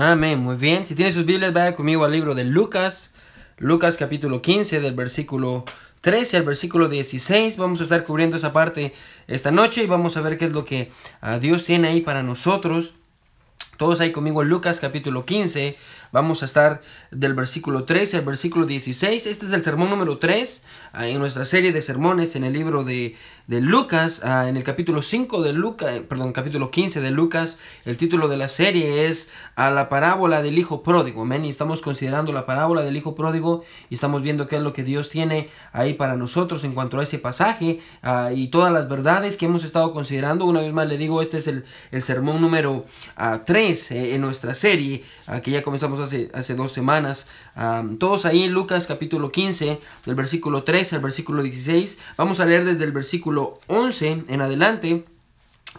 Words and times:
Amén, 0.00 0.38
muy 0.38 0.54
bien. 0.54 0.86
Si 0.86 0.94
tiene 0.94 1.10
sus 1.10 1.26
Biblias, 1.26 1.52
vaya 1.52 1.74
conmigo 1.74 2.04
al 2.04 2.12
libro 2.12 2.36
de 2.36 2.44
Lucas, 2.44 3.10
Lucas 3.56 3.96
capítulo 3.96 4.40
15, 4.40 4.78
del 4.78 4.94
versículo 4.94 5.64
13 6.02 6.36
al 6.36 6.42
versículo 6.44 6.88
16. 6.88 7.56
Vamos 7.56 7.80
a 7.80 7.82
estar 7.82 8.04
cubriendo 8.04 8.36
esa 8.36 8.52
parte 8.52 8.94
esta 9.26 9.50
noche 9.50 9.82
y 9.82 9.86
vamos 9.86 10.16
a 10.16 10.20
ver 10.20 10.38
qué 10.38 10.44
es 10.44 10.52
lo 10.52 10.64
que 10.64 10.92
ah, 11.20 11.40
Dios 11.40 11.64
tiene 11.64 11.88
ahí 11.88 12.00
para 12.00 12.22
nosotros. 12.22 12.94
Todos 13.76 14.00
ahí 14.00 14.12
conmigo 14.12 14.42
en 14.42 14.50
Lucas 14.50 14.78
capítulo 14.78 15.24
15. 15.24 15.76
Vamos 16.10 16.42
a 16.42 16.46
estar 16.46 16.80
del 17.10 17.34
versículo 17.34 17.84
13 17.84 18.18
al 18.18 18.24
versículo 18.24 18.64
16. 18.64 19.26
Este 19.26 19.44
es 19.44 19.52
el 19.52 19.62
sermón 19.62 19.90
número 19.90 20.16
3 20.16 20.62
ah, 20.92 21.06
en 21.06 21.18
nuestra 21.18 21.44
serie 21.44 21.70
de 21.70 21.82
sermones 21.82 22.34
en 22.34 22.44
el 22.44 22.54
libro 22.54 22.82
de, 22.82 23.14
de 23.46 23.60
Lucas. 23.60 24.22
Ah, 24.24 24.48
en 24.48 24.56
el 24.56 24.64
capítulo 24.64 25.02
5 25.02 25.42
de 25.42 25.52
Lucas, 25.52 25.90
eh, 25.90 26.00
perdón, 26.00 26.32
capítulo 26.32 26.70
15 26.70 27.02
de 27.02 27.10
Lucas. 27.10 27.58
El 27.84 27.98
título 27.98 28.28
de 28.28 28.38
la 28.38 28.48
serie 28.48 29.06
es 29.06 29.28
a 29.54 29.70
la 29.70 29.90
parábola 29.90 30.40
del 30.40 30.58
hijo 30.58 30.82
pródigo. 30.82 31.22
Amén. 31.22 31.44
Y 31.44 31.50
estamos 31.50 31.82
considerando 31.82 32.32
la 32.32 32.46
parábola 32.46 32.80
del 32.80 32.96
hijo 32.96 33.14
pródigo 33.14 33.64
y 33.90 33.96
estamos 33.96 34.22
viendo 34.22 34.48
qué 34.48 34.56
es 34.56 34.62
lo 34.62 34.72
que 34.72 34.84
Dios 34.84 35.10
tiene 35.10 35.50
ahí 35.72 35.92
para 35.92 36.16
nosotros 36.16 36.64
en 36.64 36.72
cuanto 36.72 36.98
a 37.00 37.02
ese 37.02 37.18
pasaje 37.18 37.80
ah, 38.02 38.30
y 38.34 38.48
todas 38.48 38.72
las 38.72 38.88
verdades 38.88 39.36
que 39.36 39.44
hemos 39.44 39.62
estado 39.62 39.92
considerando. 39.92 40.46
Una 40.46 40.60
vez 40.60 40.72
más 40.72 40.88
le 40.88 40.96
digo, 40.96 41.20
este 41.20 41.36
es 41.36 41.48
el, 41.48 41.66
el 41.90 42.00
sermón 42.00 42.40
número 42.40 42.86
3 43.44 43.90
eh, 43.90 44.14
en 44.14 44.22
nuestra 44.22 44.54
serie, 44.54 45.04
que 45.42 45.50
ya 45.50 45.62
comenzamos 45.62 45.97
hace, 45.98 46.30
hace 46.34 46.54
dos 46.54 46.72
semanas. 46.72 47.26
todos 47.98 48.26
ahí 48.26 48.44
en 48.44 48.52
Lucas 48.52 48.86
capítulo 48.86 49.32
15, 49.32 49.80
del 50.06 50.14
versículo 50.14 50.62
13 50.64 50.96
al 50.96 51.02
versículo 51.02 51.42
16. 51.42 51.98
Vamos 52.16 52.40
a 52.40 52.46
leer 52.46 52.64
desde 52.64 52.84
el 52.84 52.92
versículo 52.92 53.58
11 53.66 54.24
en 54.28 54.40
adelante. 54.40 55.04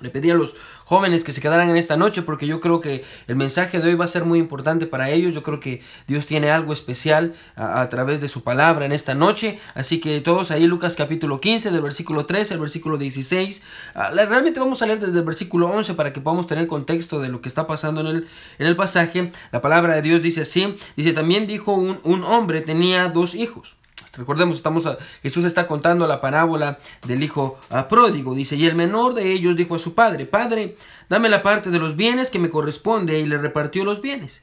Le 0.02 0.09
pedí 0.09 0.29
a 0.29 0.35
los 0.35 0.55
jóvenes 0.85 1.23
que 1.23 1.34
se 1.34 1.41
quedaran 1.41 1.70
en 1.70 1.75
esta 1.75 1.97
noche 1.97 2.21
porque 2.21 2.47
yo 2.47 2.61
creo 2.61 2.80
que 2.80 3.03
el 3.27 3.35
mensaje 3.35 3.80
de 3.80 3.89
hoy 3.89 3.95
va 3.95 4.05
a 4.05 4.07
ser 4.07 4.23
muy 4.23 4.39
importante 4.39 4.85
para 4.85 5.09
ellos. 5.09 5.34
Yo 5.34 5.43
creo 5.43 5.59
que 5.59 5.81
Dios 6.07 6.25
tiene 6.25 6.52
algo 6.52 6.73
especial 6.73 7.34
a, 7.55 7.89
través 7.89 8.22
de 8.22 8.30
su 8.30 8.44
palabra 8.44 8.86
en 8.86 8.91
esta 8.91 9.14
noche. 9.14 9.59
Así 9.73 9.99
que 9.99 10.22
todos 10.22 10.52
ahí 10.52 10.67
Lucas 10.67 10.95
capítulo 10.95 11.41
15 11.41 11.72
del 11.72 11.81
versículo 11.81 12.25
13 12.25 12.53
al 12.53 12.59
versículo 12.59 12.97
16. 12.97 13.61
Ah, 13.95 14.11
realmente 14.11 14.59
vamos 14.59 14.81
a 14.81 14.86
leer 14.86 14.99
desde 14.99 15.19
el 15.19 15.25
versículo 15.25 15.67
11 15.67 15.95
para 15.95 16.14
que 16.14 16.21
podamos 16.21 16.47
tener 16.47 16.67
contexto 16.67 17.19
de 17.19 17.30
lo 17.30 17.42
que 17.42 17.49
está 17.49 17.67
pasando 17.67 18.02
en 18.02 18.08
el, 18.08 18.27
en 18.59 18.67
el 18.67 18.75
pasaje. 18.75 19.31
La 19.52 19.61
palabra 19.61 19.95
de 19.95 20.02
Dios 20.02 20.21
dice 20.21 20.42
así. 20.42 20.77
Dice, 20.95 21.14
también 21.14 21.45
dijo 21.45 21.73
un, 21.73 21.99
un 22.03 22.23
hombre 22.23 22.61
tenía 22.61 23.09
dos 23.09 23.36
hijos. 23.36 23.78
Recordemos, 24.17 24.57
estamos 24.57 24.88
Jesús 25.21 25.45
está 25.45 25.67
contando 25.67 26.07
la 26.07 26.21
parábola 26.21 26.79
del 27.05 27.23
hijo 27.23 27.59
pródigo. 27.89 28.33
Dice, 28.33 28.55
y 28.55 28.65
el 28.65 28.75
menor 28.75 29.13
de 29.13 29.31
ellos 29.31 29.55
dijo 29.55 29.75
a 29.75 29.79
su 29.79 29.93
padre, 29.93 30.25
Padre, 30.25 30.75
dame 31.09 31.29
la 31.29 31.43
parte 31.43 31.69
de 31.69 31.79
los 31.79 31.95
bienes 31.95 32.30
que 32.30 32.39
me 32.39 32.49
corresponde, 32.49 33.19
y 33.19 33.25
le 33.25 33.37
repartió 33.37 33.85
los 33.85 34.02
bienes. 34.02 34.41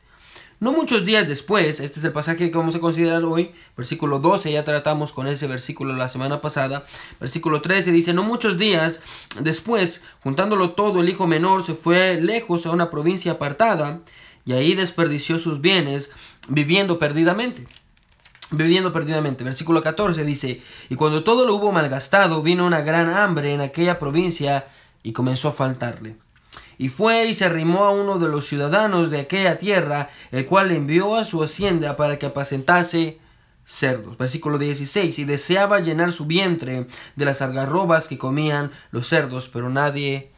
No 0.59 0.73
muchos 0.73 1.05
días 1.05 1.29
después, 1.29 1.81
este 1.81 1.99
es 1.99 2.05
el 2.05 2.13
pasaje 2.13 2.51
que 2.51 2.57
vamos 2.57 2.75
a 2.75 2.81
considerar 2.81 3.23
hoy, 3.25 3.53
versículo 3.77 4.21
12, 4.21 4.53
ya 4.53 4.65
tratamos 4.65 5.13
con 5.13 5.27
ese 5.27 5.47
versículo 5.47 5.93
la 5.93 6.09
semana 6.09 6.41
pasada, 6.41 6.87
versículo 7.21 7.61
13 7.61 7.93
dice, 7.93 8.15
no 8.15 8.23
muchos 8.23 8.57
días 8.57 9.01
después, 9.41 10.01
juntándolo 10.23 10.71
todo, 10.71 11.03
el 11.03 11.11
hijo 11.11 11.27
menor 11.27 11.67
se 11.67 11.75
fue 11.75 12.19
lejos 12.23 12.65
a 12.65 12.71
una 12.71 12.91
provincia 12.91 13.33
apartada, 13.33 14.01
y 14.47 14.55
ahí 14.55 14.75
desperdició 14.75 15.39
sus 15.39 15.61
bienes, 15.61 16.11
viviendo 16.49 16.99
perdidamente 16.99 17.67
viviendo 18.51 18.93
perdidamente. 18.93 19.45
Versículo 19.45 19.83
14 19.83 20.25
dice, 20.25 20.63
y 20.89 20.95
cuando 20.95 21.25
todo 21.25 21.47
lo 21.47 21.55
hubo 21.55 21.73
malgastado, 21.73 22.43
vino 22.43 22.67
una 22.67 22.81
gran 22.81 23.09
hambre 23.09 23.55
en 23.55 23.61
aquella 23.61 23.99
provincia 23.99 24.67
y 25.03 25.13
comenzó 25.13 25.49
a 25.49 25.53
faltarle. 25.53 26.17
Y 26.79 26.89
fue 26.89 27.27
y 27.27 27.35
se 27.35 27.47
arrimó 27.47 27.85
a 27.85 27.93
uno 27.93 28.19
de 28.19 28.29
los 28.29 28.47
ciudadanos 28.47 29.11
de 29.11 29.21
aquella 29.21 29.59
tierra, 29.59 30.11
el 30.31 30.45
cual 30.45 30.69
le 30.69 30.77
envió 30.77 31.17
a 31.17 31.25
su 31.25 31.43
hacienda 31.43 31.97
para 31.97 32.19
que 32.19 32.27
apacentase 32.27 33.19
cerdos. 33.65 34.19
Versículo 34.19 34.59
16, 34.59 35.19
y 35.19 35.25
deseaba 35.25 35.81
llenar 35.81 36.13
su 36.13 36.27
vientre 36.27 36.87
de 37.17 37.25
las 37.25 37.43
algarrobas 37.43 38.09
que 38.09 38.19
comían 38.19 38.71
los 38.91 39.09
cerdos, 39.09 39.49
pero 39.49 39.71
nadie 39.71 40.33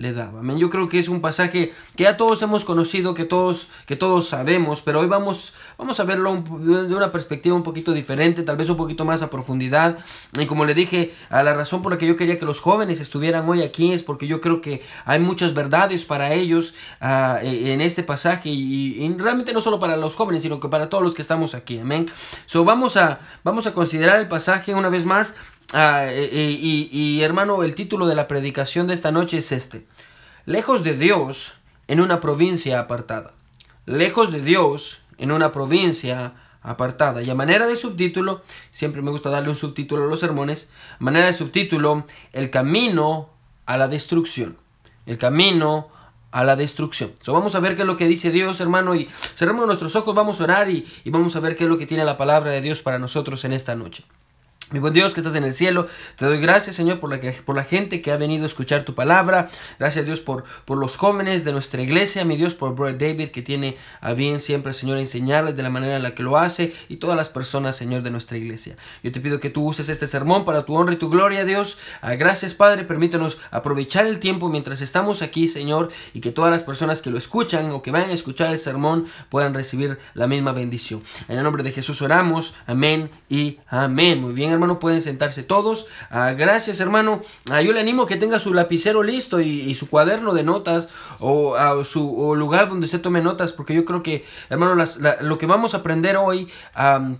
le 0.00 0.14
daba. 0.14 0.40
Yo 0.56 0.70
creo 0.70 0.88
que 0.88 0.98
es 0.98 1.08
un 1.08 1.20
pasaje 1.20 1.74
que 1.94 2.02
ya 2.02 2.16
todos 2.16 2.40
hemos 2.40 2.64
conocido, 2.64 3.12
que 3.12 3.26
todos, 3.26 3.68
que 3.86 3.96
todos 3.96 4.28
sabemos, 4.28 4.80
pero 4.80 5.00
hoy 5.00 5.06
vamos, 5.06 5.52
vamos 5.76 6.00
a 6.00 6.04
verlo 6.04 6.42
de 6.58 6.94
una 6.94 7.12
perspectiva 7.12 7.54
un 7.54 7.62
poquito 7.62 7.92
diferente, 7.92 8.42
tal 8.42 8.56
vez 8.56 8.70
un 8.70 8.78
poquito 8.78 9.04
más 9.04 9.20
a 9.20 9.28
profundidad. 9.28 9.98
Y 10.38 10.46
como 10.46 10.64
le 10.64 10.72
dije, 10.72 11.12
a 11.28 11.42
la 11.42 11.52
razón 11.52 11.82
por 11.82 11.92
la 11.92 11.98
que 11.98 12.06
yo 12.06 12.16
quería 12.16 12.38
que 12.38 12.46
los 12.46 12.60
jóvenes 12.60 13.00
estuvieran 13.00 13.46
hoy 13.46 13.62
aquí 13.62 13.92
es 13.92 14.02
porque 14.02 14.26
yo 14.26 14.40
creo 14.40 14.62
que 14.62 14.82
hay 15.04 15.20
muchas 15.20 15.52
verdades 15.52 16.06
para 16.06 16.32
ellos 16.32 16.74
e, 17.42 17.72
en 17.72 17.82
este 17.82 18.02
pasaje 18.02 18.48
y, 18.48 19.14
realmente 19.18 19.52
no 19.52 19.60
solo 19.60 19.78
para 19.78 19.98
los 19.98 20.16
jóvenes, 20.16 20.42
sino 20.42 20.60
que 20.60 20.68
para 20.68 20.88
todos 20.88 21.04
los 21.04 21.14
que 21.14 21.20
estamos 21.20 21.54
aquí. 21.54 21.78
Amén. 21.78 22.10
So, 22.46 22.64
vamos, 22.64 22.96
a, 22.96 23.20
vamos 23.44 23.66
a 23.66 23.74
considerar 23.74 24.18
el 24.18 24.28
pasaje 24.28 24.74
una 24.74 24.88
vez 24.88 25.04
más 25.04 25.34
Ah, 25.72 26.06
eh, 26.08 26.28
eh, 26.32 26.58
y, 26.60 27.22
hermano, 27.22 27.62
el 27.62 27.76
título 27.76 28.06
de 28.06 28.16
la 28.16 28.26
predicación 28.26 28.88
de 28.88 28.94
esta 28.94 29.12
noche 29.12 29.38
es 29.38 29.52
este. 29.52 29.86
Lejos 30.44 30.82
de 30.82 30.96
Dios 30.96 31.54
en 31.86 32.00
una 32.00 32.20
provincia 32.20 32.80
apartada. 32.80 33.34
Lejos 33.86 34.32
de 34.32 34.42
Dios 34.42 35.02
en 35.18 35.30
una 35.30 35.52
provincia 35.52 36.34
apartada. 36.62 37.22
Y 37.22 37.30
a 37.30 37.36
manera 37.36 37.68
de 37.68 37.76
subtítulo, 37.76 38.42
siempre 38.72 39.00
me 39.00 39.12
gusta 39.12 39.30
darle 39.30 39.50
un 39.50 39.56
subtítulo 39.56 40.04
a 40.04 40.06
los 40.06 40.18
sermones, 40.18 40.70
manera 40.98 41.26
de 41.26 41.32
subtítulo, 41.32 42.04
el 42.32 42.50
camino 42.50 43.30
a 43.66 43.76
la 43.76 43.86
destrucción. 43.86 44.56
El 45.06 45.18
camino 45.18 45.88
a 46.32 46.42
la 46.42 46.56
destrucción. 46.56 47.12
So, 47.22 47.32
vamos 47.32 47.54
a 47.54 47.60
ver 47.60 47.76
qué 47.76 47.82
es 47.82 47.86
lo 47.86 47.96
que 47.96 48.08
dice 48.08 48.30
Dios, 48.30 48.60
hermano, 48.60 48.96
y 48.96 49.08
cerramos 49.36 49.66
nuestros 49.66 49.94
ojos, 49.94 50.14
vamos 50.14 50.40
a 50.40 50.44
orar 50.44 50.68
y 50.68 50.84
vamos 51.06 51.36
a 51.36 51.40
ver 51.40 51.56
qué 51.56 51.64
es 51.64 51.70
lo 51.70 51.78
que 51.78 51.86
tiene 51.86 52.04
la 52.04 52.16
palabra 52.16 52.50
de 52.50 52.60
Dios 52.60 52.82
para 52.82 52.98
nosotros 52.98 53.44
en 53.44 53.52
esta 53.52 53.76
noche. 53.76 54.04
Mi 54.72 54.78
buen 54.78 54.94
Dios 54.94 55.14
que 55.14 55.20
estás 55.20 55.34
en 55.34 55.42
el 55.42 55.52
cielo, 55.52 55.88
te 56.14 56.26
doy 56.26 56.38
gracias 56.38 56.76
Señor 56.76 57.00
por 57.00 57.10
la, 57.10 57.18
por 57.44 57.56
la 57.56 57.64
gente 57.64 58.00
que 58.00 58.12
ha 58.12 58.16
venido 58.16 58.44
a 58.44 58.46
escuchar 58.46 58.84
tu 58.84 58.94
palabra. 58.94 59.50
Gracias 59.80 60.06
Dios 60.06 60.20
por, 60.20 60.44
por 60.64 60.78
los 60.78 60.96
jóvenes 60.96 61.44
de 61.44 61.50
nuestra 61.50 61.82
iglesia, 61.82 62.24
mi 62.24 62.36
Dios 62.36 62.54
por 62.54 62.76
Brother 62.76 62.96
David 62.96 63.30
que 63.30 63.42
tiene 63.42 63.76
a 64.00 64.12
bien 64.12 64.40
siempre 64.40 64.72
Señor 64.72 64.98
enseñarles 64.98 65.56
de 65.56 65.64
la 65.64 65.70
manera 65.70 65.96
en 65.96 66.04
la 66.04 66.14
que 66.14 66.22
lo 66.22 66.38
hace 66.38 66.72
y 66.88 66.98
todas 66.98 67.16
las 67.16 67.28
personas 67.28 67.74
Señor 67.74 68.02
de 68.02 68.12
nuestra 68.12 68.36
iglesia. 68.36 68.76
Yo 69.02 69.10
te 69.10 69.20
pido 69.20 69.40
que 69.40 69.50
tú 69.50 69.64
uses 69.64 69.88
este 69.88 70.06
sermón 70.06 70.44
para 70.44 70.64
tu 70.64 70.76
honra 70.76 70.94
y 70.94 70.98
tu 70.98 71.10
gloria 71.10 71.44
Dios. 71.44 71.78
Ah, 72.00 72.14
gracias 72.14 72.54
Padre, 72.54 72.84
permítanos 72.84 73.38
aprovechar 73.50 74.06
el 74.06 74.20
tiempo 74.20 74.50
mientras 74.50 74.82
estamos 74.82 75.20
aquí 75.20 75.48
Señor 75.48 75.90
y 76.14 76.20
que 76.20 76.30
todas 76.30 76.52
las 76.52 76.62
personas 76.62 77.02
que 77.02 77.10
lo 77.10 77.18
escuchan 77.18 77.72
o 77.72 77.82
que 77.82 77.90
vayan 77.90 78.10
a 78.10 78.14
escuchar 78.14 78.52
el 78.52 78.58
sermón 78.60 79.06
puedan 79.30 79.52
recibir 79.52 79.98
la 80.14 80.28
misma 80.28 80.52
bendición. 80.52 81.02
En 81.26 81.38
el 81.38 81.42
nombre 81.42 81.64
de 81.64 81.72
Jesús 81.72 82.02
oramos, 82.02 82.54
amén 82.68 83.10
y 83.28 83.58
amén. 83.68 84.20
Muy 84.20 84.32
bien 84.32 84.59
hermano, 84.60 84.78
pueden 84.78 85.00
sentarse 85.00 85.42
todos. 85.42 85.86
Ah, 86.10 86.32
gracias, 86.32 86.80
hermano. 86.80 87.22
Ah, 87.50 87.62
yo 87.62 87.72
le 87.72 87.80
animo 87.80 88.04
que 88.04 88.16
tenga 88.16 88.38
su 88.38 88.52
lapicero 88.52 89.02
listo 89.02 89.40
y, 89.40 89.74
su 89.74 89.88
cuaderno 89.88 90.34
de 90.34 90.42
notas 90.42 90.88
o 91.18 91.56
su 91.84 92.34
lugar 92.36 92.68
donde 92.68 92.84
usted 92.84 93.00
tome 93.00 93.22
notas, 93.22 93.52
porque 93.52 93.74
yo 93.74 93.84
creo 93.84 94.02
que, 94.02 94.24
hermano, 94.50 94.84
lo 95.20 95.38
que 95.38 95.46
vamos 95.46 95.74
a 95.74 95.78
aprender 95.78 96.16
hoy 96.16 96.48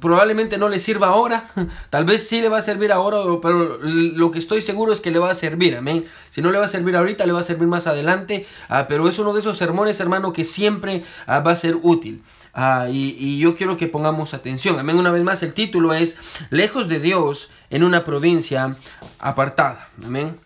probablemente 0.00 0.58
no 0.58 0.68
le 0.68 0.78
sirva 0.78 1.08
ahora. 1.08 1.48
Tal 1.90 2.04
vez 2.04 2.28
sí 2.28 2.40
le 2.40 2.48
va 2.48 2.58
a 2.58 2.62
servir 2.62 2.92
ahora, 2.92 3.18
pero 3.40 3.78
lo 3.78 4.30
que 4.30 4.38
estoy 4.38 4.60
seguro 4.60 4.92
es 4.92 5.00
que 5.00 5.10
le 5.10 5.18
va 5.18 5.30
a 5.30 5.34
servir, 5.34 5.76
amén. 5.76 6.04
Si 6.30 6.42
no 6.42 6.50
le 6.50 6.58
va 6.58 6.66
a 6.66 6.68
servir 6.68 6.96
ahorita, 6.96 7.24
le 7.24 7.32
va 7.32 7.40
a 7.40 7.44
servir 7.44 7.68
más 7.68 7.86
adelante. 7.86 8.46
Ah, 8.68 8.86
pero 8.86 9.08
es 9.08 9.18
uno 9.18 9.32
de 9.32 9.40
esos 9.40 9.56
sermones, 9.56 9.98
hermano, 10.00 10.32
que 10.32 10.44
siempre 10.44 11.04
va 11.26 11.50
a 11.50 11.56
ser 11.56 11.76
útil. 11.82 12.22
Ah, 12.52 12.88
y, 12.90 13.38
yo 13.38 13.56
quiero 13.56 13.76
que 13.76 13.86
pongamos 13.86 14.34
atención. 14.34 14.78
Amén. 14.78 14.96
Una 14.96 15.10
vez 15.10 15.22
más, 15.22 15.42
el 15.42 15.54
título 15.54 15.92
es 15.92 16.16
Lejos 16.50 16.88
de 16.88 17.00
Dios 17.00 17.50
en 17.70 17.84
una 17.84 18.04
provincia 18.04 18.76
apartada. 19.18 19.88
Amén. 20.04 20.36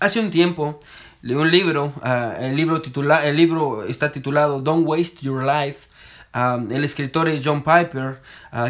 Hace 0.00 0.20
un 0.20 0.30
tiempo 0.30 0.80
leí 1.22 1.36
un 1.36 1.50
libro. 1.50 1.92
Ah, 2.02 2.34
el, 2.38 2.56
libro 2.56 2.80
titula, 2.80 3.26
el 3.26 3.36
libro 3.36 3.84
está 3.84 4.12
titulado 4.12 4.60
Don't 4.60 4.86
Waste 4.86 5.18
Your 5.20 5.44
Life. 5.44 5.88
Ah, 6.32 6.58
el 6.70 6.84
escritor 6.84 7.28
es 7.28 7.40
John 7.42 7.62
Piper, 7.62 8.20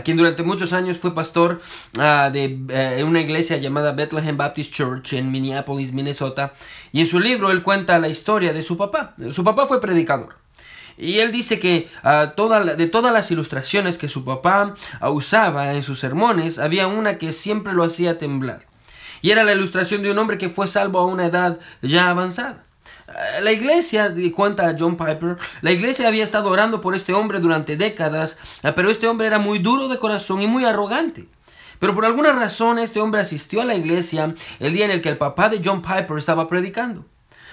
quien 0.05 0.17
durante 0.17 0.44
muchos 0.44 0.73
años 0.73 0.99
fue 0.99 1.12
pastor 1.14 1.61
de 1.94 2.61
eh, 2.69 3.02
una 3.02 3.20
iglesia 3.20 3.56
llamada 3.56 3.91
Bethlehem 3.91 4.37
Baptist 4.37 4.73
Church 4.73 5.14
en 5.14 5.32
Minneapolis, 5.32 5.93
Minnesota. 5.93 6.55
Y 6.93 7.00
en 7.00 7.06
su 7.06 7.19
libro 7.19 7.50
él 7.50 7.62
cuenta 7.62 7.99
la 7.99 8.08
historia 8.08 8.52
de 8.52 8.62
su 8.62 8.76
papá. 8.76 9.14
Su 9.31 9.43
papá 9.43 9.67
fue 9.67 9.81
predicador. 9.81 10.45
Y 10.98 11.19
él 11.19 11.32
dice 11.32 11.58
que 11.58 11.88
uh, 12.04 12.34
toda 12.34 12.60
de 12.64 12.87
todas 12.87 13.12
las 13.12 13.31
ilustraciones 13.31 13.98
que 13.98 14.08
su 14.08 14.25
papá 14.25 14.75
uh, 15.00 15.08
usaba 15.08 15.75
en 15.75 15.82
sus 15.82 15.98
sermones, 15.98 16.58
había 16.58 16.87
una 16.87 17.19
que 17.19 17.32
siempre 17.32 17.75
lo 17.75 17.84
hacía 17.84 18.19
temblar. 18.19 18.66
Y 19.22 19.31
era 19.31 19.44
la 19.44 19.52
ilustración 19.52 20.02
de 20.02 20.10
un 20.10 20.19
hombre 20.19 20.38
que 20.38 20.48
fue 20.48 20.66
salvo 20.69 20.98
a 20.98 21.06
una 21.06 21.26
edad 21.26 21.58
ya 21.82 22.10
avanzada. 22.10 22.64
Ah, 23.08 23.40
la 23.40 23.52
iglesia, 23.52 24.14
cuenta 24.34 24.75
John 24.78 24.96
Piper, 24.96 25.37
la 25.62 25.72
iglesia 25.72 26.08
había 26.08 26.25
estado 26.25 26.50
orando 26.50 26.81
por 26.81 26.94
este 26.94 27.12
hombre 27.12 27.40
durante 27.40 27.76
décadas, 27.76 28.38
pero 28.75 28.90
este 28.90 29.06
hombre 29.08 29.26
era 29.26 29.38
muy 29.38 29.58
duro 29.58 29.88
de 29.88 29.98
corazón 29.98 30.43
y 30.43 30.46
muy 30.46 30.64
arrogante. 30.64 31.28
Pero 31.78 31.94
por 31.94 32.04
alguna 32.04 32.32
razón 32.32 32.78
este 32.78 33.00
hombre 33.00 33.20
asistió 33.20 33.60
a 33.60 33.64
la 33.64 33.75
iglesia 33.75 34.34
el 34.60 34.72
día 34.72 34.87
en 34.87 34.90
el 34.90 35.02
que 35.02 35.10
el 35.10 35.19
papá 35.19 35.48
de 35.48 35.60
John 35.62 35.82
Piper 35.82 36.16
estaba 36.16 36.48
predicando. 36.48 37.04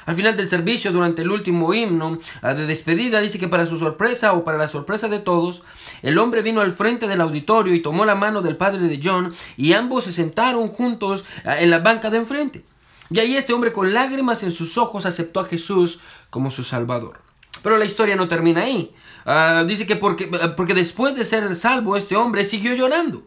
Al 0.05 0.15
final 0.15 0.35
del 0.35 0.50
servicio, 0.50 0.91
durante 0.91 1.21
el 1.21 1.31
último 1.31 1.73
himno 1.73 2.19
ah, 2.41 2.53
de 2.53 2.65
despedida, 2.65 3.21
dice 3.21 3.39
que 3.39 3.47
para 3.47 3.65
su 3.65 3.77
sorpresa 3.77 4.33
o 4.33 4.44
para 4.44 4.57
la 4.57 4.67
sorpresa 4.67 5.07
de 5.07 5.19
todos, 5.19 5.63
el 6.01 6.17
hombre 6.17 6.41
vino 6.41 6.61
al 6.61 6.73
frente 6.73 7.07
del 7.07 7.21
auditorio 7.21 7.73
y 7.73 7.81
tomó 7.81 8.05
la 8.05 8.15
mano 8.15 8.41
del 8.41 8.57
padre 8.57 8.88
de 8.88 9.00
John 9.03 9.33
y 9.57 9.73
ambos 9.73 10.05
se 10.05 10.11
sentaron 10.11 10.67
juntos 10.67 11.25
ah, 11.45 11.59
en 11.59 11.69
la 11.69 11.79
banca 11.79 12.09
de 12.09 12.17
enfrente. 12.17 12.65
Y 13.09 13.19
ahí 13.19 13.35
este 13.35 13.53
hombre 13.53 13.71
con 13.71 13.94
lágrimas 13.94 14.44
en 14.44 14.51
sus 14.51 14.77
ojos 14.77 15.05
aceptó 15.05 15.39
a 15.39 15.45
Jesús 15.45 16.00
como 16.29 16.51
su 16.51 16.63
Salvador. 16.63 17.19
Pero 17.61 17.77
la 17.77 17.85
historia 17.85 18.15
no 18.15 18.27
termina 18.27 18.61
ahí. 18.61 18.94
Ah, 19.25 19.63
dice 19.67 19.85
que 19.85 19.95
porque, 19.95 20.27
porque 20.57 20.73
después 20.73 21.15
de 21.15 21.23
ser 21.23 21.55
salvo 21.55 21.95
este 21.95 22.15
hombre 22.15 22.45
siguió 22.45 22.73
llorando. 22.75 23.23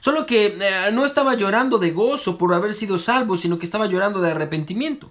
Solo 0.00 0.24
que 0.24 0.46
eh, 0.46 0.92
no 0.92 1.04
estaba 1.04 1.34
llorando 1.34 1.78
de 1.78 1.90
gozo 1.90 2.38
por 2.38 2.54
haber 2.54 2.72
sido 2.72 2.96
salvo, 2.98 3.36
sino 3.36 3.58
que 3.58 3.66
estaba 3.66 3.86
llorando 3.86 4.20
de 4.20 4.30
arrepentimiento. 4.30 5.10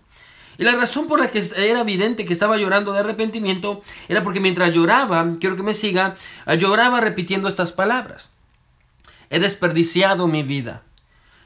Y 0.60 0.66
la 0.66 0.74
razón 0.74 1.08
por 1.08 1.22
la 1.22 1.32
que 1.32 1.42
era 1.56 1.80
evidente 1.80 2.26
que 2.26 2.34
estaba 2.34 2.58
llorando 2.58 2.92
de 2.92 3.00
arrepentimiento 3.00 3.82
era 4.10 4.24
porque 4.24 4.42
mientras 4.42 4.76
lloraba, 4.76 5.26
quiero 5.40 5.56
que 5.56 5.64
me 5.64 5.74
siga, 5.74 6.18
ah, 6.46 6.56
lloraba 6.56 7.00
repitiendo 7.00 7.48
estas 7.48 7.72
palabras. 7.72 8.30
He 9.30 9.40
desperdiciado 9.40 10.28
mi 10.28 10.44
vida. 10.44 10.84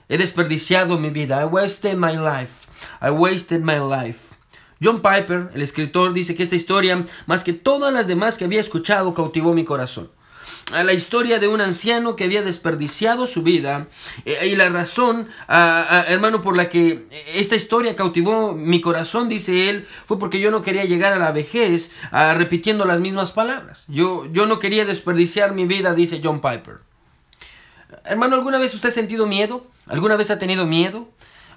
He 0.10 0.18
desperdiciado 0.18 0.98
mi 0.98 1.12
vida. 1.12 1.39
I 1.44 1.45
wasted 1.45 1.95
my 1.95 2.18
life. 2.18 2.68
I 3.01 3.12
wasted 3.12 3.62
my 3.62 3.77
life. 3.77 4.33
John 4.81 5.00
Piper, 5.04 5.51
el 5.54 5.62
escritor, 5.62 6.13
dice 6.13 6.36
que 6.36 6.42
esta 6.42 6.56
historia, 6.56 7.06
más 7.27 7.44
que 7.44 7.54
todas 7.54 7.94
las 7.94 8.07
demás 8.07 8.39
que 8.39 8.45
había 8.45 8.60
escuchado, 8.60 9.13
cautivó 9.13 9.54
mi 9.54 9.63
corazón 9.63 10.10
a 10.74 10.84
la 10.84 10.94
historia 10.94 11.40
de 11.40 11.48
un 11.48 11.62
anciano 11.62 12.16
que 12.16 12.24
había 12.24 12.42
desperdiciado 12.42 13.28
su 13.28 13.44
vida 13.44 13.88
eh, 14.25 14.48
y 14.48 14.56
la 14.56 14.69
razón, 14.69 15.28
hermano, 15.48 16.42
por 16.42 16.57
la 16.57 16.69
que 16.69 17.06
esta 17.34 17.56
historia 17.56 17.95
cautivó 17.95 18.54
mi 18.54 18.81
corazón, 18.81 19.30
dice 19.30 19.69
él, 19.69 19.88
fue 20.06 20.19
porque 20.19 20.40
yo 20.40 20.51
no 20.51 20.62
quería 20.62 20.86
llegar 20.86 21.13
a 21.13 21.19
la 21.19 21.31
vejez 21.31 21.92
repitiendo 22.12 22.86
las 22.86 23.00
mismas 23.00 23.31
palabras. 23.31 23.86
Yo, 23.88 24.25
yo 24.31 24.45
no 24.45 24.60
quería 24.60 24.86
desperdiciar 24.86 25.54
mi 25.54 25.66
vida, 25.66 25.94
dice 25.94 26.22
John 26.24 26.42
Piper. 26.42 26.80
Hermano, 28.06 28.36
¿alguna 28.36 28.60
vez 28.60 28.74
usted 28.74 28.89
ha 28.89 28.92
sentido 28.92 29.28
miedo? 29.28 29.66
¿Alguna 29.88 30.16
vez 30.16 30.31
ha 30.31 30.39
tenido 30.39 30.66
miedo? 30.66 31.07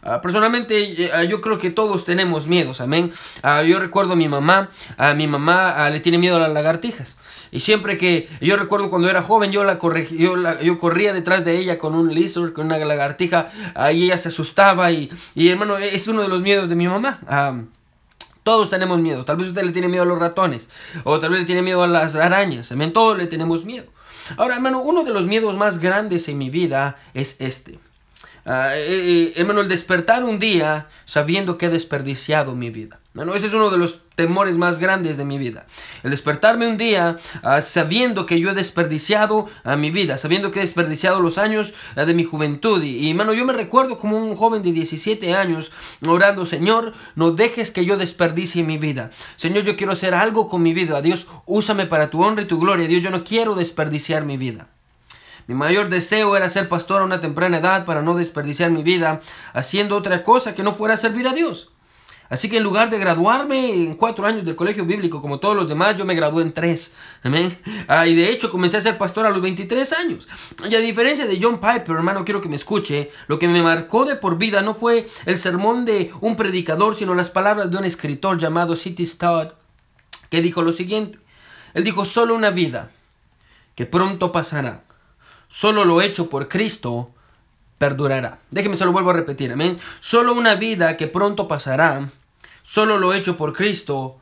Ah, 0.06 0.20
personalmente 0.22 1.04
eh, 1.04 1.28
yo 1.28 1.40
creo 1.40 1.58
que 1.58 1.70
todos 1.70 2.04
tenemos 2.04 2.46
miedos, 2.46 2.80
amén. 2.80 3.12
Ah, 3.42 3.64
yo 3.64 3.80
recuerdo 3.80 4.12
a 4.12 4.16
mi 4.16 4.28
mamá, 4.28 4.70
a 4.96 5.14
mi 5.14 5.26
mamá 5.26 5.90
le 5.90 5.98
tiene 5.98 6.18
miedo 6.18 6.36
a 6.36 6.38
las 6.38 6.52
lagartijas. 6.52 7.16
Y 7.50 7.60
siempre 7.60 7.96
que 7.96 8.28
yo 8.40 8.56
recuerdo 8.56 8.88
cuando 8.88 9.10
era 9.10 9.22
joven, 9.22 9.50
yo 9.50 9.64
la, 9.64 9.78
yo, 10.62 10.78
corría 10.78 11.12
detrás 11.12 11.44
de 11.44 11.58
ella 11.58 11.78
con 11.78 11.94
un 11.94 12.14
lizard, 12.14 12.52
con 12.52 12.66
una 12.66 12.78
lagartija, 12.78 13.50
ahí 13.74 14.04
ella 14.04 14.18
se 14.18 14.28
asustaba 14.28 14.92
y, 14.92 15.10
y 15.34 15.48
hermano, 15.48 15.76
es 15.76 16.06
uno 16.06 16.22
de 16.22 16.28
los 16.28 16.40
miedos 16.40 16.68
de 16.68 16.76
mi 16.76 16.86
mamá. 16.86 17.18
Ah, 17.26 17.62
todos 18.44 18.70
tenemos 18.70 19.00
miedo. 19.00 19.24
Tal 19.24 19.38
vez 19.38 19.48
usted 19.48 19.64
le 19.64 19.72
tiene 19.72 19.88
miedo 19.88 20.04
a 20.04 20.06
los 20.06 20.20
ratones. 20.20 20.68
O 21.02 21.18
tal 21.18 21.30
vez 21.30 21.40
le 21.40 21.46
tiene 21.46 21.62
miedo 21.62 21.82
a 21.82 21.88
las 21.88 22.14
arañas. 22.14 22.70
Amén. 22.70 22.92
Todos 22.92 23.18
le 23.18 23.26
tenemos 23.26 23.64
miedo. 23.64 23.86
Ahora, 24.36 24.54
hermano, 24.54 24.82
uno 24.82 25.02
de 25.02 25.10
los 25.10 25.26
miedos 25.26 25.56
más 25.56 25.80
grandes 25.80 26.28
en 26.28 26.38
mi 26.38 26.48
vida 26.48 26.96
es 27.12 27.40
este. 27.40 27.80
Ah, 28.48 28.76
eh, 28.76 28.86
eh, 28.88 29.32
hermano, 29.34 29.60
el 29.60 29.68
despertar 29.68 30.22
un 30.22 30.38
día 30.38 30.86
sabiendo 31.04 31.58
que 31.58 31.66
he 31.66 31.68
desperdiciado 31.68 32.54
mi 32.54 32.70
vida. 32.70 33.00
Bueno, 33.12 33.34
ese 33.34 33.48
es 33.48 33.54
uno 33.54 33.70
de 33.70 33.78
los 33.78 34.02
temores 34.14 34.56
más 34.56 34.78
grandes 34.78 35.16
de 35.16 35.24
mi 35.24 35.36
vida. 35.36 35.66
El 36.04 36.12
despertarme 36.12 36.68
un 36.68 36.76
día 36.76 37.16
ah, 37.42 37.60
sabiendo 37.60 38.24
que 38.24 38.38
yo 38.38 38.50
he 38.50 38.54
desperdiciado 38.54 39.46
a 39.64 39.76
mi 39.76 39.90
vida, 39.90 40.16
sabiendo 40.16 40.52
que 40.52 40.60
he 40.60 40.62
desperdiciado 40.62 41.18
los 41.18 41.38
años 41.38 41.74
de 41.96 42.14
mi 42.14 42.22
juventud. 42.22 42.80
Y, 42.84 43.10
hermano, 43.10 43.32
yo 43.32 43.44
me 43.44 43.52
recuerdo 43.52 43.98
como 43.98 44.16
un 44.16 44.36
joven 44.36 44.62
de 44.62 44.70
17 44.70 45.34
años 45.34 45.72
orando, 46.06 46.46
Señor, 46.46 46.92
no 47.16 47.32
dejes 47.32 47.72
que 47.72 47.84
yo 47.84 47.96
desperdicie 47.96 48.62
mi 48.62 48.78
vida. 48.78 49.10
Señor, 49.34 49.64
yo 49.64 49.74
quiero 49.74 49.92
hacer 49.92 50.14
algo 50.14 50.48
con 50.48 50.62
mi 50.62 50.72
vida. 50.72 51.02
Dios, 51.02 51.26
úsame 51.46 51.86
para 51.86 52.10
tu 52.10 52.22
honra 52.22 52.42
y 52.42 52.46
tu 52.46 52.60
gloria. 52.60 52.86
Dios, 52.86 53.02
yo 53.02 53.10
no 53.10 53.24
quiero 53.24 53.56
desperdiciar 53.56 54.24
mi 54.24 54.36
vida. 54.36 54.68
Mi 55.46 55.54
mayor 55.54 55.88
deseo 55.88 56.36
era 56.36 56.50
ser 56.50 56.68
pastor 56.68 57.02
a 57.02 57.04
una 57.04 57.20
temprana 57.20 57.58
edad 57.58 57.84
para 57.84 58.02
no 58.02 58.16
desperdiciar 58.16 58.70
mi 58.70 58.82
vida 58.82 59.20
haciendo 59.52 59.96
otra 59.96 60.22
cosa 60.22 60.54
que 60.54 60.62
no 60.62 60.72
fuera 60.72 60.96
servir 60.96 61.28
a 61.28 61.32
Dios. 61.32 61.70
Así 62.28 62.48
que 62.48 62.56
en 62.56 62.64
lugar 62.64 62.90
de 62.90 62.98
graduarme 62.98 63.84
en 63.84 63.94
cuatro 63.94 64.26
años 64.26 64.44
del 64.44 64.56
colegio 64.56 64.84
bíblico 64.84 65.22
como 65.22 65.38
todos 65.38 65.54
los 65.54 65.68
demás, 65.68 65.96
yo 65.96 66.04
me 66.04 66.16
gradué 66.16 66.42
en 66.42 66.52
tres. 66.52 66.92
Amén. 67.22 67.56
Ah, 67.86 68.06
y 68.06 68.16
de 68.16 68.30
hecho 68.30 68.50
comencé 68.50 68.76
a 68.76 68.80
ser 68.80 68.98
pastor 68.98 69.26
a 69.26 69.30
los 69.30 69.40
23 69.40 69.92
años. 69.92 70.26
Y 70.68 70.74
a 70.74 70.80
diferencia 70.80 71.26
de 71.26 71.38
John 71.40 71.60
Piper, 71.60 71.94
hermano, 71.94 72.24
quiero 72.24 72.40
que 72.40 72.48
me 72.48 72.56
escuche, 72.56 73.12
lo 73.28 73.38
que 73.38 73.46
me 73.46 73.62
marcó 73.62 74.04
de 74.04 74.16
por 74.16 74.38
vida 74.38 74.62
no 74.62 74.74
fue 74.74 75.06
el 75.24 75.38
sermón 75.38 75.84
de 75.84 76.10
un 76.20 76.34
predicador, 76.34 76.96
sino 76.96 77.14
las 77.14 77.30
palabras 77.30 77.70
de 77.70 77.76
un 77.76 77.84
escritor 77.84 78.38
llamado 78.38 78.74
City 78.74 79.06
Stud, 79.06 79.48
que 80.28 80.42
dijo 80.42 80.62
lo 80.62 80.72
siguiente. 80.72 81.20
Él 81.74 81.84
dijo, 81.84 82.04
solo 82.04 82.34
una 82.34 82.50
vida 82.50 82.90
que 83.76 83.86
pronto 83.86 84.32
pasará 84.32 84.85
solo 85.48 85.84
lo 85.84 86.00
hecho 86.00 86.28
por 86.28 86.48
Cristo 86.48 87.10
perdurará. 87.78 88.40
Déjeme 88.50 88.76
se 88.76 88.84
lo 88.84 88.92
vuelvo 88.92 89.10
a 89.10 89.14
repetir, 89.14 89.52
amén. 89.52 89.78
Solo 90.00 90.32
una 90.34 90.54
vida 90.54 90.96
que 90.96 91.06
pronto 91.06 91.48
pasará, 91.48 92.08
solo 92.62 92.98
lo 92.98 93.12
hecho 93.14 93.36
por 93.36 93.52
Cristo 93.52 94.18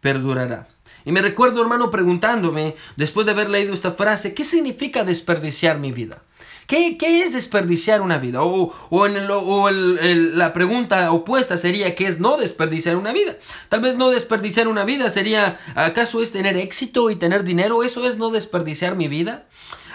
perdurará. 0.00 0.68
Y 1.04 1.12
me 1.12 1.22
recuerdo, 1.22 1.62
hermano, 1.62 1.90
preguntándome, 1.90 2.76
después 2.96 3.26
de 3.26 3.32
haber 3.32 3.50
leído 3.50 3.74
esta 3.74 3.92
frase, 3.92 4.34
¿qué 4.34 4.44
significa 4.44 5.04
desperdiciar 5.04 5.78
mi 5.78 5.90
vida? 5.90 6.22
¿Qué, 6.66 6.96
es 7.00 7.32
desperdiciar 7.32 8.00
una 8.00 8.18
vida? 8.18 8.42
O, 8.42 8.72
o, 8.90 9.06
en 9.06 9.16
o 9.30 9.70
la 9.70 10.52
pregunta 10.52 11.12
opuesta 11.12 11.56
sería, 11.56 11.94
¿qué 11.94 12.06
es 12.06 12.20
no 12.20 12.36
desperdiciar 12.36 12.96
una 12.96 13.12
vida? 13.12 13.36
Tal 13.68 13.80
vez 13.80 13.96
no 13.96 14.10
desperdiciar 14.10 14.68
una 14.68 14.84
vida 14.84 15.10
sería, 15.10 15.58
¿acaso 15.74 16.22
es 16.22 16.32
tener 16.32 16.56
éxito 16.56 17.10
y 17.10 17.16
tener 17.16 17.44
dinero? 17.44 17.82
¿Eso 17.82 18.06
es 18.08 18.16
no 18.16 18.30
desperdiciar 18.30 18.96
mi 18.96 19.08
vida? 19.08 19.46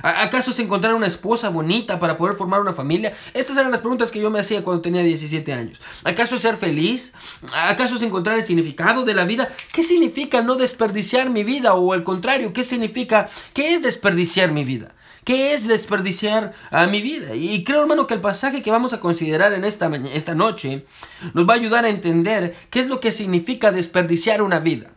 ¿Acaso 0.04 0.52
es 0.52 0.60
encontrar 0.60 0.94
una 0.94 1.08
esposa 1.08 1.50
bonita 1.50 2.00
para 2.00 2.18
poder 2.18 2.36
formar 2.36 2.62
una 2.62 2.74
familia? 2.74 3.14
Estas 3.34 3.58
eran 3.58 3.72
las 3.72 3.80
preguntas 3.80 4.12
que 4.12 4.20
yo 4.20 4.30
me 4.30 4.40
hacía 4.40 4.64
cuando 4.64 4.82
tenía 4.82 5.02
17 5.02 5.54
años. 5.54 5.80
¿Acaso 6.04 6.36
es 6.36 6.42
ser 6.42 6.58
feliz? 6.58 7.14
¿Acaso 7.54 7.96
es 7.96 8.02
encontrar 8.02 8.38
el 8.38 8.44
significado 8.44 9.06
de 9.06 9.16
la 9.16 9.26
vida? 9.26 9.50
¿Qué 9.74 9.84
significa 9.84 10.42
no 10.42 10.56
desperdiciar 10.56 11.30
mi 11.30 11.44
vida? 11.44 11.74
O 11.74 11.94
al 11.94 12.04
contrario, 12.04 12.54
¿qué 12.54 12.64
significa, 12.64 13.28
qué 13.54 13.74
es 13.74 13.82
desperdiciar 13.82 14.52
mi 14.52 14.64
vida? 14.64 14.94
¿Qué 15.28 15.54
es 15.54 15.68
desperdiciar 15.68 16.54
a 16.72 16.88
mi 16.88 17.02
vida? 17.02 17.36
Y 17.36 17.66
creo, 17.66 17.82
hermano, 17.82 18.08
que 18.08 18.14
el 18.14 18.22
pasaje 18.22 18.62
que 18.62 18.72
vamos 18.72 18.94
a 18.94 19.02
considerar 19.02 19.52
en 19.52 19.66
esta, 19.66 19.92
esta 20.14 20.36
noche 20.36 20.86
nos 21.34 21.46
va 21.46 21.52
a 21.52 21.58
ayudar 21.58 21.84
a 21.84 21.90
entender 21.90 22.56
qué 22.70 22.80
es 22.80 22.88
lo 22.88 23.02
que 23.02 23.12
significa 23.12 23.74
desperdiciar 23.74 24.42
una 24.42 24.60
vida. 24.60 24.92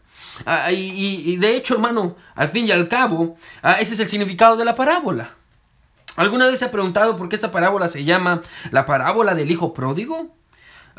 Ah, 0.47 0.71
y, 0.71 1.37
de 1.39 1.57
hecho, 1.57 1.75
hermano, 1.75 2.15
al 2.37 2.49
fin 2.49 2.69
y 2.69 2.71
al 2.71 2.87
cabo, 2.87 3.39
ah, 3.61 3.81
ese 3.81 3.95
es 3.95 3.99
el 3.99 4.07
significado 4.07 4.57
de 4.57 4.65
la 4.65 4.77
parábola. 4.77 5.35
¿Alguna 6.15 6.47
vez 6.47 6.61
se 6.61 6.67
ha 6.67 6.71
preguntado 6.71 7.17
por 7.17 7.29
qué 7.29 7.35
esta 7.35 7.51
parábola 7.51 7.89
se 7.89 8.05
llama 8.05 8.41
la 8.71 8.87
parábola 8.87 9.35
del 9.35 9.51
hijo 9.51 9.75
pródigo? 9.75 10.33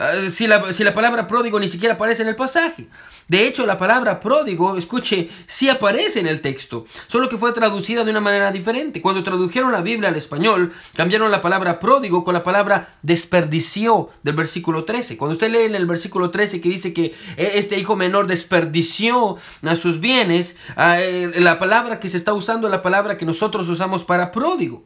Ah, 0.04 0.14
si, 0.32 0.48
la, 0.48 0.74
si 0.74 0.84
la 0.84 0.96
palabra 0.96 1.28
pródigo 1.28 1.60
ni 1.60 1.68
siquiera 1.68 1.94
aparece 1.94 2.24
en 2.24 2.30
el 2.30 2.36
pasaje. 2.36 2.88
De 3.28 3.48
hecho, 3.48 3.68
la 3.68 3.78
palabra 3.78 4.20
pródigo, 4.20 4.76
escuche, 4.76 5.30
sí 5.46 5.70
aparece 5.70 6.20
en 6.20 6.26
el 6.26 6.42
texto, 6.42 6.88
solo 7.06 7.30
que 7.30 7.38
fue 7.38 7.54
traducida 7.54 8.04
de 8.04 8.10
una 8.10 8.20
manera 8.20 8.52
diferente. 8.52 9.00
Cuando 9.00 9.22
tradujeron 9.22 9.72
la 9.72 9.82
Biblia 9.82 10.10
al 10.10 10.16
español, 10.16 10.74
cambiaron 10.96 11.30
la 11.30 11.40
palabra 11.40 11.78
pródigo 11.78 12.24
con 12.24 12.34
la 12.34 12.42
palabra 12.42 12.96
desperdició 13.04 14.10
del 14.24 14.34
versículo 14.34 14.86
13. 14.86 15.18
Cuando 15.18 15.34
usted 15.34 15.52
lee 15.52 15.74
el 15.76 15.86
versículo 15.86 16.32
13 16.32 16.62
que 16.62 16.70
dice 16.70 16.94
que 16.94 17.14
eh, 17.38 17.52
este 17.54 17.78
hijo 17.78 17.96
menor 17.96 18.26
desperdició 18.26 19.38
a 19.62 19.76
sus 19.76 20.00
bienes, 20.00 20.58
eh, 20.78 21.32
la 21.36 21.60
palabra 21.60 22.00
que 22.00 22.10
se 22.10 22.18
está 22.18 22.34
usando 22.34 22.68
es 22.68 22.72
la 22.72 22.82
palabra 22.82 23.20
que 23.20 23.26
nosotros 23.26 23.70
usamos 23.70 24.04
para 24.04 24.32
pródigo. 24.32 24.84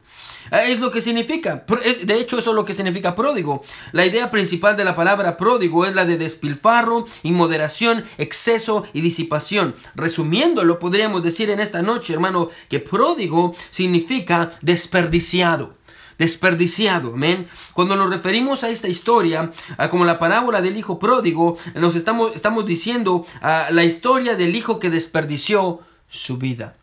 Ah, 0.50 0.62
es 0.62 0.80
lo 0.80 0.90
que 0.90 1.00
significa. 1.00 1.64
De 2.04 2.14
hecho, 2.18 2.38
eso 2.38 2.50
es 2.50 2.56
lo 2.56 2.64
que 2.64 2.72
significa 2.72 3.14
pródigo. 3.14 3.62
La 3.92 4.06
idea 4.06 4.30
principal 4.30 4.76
de 4.76 4.84
la 4.84 4.94
palabra 4.94 5.36
pródigo 5.36 5.86
es 5.86 5.94
la 5.94 6.04
de 6.04 6.18
despilfarro, 6.18 7.04
inmoderación, 7.22 8.04
exceso 8.18 8.84
y 8.92 9.00
disipación. 9.00 9.74
Resumiéndolo, 9.94 10.78
podríamos 10.78 11.22
decir 11.22 11.50
en 11.50 11.60
esta 11.60 11.82
noche, 11.82 12.12
hermano, 12.12 12.48
que 12.68 12.80
pródigo 12.80 13.54
significa 13.70 14.50
desperdiciado 14.62 15.74
desperdiciado. 16.18 17.12
Amén. 17.12 17.46
Cuando 17.74 17.94
nos 17.94 18.08
referimos 18.08 18.64
a 18.64 18.70
esta 18.70 18.88
historia, 18.88 19.52
como 19.90 20.06
la 20.06 20.18
parábola 20.18 20.62
del 20.62 20.78
hijo 20.78 20.98
pródigo, 20.98 21.58
nos 21.74 21.94
estamos, 21.94 22.32
diciendo 22.64 23.26
a 23.42 23.68
la 23.70 23.84
historia 23.84 24.34
del 24.34 24.56
hijo 24.56 24.78
que 24.78 24.88
desperdició 24.88 25.80
su 26.08 26.38
vida 26.38 26.74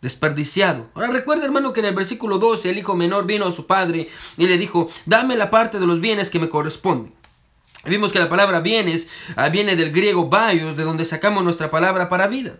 desperdiciado. 0.00 0.88
Ahora 0.94 1.08
recuerda 1.08 1.44
hermano 1.44 1.72
que 1.72 1.80
en 1.80 1.86
el 1.86 1.94
versículo 1.94 2.38
12 2.38 2.70
el 2.70 2.78
hijo 2.78 2.94
menor 2.94 3.26
vino 3.26 3.46
a 3.46 3.52
su 3.52 3.66
padre 3.66 4.08
y 4.36 4.46
le 4.46 4.58
dijo, 4.58 4.88
dame 5.06 5.36
la 5.36 5.50
parte 5.50 5.78
de 5.78 5.86
los 5.86 6.00
bienes 6.00 6.30
que 6.30 6.38
me 6.38 6.48
corresponden. 6.48 7.14
Vimos 7.84 8.12
que 8.12 8.18
la 8.18 8.28
palabra 8.28 8.60
bienes 8.60 9.08
ah, 9.36 9.48
viene 9.48 9.76
del 9.76 9.92
griego 9.92 10.28
bios, 10.28 10.76
de 10.76 10.82
donde 10.84 11.04
sacamos 11.04 11.44
nuestra 11.44 11.70
palabra 11.70 12.08
para 12.08 12.26
vida. 12.26 12.56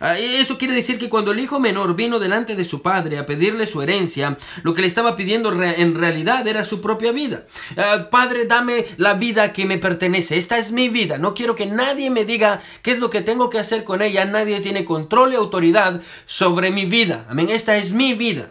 Ah, 0.00 0.18
eso 0.18 0.56
quiere 0.56 0.74
decir 0.74 0.98
que 0.98 1.10
cuando 1.10 1.32
el 1.32 1.40
hijo 1.40 1.60
menor 1.60 1.94
vino 1.94 2.18
delante 2.18 2.56
de 2.56 2.64
su 2.64 2.80
padre 2.80 3.18
a 3.18 3.26
pedirle 3.26 3.66
su 3.66 3.82
herencia, 3.82 4.38
lo 4.62 4.72
que 4.72 4.80
le 4.80 4.86
estaba 4.86 5.14
pidiendo 5.14 5.52
en 5.62 5.94
realidad 5.94 6.46
era 6.48 6.64
su 6.64 6.80
propia 6.80 7.12
vida. 7.12 7.44
Ah, 7.76 8.08
padre, 8.10 8.46
dame 8.46 8.86
la 8.96 9.14
vida 9.14 9.52
que 9.52 9.66
me 9.66 9.76
pertenece. 9.76 10.38
Esta 10.38 10.58
es 10.58 10.72
mi 10.72 10.88
vida. 10.88 11.18
No 11.18 11.34
quiero 11.34 11.54
que 11.54 11.66
nadie 11.66 12.08
me 12.08 12.24
diga 12.24 12.62
qué 12.82 12.92
es 12.92 12.98
lo 12.98 13.10
que 13.10 13.20
tengo 13.20 13.50
que 13.50 13.58
hacer 13.58 13.84
con 13.84 14.00
ella. 14.00 14.24
Nadie 14.24 14.60
tiene 14.60 14.86
control 14.86 15.34
y 15.34 15.36
autoridad 15.36 16.00
sobre 16.24 16.70
mi 16.70 16.86
vida. 16.86 17.26
Amén. 17.28 17.48
Esta 17.50 17.76
es 17.76 17.92
mi 17.92 18.14
vida. 18.14 18.50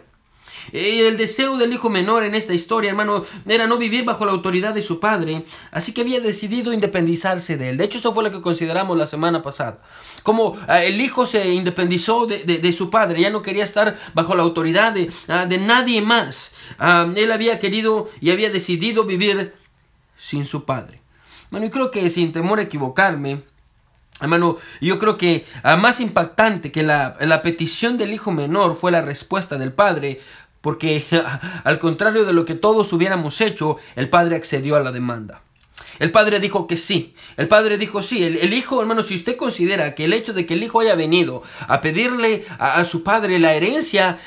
Y 0.72 1.00
el 1.00 1.16
deseo 1.16 1.56
del 1.56 1.72
hijo 1.72 1.90
menor 1.90 2.24
en 2.24 2.34
esta 2.34 2.54
historia, 2.54 2.90
hermano, 2.90 3.24
era 3.46 3.66
no 3.66 3.76
vivir 3.76 4.04
bajo 4.04 4.24
la 4.24 4.32
autoridad 4.32 4.74
de 4.74 4.82
su 4.82 5.00
padre, 5.00 5.44
así 5.70 5.92
que 5.92 6.02
había 6.02 6.20
decidido 6.20 6.72
independizarse 6.72 7.56
de 7.56 7.70
él. 7.70 7.76
De 7.76 7.84
hecho, 7.84 7.98
eso 7.98 8.12
fue 8.12 8.24
lo 8.24 8.30
que 8.30 8.40
consideramos 8.40 8.96
la 8.96 9.06
semana 9.06 9.42
pasada. 9.42 9.82
Como 10.22 10.56
ah, 10.68 10.82
el 10.84 11.00
hijo 11.00 11.26
se 11.26 11.52
independizó 11.52 12.26
de, 12.26 12.72
su 12.72 12.90
padre, 12.90 13.20
ya 13.20 13.30
no 13.30 13.42
quería 13.42 13.64
estar 13.64 13.98
bajo 14.14 14.34
la 14.34 14.42
autoridad 14.42 14.92
de, 14.92 15.10
ah, 15.28 15.46
nadie 15.46 16.02
más. 16.02 16.52
Ah, 16.78 17.12
él 17.16 17.32
había 17.32 17.58
querido 17.58 18.08
y 18.20 18.30
había 18.30 18.50
decidido 18.50 19.04
vivir 19.04 19.54
sin 20.16 20.46
su 20.46 20.64
padre. 20.64 21.00
Bueno, 21.50 21.66
y 21.66 21.70
creo 21.70 21.90
que 21.90 22.08
sin 22.10 22.32
temor 22.32 22.60
a 22.60 22.62
equivocarme, 22.62 23.42
Hermano, 24.20 24.58
yo 24.82 24.98
creo 24.98 25.16
que 25.16 25.46
más 25.78 25.98
impactante 26.00 26.70
que 26.70 26.82
la, 26.82 27.16
la, 27.20 27.40
petición 27.40 27.96
del 27.96 28.12
hijo 28.12 28.30
menor 28.30 28.76
fue 28.76 28.92
la 28.92 29.00
respuesta 29.00 29.56
del 29.56 29.72
padre 29.72 30.20
porque 30.60 31.04
al 31.64 31.78
contrario 31.78 32.24
de 32.24 32.32
lo 32.32 32.44
que 32.44 32.54
todos 32.54 32.92
hubiéramos 32.92 33.40
hecho, 33.40 33.76
el 33.96 34.08
padre 34.08 34.36
accedió 34.36 34.76
a 34.76 34.80
la 34.80 34.92
demanda. 34.92 35.42
El 36.00 36.10
padre 36.10 36.40
dijo 36.40 36.66
que 36.66 36.78
sí. 36.78 37.14
El 37.36 37.46
padre 37.46 37.76
dijo 37.76 38.02
sí. 38.02 38.24
El, 38.24 38.54
hijo, 38.54 38.80
hermano, 38.80 39.02
si 39.02 39.14
usted 39.14 39.36
considera 39.36 39.94
que 39.94 40.06
el 40.06 40.14
hecho 40.14 40.32
de 40.32 40.46
que 40.46 40.54
el 40.54 40.62
hijo 40.62 40.80
haya 40.80 40.94
venido 40.94 41.42
a 41.68 41.82
pedirle 41.82 42.46
a, 42.58 42.82
su 42.84 43.04
padre 43.04 43.38
la 43.38 43.52
herencia 43.52 44.18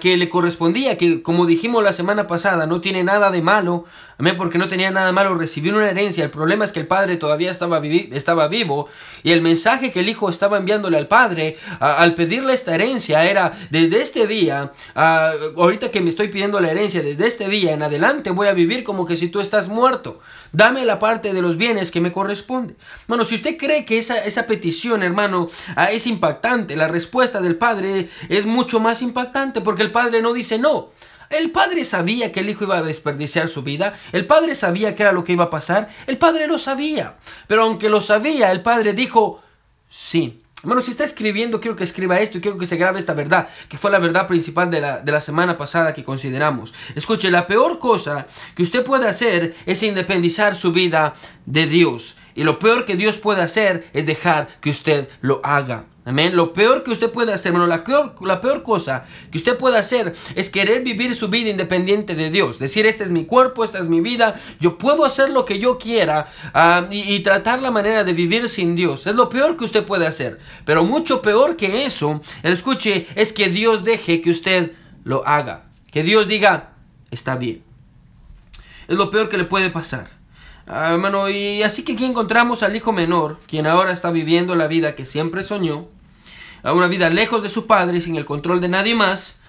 que 0.00 0.16
le 0.16 0.28
correspondía, 0.28 0.98
que 0.98 1.22
como 1.22 1.46
dijimos 1.46 1.84
la 1.84 1.92
semana 1.92 2.26
pasada, 2.26 2.66
no 2.66 2.80
tiene 2.80 3.04
nada 3.04 3.30
de 3.30 3.42
malo, 3.42 3.84
Amén, 4.20 4.36
porque 4.36 4.58
no 4.58 4.68
tenía 4.68 4.90
nada 4.90 5.12
malo 5.12 5.34
recibir 5.34 5.72
una 5.72 5.88
herencia. 5.88 6.22
El 6.22 6.30
problema 6.30 6.66
es 6.66 6.72
que 6.72 6.80
el 6.80 6.86
padre 6.86 7.16
todavía 7.16 7.50
estaba, 7.50 7.80
estaba 7.82 8.48
vivo 8.48 8.86
y 9.22 9.32
el 9.32 9.40
mensaje 9.40 9.90
que 9.90 10.00
el 10.00 10.10
hijo 10.10 10.28
estaba 10.28 10.58
enviándole 10.58 10.98
al 10.98 11.08
padre 11.08 11.56
al 11.80 12.14
pedirle 12.14 12.52
esta 12.52 12.74
herencia 12.74 13.24
era, 13.24 13.54
desde 13.70 14.02
este 14.02 14.26
día, 14.26 14.72
ahorita 14.94 15.90
que 15.90 16.02
me 16.02 16.10
estoy 16.10 16.28
pidiendo 16.28 16.60
la 16.60 16.70
herencia, 16.70 17.00
desde 17.00 17.26
este 17.26 17.48
día 17.48 17.72
en 17.72 17.82
adelante 17.82 18.28
voy 18.28 18.48
a 18.48 18.52
vivir 18.52 18.84
como 18.84 19.06
que 19.06 19.16
si 19.16 19.28
tú 19.28 19.40
estás 19.40 19.68
muerto. 19.68 20.20
Dame 20.52 20.84
la 20.84 20.98
parte 20.98 21.32
de 21.32 21.40
los 21.40 21.56
bienes 21.56 21.90
que 21.90 22.02
me 22.02 22.12
corresponde. 22.12 22.74
Bueno, 23.08 23.24
si 23.24 23.36
usted 23.36 23.56
cree 23.56 23.86
que 23.86 23.96
esa, 23.96 24.18
esa 24.18 24.46
petición, 24.46 25.02
hermano, 25.02 25.48
ah, 25.76 25.92
es 25.92 26.06
impactante, 26.06 26.76
la 26.76 26.88
respuesta 26.88 27.40
del 27.40 27.56
padre 27.56 28.10
es 28.28 28.44
mucho 28.44 28.80
más 28.80 29.00
impactante 29.00 29.62
porque 29.62 29.82
el 29.82 29.92
padre 29.92 30.20
no 30.20 30.34
dice 30.34 30.58
no. 30.58 30.90
El 31.30 31.52
padre 31.52 31.84
sabía 31.84 32.32
que 32.32 32.40
el 32.40 32.50
hijo 32.50 32.64
iba 32.64 32.78
a 32.78 32.82
desperdiciar 32.82 33.46
su 33.46 33.62
vida. 33.62 33.94
El 34.10 34.26
padre 34.26 34.56
sabía 34.56 34.96
que 34.96 35.04
era 35.04 35.12
lo 35.12 35.22
que 35.22 35.32
iba 35.32 35.44
a 35.44 35.50
pasar. 35.50 35.88
El 36.08 36.18
padre 36.18 36.48
lo 36.48 36.58
sabía. 36.58 37.18
Pero 37.46 37.62
aunque 37.62 37.88
lo 37.88 38.00
sabía, 38.00 38.50
el 38.50 38.62
padre 38.62 38.94
dijo, 38.94 39.40
sí. 39.88 40.40
Bueno, 40.64 40.82
si 40.82 40.90
está 40.90 41.04
escribiendo, 41.04 41.60
quiero 41.60 41.76
que 41.76 41.84
escriba 41.84 42.18
esto 42.18 42.36
y 42.36 42.40
quiero 42.40 42.58
que 42.58 42.66
se 42.66 42.76
grabe 42.76 42.98
esta 42.98 43.14
verdad, 43.14 43.48
que 43.68 43.78
fue 43.78 43.90
la 43.90 43.98
verdad 43.98 44.26
principal 44.26 44.70
de 44.70 44.80
la, 44.80 44.98
de 44.98 45.10
la 45.10 45.20
semana 45.22 45.56
pasada 45.56 45.94
que 45.94 46.04
consideramos. 46.04 46.74
Escuche, 46.94 47.30
la 47.30 47.46
peor 47.46 47.78
cosa 47.78 48.26
que 48.54 48.62
usted 48.62 48.84
puede 48.84 49.08
hacer 49.08 49.54
es 49.64 49.82
independizar 49.82 50.56
su 50.56 50.72
vida 50.72 51.14
de 51.46 51.66
Dios. 51.66 52.16
Y 52.34 52.44
lo 52.44 52.58
peor 52.58 52.84
que 52.84 52.96
Dios 52.96 53.18
puede 53.18 53.42
hacer 53.42 53.88
es 53.92 54.06
dejar 54.06 54.48
que 54.60 54.70
usted 54.70 55.08
lo 55.20 55.40
haga. 55.44 55.84
Amén. 56.06 56.34
Lo 56.34 56.54
peor 56.54 56.82
que 56.82 56.90
usted 56.90 57.10
puede 57.10 57.32
hacer, 57.32 57.52
bueno, 57.52 57.66
la 57.66 57.84
peor, 57.84 58.62
cosa 58.62 59.04
que 59.30 59.36
usted 59.36 59.58
puede 59.58 59.78
hacer 59.78 60.14
es 60.34 60.48
querer 60.48 60.82
vivir 60.82 61.14
su 61.14 61.28
vida 61.28 61.50
independiente 61.50 62.14
de 62.14 62.30
Dios. 62.30 62.58
Decir, 62.58 62.86
este 62.86 63.04
es 63.04 63.10
mi 63.10 63.26
cuerpo, 63.26 63.64
esta 63.64 63.78
es 63.78 63.86
mi 63.86 64.00
vida, 64.00 64.40
yo 64.58 64.78
puedo 64.78 65.04
hacer 65.04 65.30
lo 65.30 65.44
que 65.44 65.58
yo 65.58 65.78
quiera 65.78 66.28
ah, 66.54 66.88
y, 66.90 67.20
tratar 67.20 67.60
la 67.60 67.70
manera 67.70 68.02
de 68.02 68.12
vivir 68.14 68.48
sin 68.48 68.74
Dios. 68.74 69.06
Es 69.06 69.14
lo 69.14 69.28
peor 69.28 69.56
que 69.58 69.64
usted 69.64 69.84
puede 69.84 70.06
hacer. 70.06 70.40
Pero 70.64 70.84
mucho 70.84 71.20
peor 71.20 71.56
que 71.56 71.84
eso, 71.84 72.22
escuche, 72.42 73.06
es 73.14 73.32
que 73.32 73.48
Dios 73.48 73.84
deje 73.84 74.20
que 74.20 74.30
usted 74.30 74.72
lo 75.04 75.26
haga. 75.28 75.66
Que 75.92 76.02
Dios 76.02 76.26
diga, 76.26 76.72
está 77.10 77.36
bien. 77.36 77.62
Es 78.88 78.96
lo 78.96 79.10
peor 79.10 79.28
que 79.28 79.38
le 79.38 79.44
puede 79.44 79.70
pasar. 79.70 80.19
Ah, 80.72 80.92
hermano, 80.92 81.28
y 81.28 81.64
así 81.64 81.82
que 81.82 81.94
aquí 81.94 82.04
encontramos 82.04 82.62
al 82.62 82.76
hijo 82.76 82.92
menor, 82.92 83.38
quien 83.48 83.66
ahora 83.66 83.90
está 83.90 84.12
viviendo 84.12 84.54
la 84.54 84.68
vida 84.68 84.94
que 84.94 85.04
siempre 85.04 85.42
soñó, 85.42 85.88
a 86.62 86.72
una 86.72 86.86
vida 86.86 87.10
lejos 87.10 87.42
de 87.42 87.48
su 87.48 87.66
padre, 87.66 88.00
sin 88.00 88.14
el 88.14 88.24
control 88.24 88.60
de 88.60 88.68
nadie 88.68 88.94
más. 88.94 89.40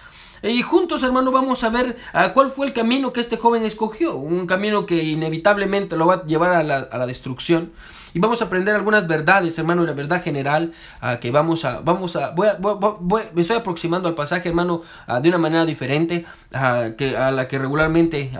Y 0.41 0.63
juntos, 0.63 1.03
hermano, 1.03 1.31
vamos 1.31 1.63
a 1.63 1.69
ver 1.69 1.95
ah, 2.13 2.33
cuál 2.33 2.49
fue 2.49 2.65
el 2.65 2.73
camino 2.73 3.13
que 3.13 3.19
este 3.19 3.37
joven 3.37 3.63
escogió. 3.63 4.15
Un 4.15 4.47
camino 4.47 4.87
que 4.87 5.03
inevitablemente 5.03 5.95
lo 5.95 6.07
va 6.07 6.15
a 6.15 6.25
llevar 6.25 6.53
a 6.53 6.63
la, 6.63 6.77
a 6.77 6.97
la 6.97 7.05
destrucción. 7.05 7.71
Y 8.13 8.19
vamos 8.19 8.41
a 8.41 8.45
aprender 8.45 8.75
algunas 8.75 9.07
verdades, 9.07 9.57
hermano, 9.57 9.83
y 9.83 9.87
la 9.87 9.93
verdad 9.93 10.21
general 10.21 10.73
uh, 11.01 11.19
que 11.19 11.31
vamos 11.31 11.63
a, 11.63 11.79
vamos 11.79 12.15
a, 12.15 12.31
voy 12.31 12.47
a, 12.49 12.57
voy, 12.59 13.23
me 13.33 13.41
estoy 13.41 13.57
aproximando 13.57 14.09
al 14.09 14.15
pasaje, 14.15 14.49
hermano, 14.49 14.81
uh, 15.07 15.21
de 15.21 15.29
una 15.29 15.37
manera 15.37 15.65
diferente 15.65 16.25
uh, 16.53 16.95
que, 16.95 17.15
a 17.15 17.31
la 17.31 17.47
que 17.47 17.57
regularmente 17.57 18.31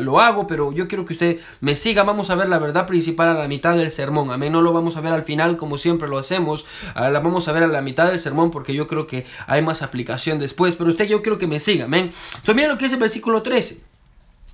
lo 0.00 0.20
hago, 0.20 0.46
pero 0.46 0.72
yo 0.72 0.88
quiero 0.88 1.04
que 1.04 1.12
usted 1.12 1.40
me 1.60 1.76
siga, 1.76 2.02
vamos 2.02 2.30
a 2.30 2.34
ver 2.34 2.48
la 2.48 2.58
verdad 2.58 2.86
principal 2.86 3.28
a 3.28 3.34
la 3.34 3.48
mitad 3.48 3.76
del 3.76 3.90
sermón, 3.90 4.30
amén, 4.30 4.52
no 4.52 4.60
lo 4.60 4.72
vamos 4.72 4.96
a 4.96 5.00
ver 5.00 5.12
al 5.12 5.22
final 5.22 5.56
como 5.56 5.78
siempre 5.78 6.08
lo 6.08 6.18
hacemos, 6.18 6.66
la 6.94 7.20
vamos 7.20 7.46
a 7.48 7.52
ver 7.52 7.64
a 7.64 7.66
la 7.66 7.82
mitad 7.82 8.08
del 8.08 8.18
sermón 8.18 8.50
porque 8.50 8.74
yo 8.74 8.86
creo 8.86 9.06
que 9.06 9.24
hay 9.46 9.62
más 9.62 9.82
aplicación 9.82 10.38
después, 10.38 10.76
pero 10.76 10.90
usted 10.90 11.06
yo 11.06 11.22
quiero 11.22 11.38
que 11.38 11.46
me 11.46 11.60
siga, 11.60 11.84
amén. 11.84 12.10
Entonces 12.34 12.54
mira 12.54 12.68
lo 12.68 12.78
que 12.78 12.86
es 12.86 12.92
el 12.92 12.98
versículo 12.98 13.42
13. 13.42 13.91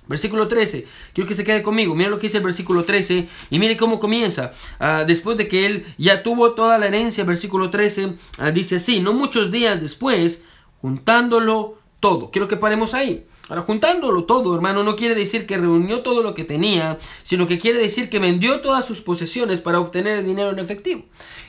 Versículo 0.09 0.47
13. 0.47 0.87
Quiero 1.13 1.27
que 1.27 1.35
se 1.35 1.45
quede 1.45 1.61
conmigo. 1.63 1.95
Mira 1.95 2.09
lo 2.09 2.17
que 2.17 2.27
dice 2.27 2.39
el 2.39 2.43
versículo 2.43 2.83
13. 2.83 3.29
Y 3.51 3.59
mire 3.59 3.77
cómo 3.77 3.99
comienza. 3.99 4.51
Ah, 4.79 5.05
después 5.07 5.37
de 5.37 5.47
que 5.47 5.65
él 5.67 5.85
ya 5.97 6.23
tuvo 6.23 6.53
toda 6.53 6.77
la 6.77 6.87
herencia, 6.87 7.23
versículo 7.23 7.69
13, 7.69 8.15
ah, 8.39 8.51
dice 8.51 8.77
así. 8.77 8.99
No 8.99 9.13
muchos 9.13 9.51
días 9.51 9.79
después, 9.79 10.41
juntándolo 10.81 11.78
todo. 11.99 12.31
Quiero 12.31 12.47
que 12.47 12.57
paremos 12.57 12.93
ahí. 12.93 13.25
Ahora, 13.49 13.63
juntándolo 13.63 14.25
todo, 14.25 14.53
hermano, 14.53 14.83
no 14.83 14.95
quiere 14.95 15.15
decir 15.15 15.47
que 15.47 15.57
reunió 15.57 16.01
todo 16.01 16.21
lo 16.21 16.35
que 16.35 16.43
tenía, 16.43 16.99
sino 17.23 17.47
que 17.47 17.57
quiere 17.57 17.79
decir 17.79 18.09
que 18.09 18.19
vendió 18.19 18.61
todas 18.61 18.85
sus 18.85 19.01
posesiones 19.01 19.59
para 19.59 19.79
obtener 19.79 20.19
el 20.19 20.25
dinero 20.25 20.51
en 20.51 20.59
efectivo. 20.59 21.03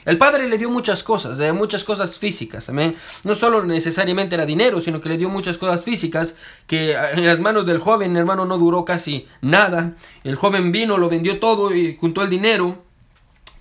El 0.06 0.16
padre 0.16 0.48
le 0.48 0.56
dio 0.56 0.70
muchas 0.70 1.02
cosas, 1.02 1.38
eh, 1.40 1.52
muchas 1.52 1.84
cosas 1.84 2.16
físicas, 2.16 2.70
amén. 2.70 2.96
No 3.22 3.34
solo 3.34 3.62
necesariamente 3.64 4.34
era 4.34 4.46
dinero, 4.46 4.80
sino 4.80 5.00
que 5.00 5.10
le 5.10 5.18
dio 5.18 5.28
muchas 5.28 5.58
cosas 5.58 5.84
físicas 5.84 6.36
que 6.66 6.92
eh, 6.92 6.96
en 7.14 7.26
las 7.26 7.38
manos 7.38 7.66
del 7.66 7.78
joven, 7.78 8.16
hermano, 8.16 8.46
no 8.46 8.56
duró 8.56 8.86
casi 8.86 9.26
nada. 9.42 9.96
El 10.24 10.36
joven 10.36 10.72
vino, 10.72 10.96
lo 10.96 11.10
vendió 11.10 11.38
todo 11.38 11.74
y 11.74 11.96
juntó 12.00 12.22
el 12.22 12.30
dinero 12.30 12.89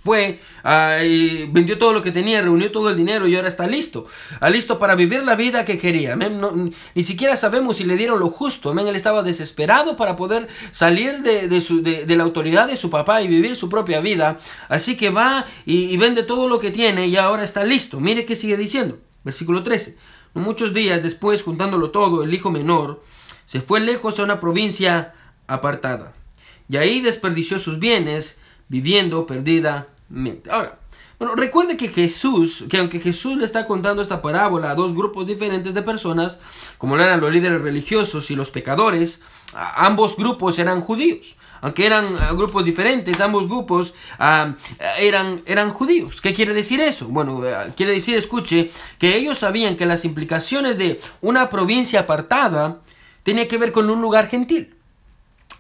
fue 0.01 0.39
ah, 0.63 0.99
y 1.03 1.45
vendió 1.51 1.77
todo 1.77 1.91
lo 1.91 2.01
que 2.01 2.11
tenía, 2.11 2.41
reunió 2.41 2.71
todo 2.71 2.89
el 2.89 2.95
dinero 2.95 3.27
y 3.27 3.35
ahora 3.35 3.49
está 3.49 3.67
listo. 3.67 4.07
Ah, 4.39 4.49
listo 4.49 4.79
para 4.79 4.95
vivir 4.95 5.23
la 5.23 5.35
vida 5.35 5.65
que 5.65 5.77
quería. 5.77 6.15
ni 6.15 7.03
siquiera 7.03 7.35
sabemos 7.35 7.77
si 7.77 7.83
le 7.83 7.97
dieron 7.97 8.19
lo 8.19 8.29
justo. 8.29 8.71
Él 8.71 8.95
estaba 8.95 9.23
desesperado 9.23 9.97
para 9.97 10.15
poder 10.15 10.47
salir 10.71 11.21
de, 11.21 12.15
la 12.15 12.23
autoridad 12.23 12.67
de 12.67 12.77
su 12.77 12.89
papá 12.89 13.21
y 13.21 13.27
vivir 13.27 13.57
su 13.57 13.67
propia 13.67 13.99
vida. 13.99 14.39
Así 14.69 14.95
que 14.95 15.09
va 15.09 15.45
y, 15.65 15.97
vende 15.97 16.23
todo 16.23 16.47
lo 16.47 16.59
que 16.59 16.71
tiene 16.71 17.07
y 17.07 17.17
ahora 17.17 17.43
está 17.43 17.65
listo. 17.65 17.99
Mire 17.99 18.25
qué 18.25 18.37
sigue 18.37 18.55
diciendo. 18.55 18.99
Versículo 19.25 19.63
13. 19.63 19.97
Muchos 20.33 20.73
días 20.73 21.03
después, 21.03 21.43
juntándolo 21.43 21.91
todo, 21.91 22.23
el 22.23 22.33
hijo 22.33 22.51
menor 22.51 23.03
se 23.45 23.59
fue 23.59 23.81
lejos 23.81 24.19
a 24.19 24.23
una 24.23 24.39
provincia 24.39 25.13
apartada. 25.47 26.13
Y 26.69 26.77
ahí 26.77 27.01
desperdició 27.01 27.59
sus 27.59 27.79
bienes 27.79 28.37
viviendo 28.69 29.25
perdidamente. 29.25 30.49
Ahora, 30.49 30.79
bueno, 31.19 31.35
recuerde 31.35 31.75
que 31.75 31.89
Jesús, 31.89 32.63
que 32.69 32.77
aunque 32.77 33.01
Jesús 33.01 33.35
le 33.35 33.43
está 33.43 33.67
contando 33.67 34.01
esta 34.01 34.21
parábola 34.21 34.71
a 34.71 34.75
dos 34.75 34.95
grupos 34.95 35.27
diferentes 35.27 35.73
de 35.73 35.81
personas, 35.81 36.39
como 36.77 36.95
eran 36.95 37.19
los 37.19 37.33
líderes 37.33 37.61
religiosos 37.61 38.31
y 38.31 38.37
los 38.37 38.51
pecadores, 38.51 39.21
ambos 39.75 40.15
grupos 40.15 40.57
eran 40.59 40.79
judíos. 40.79 41.35
Aunque 41.61 41.85
eran 41.85 42.15
grupos 42.37 42.63
diferentes, 42.63 43.19
ambos 43.19 43.49
grupos 43.49 43.93
eran, 44.97 45.41
eran 45.45 45.71
judíos. 45.71 46.21
¿Qué 46.21 46.33
quiere 46.33 46.53
decir 46.53 46.79
eso? 46.79 47.09
Bueno, 47.09 47.45
eh, 47.45 47.73
quiere 47.75 47.91
decir, 47.91 48.17
escuche, 48.17 48.71
que 48.97 49.17
ellos 49.17 49.39
sabían 49.39 49.75
que 49.75 49.85
las 49.85 50.05
implicaciones 50.05 50.77
de 50.77 51.01
una 51.19 51.49
provincia 51.49 52.01
apartada 52.01 52.79
tenía 53.23 53.49
que 53.49 53.57
ver 53.57 53.73
con 53.73 53.89
un 53.89 54.01
lugar 54.01 54.29
gentil. 54.29 54.78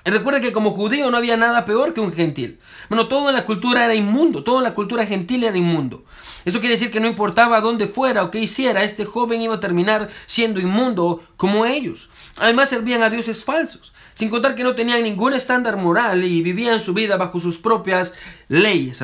Recuerda 0.09 0.41
que 0.41 0.51
como 0.51 0.71
judío 0.71 1.09
no 1.11 1.17
había 1.17 1.37
nada 1.37 1.65
peor 1.65 1.93
que 1.93 2.01
un 2.01 2.13
gentil. 2.13 2.59
Bueno, 2.89 3.07
toda 3.07 3.31
la 3.31 3.45
cultura 3.45 3.85
era 3.85 3.95
inmundo, 3.95 4.43
toda 4.43 4.61
la 4.61 4.73
cultura 4.73 5.05
gentil 5.05 5.43
era 5.43 5.57
inmundo. 5.57 6.03
Eso 6.45 6.59
quiere 6.59 6.75
decir 6.75 6.91
que 6.91 6.99
no 6.99 7.07
importaba 7.07 7.61
dónde 7.61 7.87
fuera 7.87 8.23
o 8.23 8.31
qué 8.31 8.39
hiciera, 8.39 8.83
este 8.83 9.05
joven 9.05 9.41
iba 9.41 9.55
a 9.55 9.59
terminar 9.59 10.09
siendo 10.25 10.59
inmundo 10.59 11.23
como 11.37 11.65
ellos. 11.65 12.09
Además 12.37 12.69
servían 12.69 13.03
a 13.03 13.09
dioses 13.09 13.43
falsos, 13.43 13.93
sin 14.13 14.29
contar 14.29 14.55
que 14.55 14.63
no 14.63 14.75
tenían 14.75 15.03
ningún 15.03 15.33
estándar 15.33 15.77
moral 15.77 16.23
y 16.23 16.41
vivían 16.41 16.79
su 16.79 16.93
vida 16.93 17.17
bajo 17.17 17.39
sus 17.39 17.57
propias 17.57 18.13
leyes. 18.47 19.03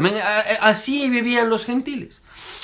Así 0.62 1.10
vivían 1.10 1.50
los 1.50 1.66
gentiles. 1.66 2.22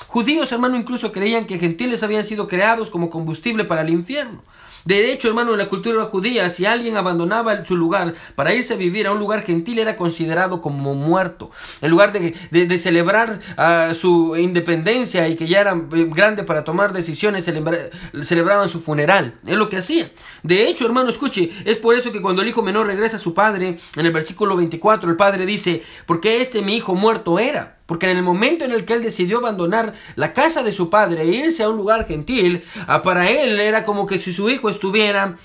Judíos, 0.07 0.51
hermano, 0.51 0.75
incluso 0.75 1.11
creían 1.11 1.45
que 1.45 1.59
gentiles 1.59 2.03
habían 2.03 2.25
sido 2.25 2.47
creados 2.47 2.89
como 2.89 3.09
combustible 3.09 3.65
para 3.65 3.81
el 3.81 3.89
infierno. 3.89 4.43
De 4.85 5.11
hecho, 5.11 5.27
hermano, 5.27 5.51
en 5.51 5.57
la 5.57 5.69
cultura 5.69 6.03
judía, 6.05 6.49
si 6.49 6.65
alguien 6.65 6.97
abandonaba 6.97 7.65
su 7.65 7.75
lugar 7.75 8.13
para 8.35 8.53
irse 8.53 8.73
a 8.73 8.77
vivir 8.77 9.07
a 9.07 9.11
un 9.11 9.19
lugar 9.19 9.43
gentil, 9.43 9.79
era 9.79 9.95
considerado 9.95 10.61
como 10.61 10.95
muerto. 10.95 11.51
En 11.81 11.91
lugar 11.91 12.11
de, 12.13 12.77
celebrar 12.77 13.39
ah, 13.57 13.91
su 13.93 14.35
independencia 14.35 15.27
y 15.27 15.35
que 15.35 15.47
ya 15.47 15.61
era 15.61 15.73
eh, 15.73 16.07
grande 16.09 16.43
para 16.43 16.63
tomar 16.63 16.93
decisiones, 16.93 17.43
celebraban 17.43 18.69
su 18.69 18.79
funeral. 18.79 19.33
Es 19.45 19.55
lo 19.55 19.69
que 19.69 19.77
hacía. 19.77 20.11
De 20.43 20.67
hecho, 20.67 20.85
hermano, 20.85 21.09
escuche, 21.09 21.51
es 21.65 21.77
por 21.77 21.95
eso 21.95 22.11
que 22.11 22.21
cuando 22.21 22.41
el 22.41 22.47
hijo 22.47 22.61
menor 22.61 22.87
regresa 22.87 23.17
a 23.17 23.19
su 23.19 23.33
padre, 23.33 23.77
en 23.95 24.05
el 24.05 24.11
versículo 24.11 24.55
24, 24.55 25.09
el 25.09 25.15
padre 25.15 25.45
dice, 25.45 25.83
porque 26.05 26.41
este 26.41 26.61
mi 26.61 26.75
hijo 26.75 26.95
muerto 26.95 27.39
era. 27.39 27.80
Porque 27.91 28.09
en 28.09 28.15
el 28.15 28.23
momento 28.23 28.63
en 28.63 28.71
el 28.71 28.85
que 28.85 28.93
él 28.93 29.03
decidió 29.03 29.39
abandonar 29.39 29.93
la 30.15 30.31
casa 30.31 30.63
de 30.63 30.71
su 30.71 30.89
padre 30.89 31.23
e 31.23 31.27
irse 31.27 31.61
a 31.61 31.67
un 31.67 31.75
lugar 31.75 32.07
gentil, 32.07 32.63
ah, 32.87 33.03
para 33.03 33.29
él 33.29 33.59
era 33.59 33.83
como 33.83 34.05
que 34.05 34.17
si 34.17 34.31
su 34.31 34.49
hijo 34.49 34.69
estuviera 34.69 35.35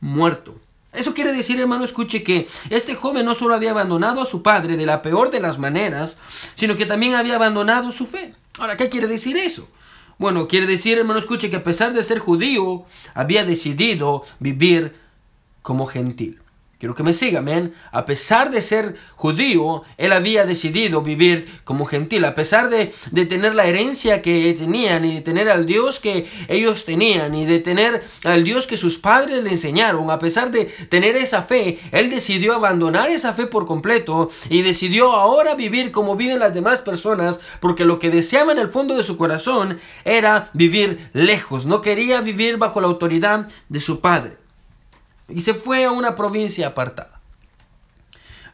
muerto. 0.00 0.54
Eso 0.92 1.14
quiere 1.14 1.32
decir, 1.32 1.58
hermano, 1.58 1.82
escuche 1.82 2.22
que 2.22 2.46
este 2.68 2.94
joven 2.94 3.24
no 3.24 3.34
solo 3.34 3.54
había 3.54 3.70
abandonado 3.70 4.20
a 4.20 4.26
su 4.26 4.42
padre 4.42 4.76
de 4.76 4.84
la 4.84 5.00
peor 5.00 5.30
de 5.30 5.40
las 5.40 5.58
maneras, 5.58 6.18
sino 6.54 6.76
que 6.76 6.84
también 6.84 7.14
había 7.14 7.36
abandonado 7.36 7.90
su 7.90 8.04
fe. 8.04 8.34
Ahora, 8.58 8.76
¿qué 8.76 8.90
quiere 8.90 9.06
decir 9.06 9.38
eso? 9.38 9.66
Bueno, 10.18 10.46
quiere 10.46 10.66
decir, 10.66 10.98
hermano, 10.98 11.20
escuche 11.20 11.48
que 11.48 11.56
a 11.56 11.64
pesar 11.64 11.94
de 11.94 12.04
ser 12.04 12.18
judío, 12.18 12.84
había 13.14 13.46
decidido 13.46 14.24
vivir 14.40 14.94
como 15.62 15.86
gentil. 15.86 16.43
Quiero 16.84 16.94
que 16.94 17.02
me 17.02 17.14
siga, 17.14 17.38
amén. 17.38 17.72
A 17.92 18.04
pesar 18.04 18.50
de 18.50 18.60
ser 18.60 18.96
judío, 19.16 19.84
él 19.96 20.12
había 20.12 20.44
decidido 20.44 21.00
vivir 21.00 21.46
como 21.64 21.86
gentil. 21.86 22.26
A 22.26 22.34
pesar 22.34 22.68
de, 22.68 22.92
de, 23.10 23.24
tener 23.24 23.54
la 23.54 23.64
herencia 23.64 24.20
que 24.20 24.52
tenían 24.52 25.06
y 25.06 25.14
de 25.14 25.20
tener 25.22 25.48
al 25.48 25.64
Dios 25.64 25.98
que 25.98 26.26
ellos 26.46 26.84
tenían 26.84 27.34
y 27.34 27.46
de 27.46 27.58
tener 27.60 28.04
al 28.24 28.44
Dios 28.44 28.66
que 28.66 28.76
sus 28.76 28.98
padres 28.98 29.42
le 29.42 29.48
enseñaron, 29.48 30.10
a 30.10 30.18
pesar 30.18 30.50
de 30.50 30.66
tener 30.66 31.16
esa 31.16 31.42
fe, 31.42 31.78
él 31.90 32.10
decidió 32.10 32.52
abandonar 32.52 33.08
esa 33.08 33.32
fe 33.32 33.46
por 33.46 33.64
completo 33.64 34.28
y 34.50 34.60
decidió 34.60 35.14
ahora 35.14 35.54
vivir 35.54 35.90
como 35.90 36.16
viven 36.16 36.38
las 36.38 36.52
demás 36.52 36.82
personas 36.82 37.40
porque 37.60 37.86
lo 37.86 37.98
que 37.98 38.10
deseaba 38.10 38.52
en 38.52 38.58
el 38.58 38.68
fondo 38.68 38.94
de 38.94 39.04
su 39.04 39.16
corazón 39.16 39.78
era 40.04 40.50
vivir 40.52 41.08
lejos. 41.14 41.64
No 41.64 41.80
quería 41.80 42.20
vivir 42.20 42.58
bajo 42.58 42.82
la 42.82 42.88
autoridad 42.88 43.48
de 43.70 43.80
su 43.80 44.02
padre 44.02 44.43
y 45.28 45.40
se 45.40 45.54
fue 45.54 45.84
a 45.84 45.90
una 45.90 46.14
provincia 46.16 46.68
apartada. 46.68 47.20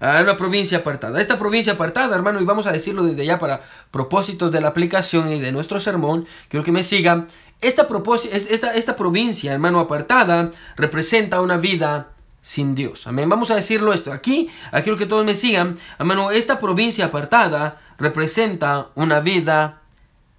A 0.00 0.20
una 0.22 0.36
provincia 0.36 0.78
apartada. 0.78 1.20
Esta 1.20 1.38
provincia 1.38 1.74
apartada, 1.74 2.16
hermano, 2.16 2.40
y 2.40 2.44
vamos 2.44 2.66
a 2.66 2.72
decirlo 2.72 3.02
desde 3.02 3.26
ya 3.26 3.38
para 3.38 3.60
propósitos 3.90 4.50
de 4.50 4.60
la 4.60 4.68
aplicación 4.68 5.30
y 5.30 5.40
de 5.40 5.52
nuestro 5.52 5.78
sermón, 5.78 6.26
quiero 6.48 6.64
que 6.64 6.72
me 6.72 6.82
sigan. 6.82 7.26
Esta, 7.60 7.86
esta, 8.32 8.74
esta 8.74 8.96
provincia, 8.96 9.52
hermano, 9.52 9.80
apartada, 9.80 10.50
representa 10.76 11.42
una 11.42 11.58
vida 11.58 12.12
sin 12.40 12.74
Dios. 12.74 13.06
Amén. 13.06 13.28
Vamos 13.28 13.50
a 13.50 13.56
decirlo 13.56 13.92
esto. 13.92 14.12
Aquí, 14.12 14.48
aquí 14.72 14.84
quiero 14.84 14.98
que 14.98 15.06
todos 15.06 15.26
me 15.26 15.34
sigan. 15.34 15.78
Hermano, 15.98 16.30
esta 16.30 16.58
provincia 16.58 17.06
apartada 17.06 17.80
representa 17.98 18.88
una 18.94 19.20
vida 19.20 19.82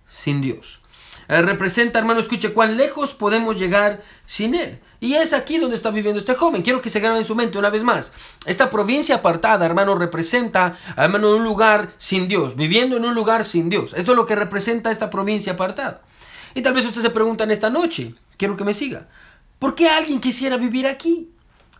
sin 0.08 0.42
Dios. 0.42 0.82
Eh, 1.28 1.42
representa, 1.42 2.00
hermano, 2.00 2.20
escuche 2.20 2.54
cuán 2.54 2.78
lejos 2.78 3.14
podemos 3.14 3.58
llegar 3.58 4.02
sin 4.26 4.56
Él. 4.56 4.80
Y 5.02 5.16
es 5.16 5.34
aquí 5.34 5.58
donde 5.58 5.76
está 5.76 5.90
viviendo 5.90 6.20
este 6.20 6.36
joven. 6.36 6.62
Quiero 6.62 6.80
que 6.80 6.92
se 6.92 7.00
grabe 7.00 7.18
en 7.18 7.26
su 7.26 7.34
mente 7.34 7.58
una 7.58 7.72
vez 7.72 7.84
más. 7.84 8.14
Esta 8.46 8.70
provincia 8.70 9.16
apartada, 9.16 9.66
hermano, 9.66 9.96
representa, 9.96 10.78
hermano, 10.96 11.36
un 11.36 11.44
lugar 11.44 11.96
sin 11.98 12.28
Dios. 12.28 12.56
Viviendo 12.56 12.98
en 12.98 13.06
un 13.06 13.16
lugar 13.16 13.44
sin 13.44 13.68
Dios. 13.68 13.96
Esto 13.98 14.12
es 14.12 14.16
lo 14.16 14.28
que 14.28 14.36
representa 14.36 14.92
esta 14.92 15.10
provincia 15.10 15.54
apartada. 15.54 16.02
Y 16.54 16.62
tal 16.62 16.76
vez 16.76 16.86
usted 16.86 17.02
se 17.02 17.10
pregunta 17.10 17.44
en 17.44 17.52
esta 17.52 17.72
noche, 17.72 18.14
quiero 18.38 18.56
que 18.56 18.64
me 18.64 18.76
siga, 18.76 19.08
¿por 19.58 19.74
qué 19.74 19.90
alguien 19.90 20.22
quisiera 20.22 20.58
vivir 20.58 20.86
aquí? 20.86 21.32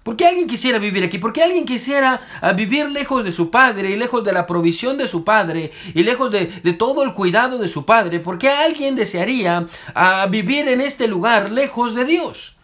¿Por 0.02 0.16
qué 0.16 0.26
alguien 0.26 0.48
quisiera 0.48 0.80
vivir 0.80 1.04
aquí? 1.04 1.20
¿Por 1.20 1.32
qué 1.32 1.44
alguien 1.44 1.64
quisiera 1.64 2.22
ah, 2.42 2.54
vivir 2.54 2.90
lejos 2.90 3.24
de 3.24 3.32
su 3.32 3.52
padre 3.52 3.92
y 3.92 3.98
lejos 3.98 4.24
de 4.24 4.34
la 4.34 4.48
provisión 4.48 4.98
de 4.98 5.06
su 5.06 5.24
padre 5.24 5.72
y 5.94 6.02
lejos 6.02 6.32
de, 6.32 6.48
todo 6.74 7.04
el 7.04 7.14
cuidado 7.14 7.60
de 7.60 7.70
su 7.70 7.86
padre? 7.86 8.20
¿Por 8.20 8.40
qué 8.40 8.50
alguien 8.50 8.96
desearía 8.96 9.68
ah, 9.94 10.26
vivir 10.28 10.68
en 10.68 10.82
este 10.82 11.08
lugar 11.08 11.52
lejos 11.52 11.94
de 11.94 12.06
Dios? 12.06 12.56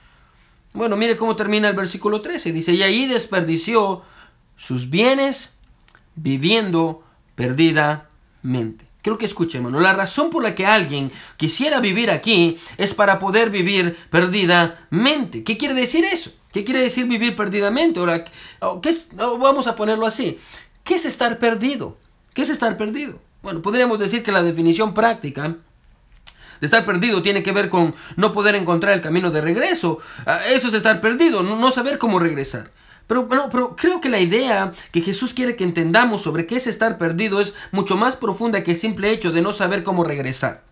Bueno, 0.78 0.96
mire 0.96 1.16
cómo 1.16 1.36
termina 1.36 1.70
el 1.70 1.76
versículo 1.76 2.22
13. 2.22 2.52
Dice, 2.52 2.72
y 2.72 2.84
ahí 2.84 3.08
desperdició 3.08 4.04
sus 4.56 4.92
bienes 4.92 5.56
viviendo 6.16 7.04
perdidamente. 7.34 8.86
Creo 9.02 9.18
que 9.18 9.26
escuche. 9.26 9.60
La 9.60 9.94
razón 9.94 10.30
por 10.30 10.44
la 10.44 10.54
que 10.54 10.68
alguien 10.68 11.12
quisiera 11.38 11.80
vivir 11.80 12.12
aquí 12.12 12.60
es 12.78 12.94
para 12.94 13.18
poder 13.18 13.50
vivir 13.50 13.98
perdidamente. 14.12 15.44
¿Qué 15.44 15.58
quiere 15.58 15.74
decir 15.74 16.06
eso? 16.06 16.32
¿Qué 16.54 16.64
quiere 16.64 16.84
decir 16.84 17.08
vivir 17.08 17.36
perdidamente? 17.36 18.00
Ahora, 18.00 18.24
¿qué 18.24 18.94
vamos 19.16 19.66
a 19.66 19.76
ponerlo 19.76 20.06
así. 20.06 20.38
¿Qué 20.84 20.94
es 20.94 21.06
estar 21.06 21.40
perdido? 21.40 21.98
¿Qué 22.36 22.44
es 22.44 22.52
estar 22.52 22.78
perdido? 22.78 23.20
Bueno, 23.42 23.64
podríamos 23.64 23.98
decir 23.98 24.22
que 24.22 24.32
la 24.32 24.44
definición 24.44 24.94
práctica 24.94 25.56
de 26.60 26.66
estar 26.66 26.86
perdido 26.86 27.22
tiene 27.22 27.44
que 27.44 27.52
ver 27.52 27.70
con 27.70 27.96
no 28.16 28.32
poder 28.32 28.56
encontrar 28.56 28.94
el 28.94 29.02
camino 29.02 29.32
de 29.32 29.42
regreso. 29.42 30.00
Ah, 30.26 30.40
eso 30.50 30.68
es 30.68 30.74
estar 30.74 31.02
perdido, 31.02 31.44
no 31.44 31.72
saber 31.72 31.98
cómo 31.98 32.20
regresar. 32.20 32.72
Pero, 33.08 33.30
pero 33.30 33.76
creo 33.76 34.02
que 34.02 34.10
la 34.10 34.20
idea 34.20 34.74
que 34.92 35.02
Jesús 35.02 35.34
quiere 35.34 35.56
que 35.56 35.64
entendamos 35.64 36.22
sobre 36.22 36.46
qué 36.46 36.58
es 36.58 36.68
estar 36.68 36.98
perdido 36.98 37.40
es 37.40 37.54
mucho 37.72 37.96
más 37.96 38.18
profunda 38.18 38.64
que 38.64 38.72
el 38.72 38.78
simple 38.78 39.12
hecho 39.12 39.32
de 39.32 39.42
no 39.42 39.54
saber 39.54 39.84
cómo 39.84 40.04
regresar. 40.04 40.67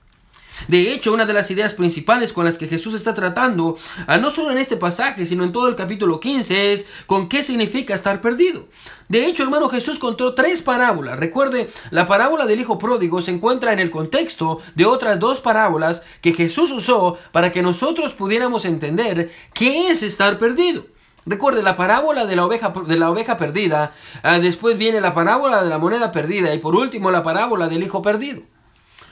De 0.67 0.93
hecho, 0.93 1.13
una 1.13 1.25
de 1.25 1.33
las 1.33 1.51
ideas 1.51 1.73
principales 1.73 2.33
con 2.33 2.45
las 2.45 2.57
que 2.57 2.67
Jesús 2.67 2.93
está 2.93 3.13
tratando, 3.13 3.77
ah, 4.07 4.17
no 4.17 4.29
solo 4.29 4.51
en 4.51 4.57
este 4.57 4.77
pasaje, 4.77 5.25
sino 5.25 5.43
en 5.43 5.51
todo 5.51 5.67
el 5.67 5.75
capítulo 5.75 6.19
15, 6.19 6.73
es 6.73 6.87
con 7.05 7.29
qué 7.29 7.43
significa 7.43 7.93
estar 7.93 8.21
perdido. 8.21 8.67
De 9.07 9.25
hecho, 9.25 9.43
hermano, 9.43 9.69
Jesús 9.69 9.99
contó 9.99 10.33
tres 10.33 10.61
parábolas. 10.61 11.19
Recuerde, 11.19 11.69
la 11.91 12.07
parábola 12.07 12.45
del 12.45 12.59
Hijo 12.59 12.79
Pródigo 12.79 13.21
se 13.21 13.31
encuentra 13.31 13.71
en 13.71 13.79
el 13.79 13.91
contexto 13.91 14.59
de 14.73 14.85
otras 14.85 15.19
dos 15.19 15.41
parábolas 15.41 16.01
que 16.21 16.33
Jesús 16.33 16.71
usó 16.71 17.17
para 17.31 17.51
que 17.51 17.61
nosotros 17.61 18.13
pudiéramos 18.13 18.65
entender 18.65 19.31
qué 19.53 19.89
es 19.89 20.01
estar 20.01 20.39
perdido. 20.39 20.87
Recuerde 21.27 21.63
la 21.63 21.75
parábola 21.75 22.25
de 22.25 22.35
la 22.35 22.45
oveja, 22.45 22.71
de 22.85 22.97
la 22.97 23.09
oveja 23.09 23.35
perdida, 23.37 23.93
ah, 24.21 24.39
después 24.39 24.77
viene 24.77 25.01
la 25.01 25.15
parábola 25.15 25.63
de 25.63 25.69
la 25.69 25.79
moneda 25.79 26.11
perdida 26.11 26.53
y 26.53 26.59
por 26.59 26.75
último 26.75 27.09
la 27.09 27.23
parábola 27.23 27.67
del 27.67 27.83
hijo 27.83 28.01
perdido. 28.03 28.43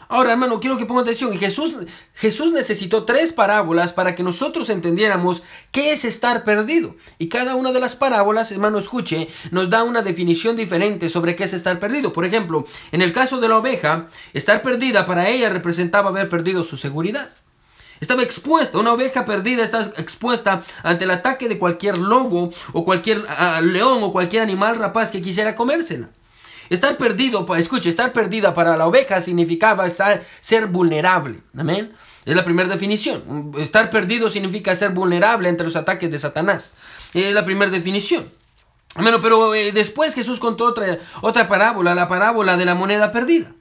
Ahora, 0.09 0.31
hermano, 0.31 0.59
quiero 0.59 0.77
que 0.77 0.85
ponga 0.85 1.01
atención. 1.01 1.37
Jesús, 1.37 1.73
Jesús 2.13 2.51
necesitó 2.51 3.05
tres 3.05 3.31
parábolas 3.31 3.93
para 3.93 4.15
que 4.15 4.23
nosotros 4.23 4.69
entendiéramos 4.69 5.43
qué 5.71 5.91
es 5.91 6.05
estar 6.05 6.43
perdido. 6.43 6.95
Y 7.17 7.29
cada 7.29 7.55
una 7.55 7.71
de 7.71 7.79
las 7.79 7.95
parábolas, 7.95 8.51
hermano, 8.51 8.79
escuche, 8.79 9.27
nos 9.51 9.69
da 9.69 9.83
una 9.83 10.01
definición 10.01 10.55
diferente 10.55 11.09
sobre 11.09 11.35
qué 11.35 11.45
es 11.45 11.53
estar 11.53 11.79
perdido. 11.79 12.13
Por 12.13 12.25
ejemplo, 12.25 12.65
en 12.91 13.01
el 13.01 13.13
caso 13.13 13.39
de 13.39 13.49
la 13.49 13.57
oveja, 13.57 14.07
estar 14.33 14.61
perdida 14.61 15.05
para 15.05 15.29
ella 15.29 15.49
representaba 15.49 16.09
haber 16.09 16.29
perdido 16.29 16.63
su 16.63 16.77
seguridad. 16.77 17.29
Estaba 17.99 18.21
expuesta, 18.21 18.77
una 18.77 18.91
oveja 18.91 19.23
perdida 19.23 19.63
está 19.63 19.93
expuesta 19.95 20.61
ante 20.83 21.05
el 21.05 21.11
ataque 21.11 21.47
de 21.47 21.57
cualquier 21.57 21.97
lobo 21.97 22.51
o 22.73 22.83
cualquier 22.83 23.23
ah, 23.29 23.61
león 23.61 23.99
o 24.03 24.11
cualquier 24.11 24.41
animal 24.41 24.75
rapaz 24.77 25.09
que 25.09 25.21
quisiera 25.21 25.55
comérsela. 25.55 26.09
Estar 26.69 26.97
perdido, 26.97 27.45
escuche, 27.55 27.89
estar 27.89 28.13
perdida 28.13 28.53
para 28.53 28.77
la 28.77 28.87
oveja 28.87 29.21
significaba 29.21 29.85
estar, 29.85 30.23
ser 30.39 30.67
vulnerable. 30.67 31.41
Amén. 31.57 31.93
Es 32.25 32.35
la 32.35 32.43
primera 32.43 32.69
definición. 32.69 33.51
Estar 33.57 33.89
perdido 33.89 34.29
significa 34.29 34.75
ser 34.75 34.91
vulnerable 34.91 35.49
ante 35.49 35.63
los 35.63 35.75
ataques 35.75 36.09
de 36.09 36.19
Satanás. 36.19 36.73
Es 37.13 37.33
la 37.33 37.43
primera 37.45 37.71
definición. 37.71 38.31
Bueno, 38.95 39.19
pero 39.21 39.55
eh, 39.55 39.71
después 39.71 40.13
Jesús 40.13 40.39
contó 40.39 40.65
otra, 40.65 40.99
otra 41.21 41.47
parábola, 41.47 41.95
la 41.95 42.07
parábola 42.07 42.57
de 42.57 42.65
la 42.65 42.75
moneda 42.75 43.11
perdida. 43.11 43.51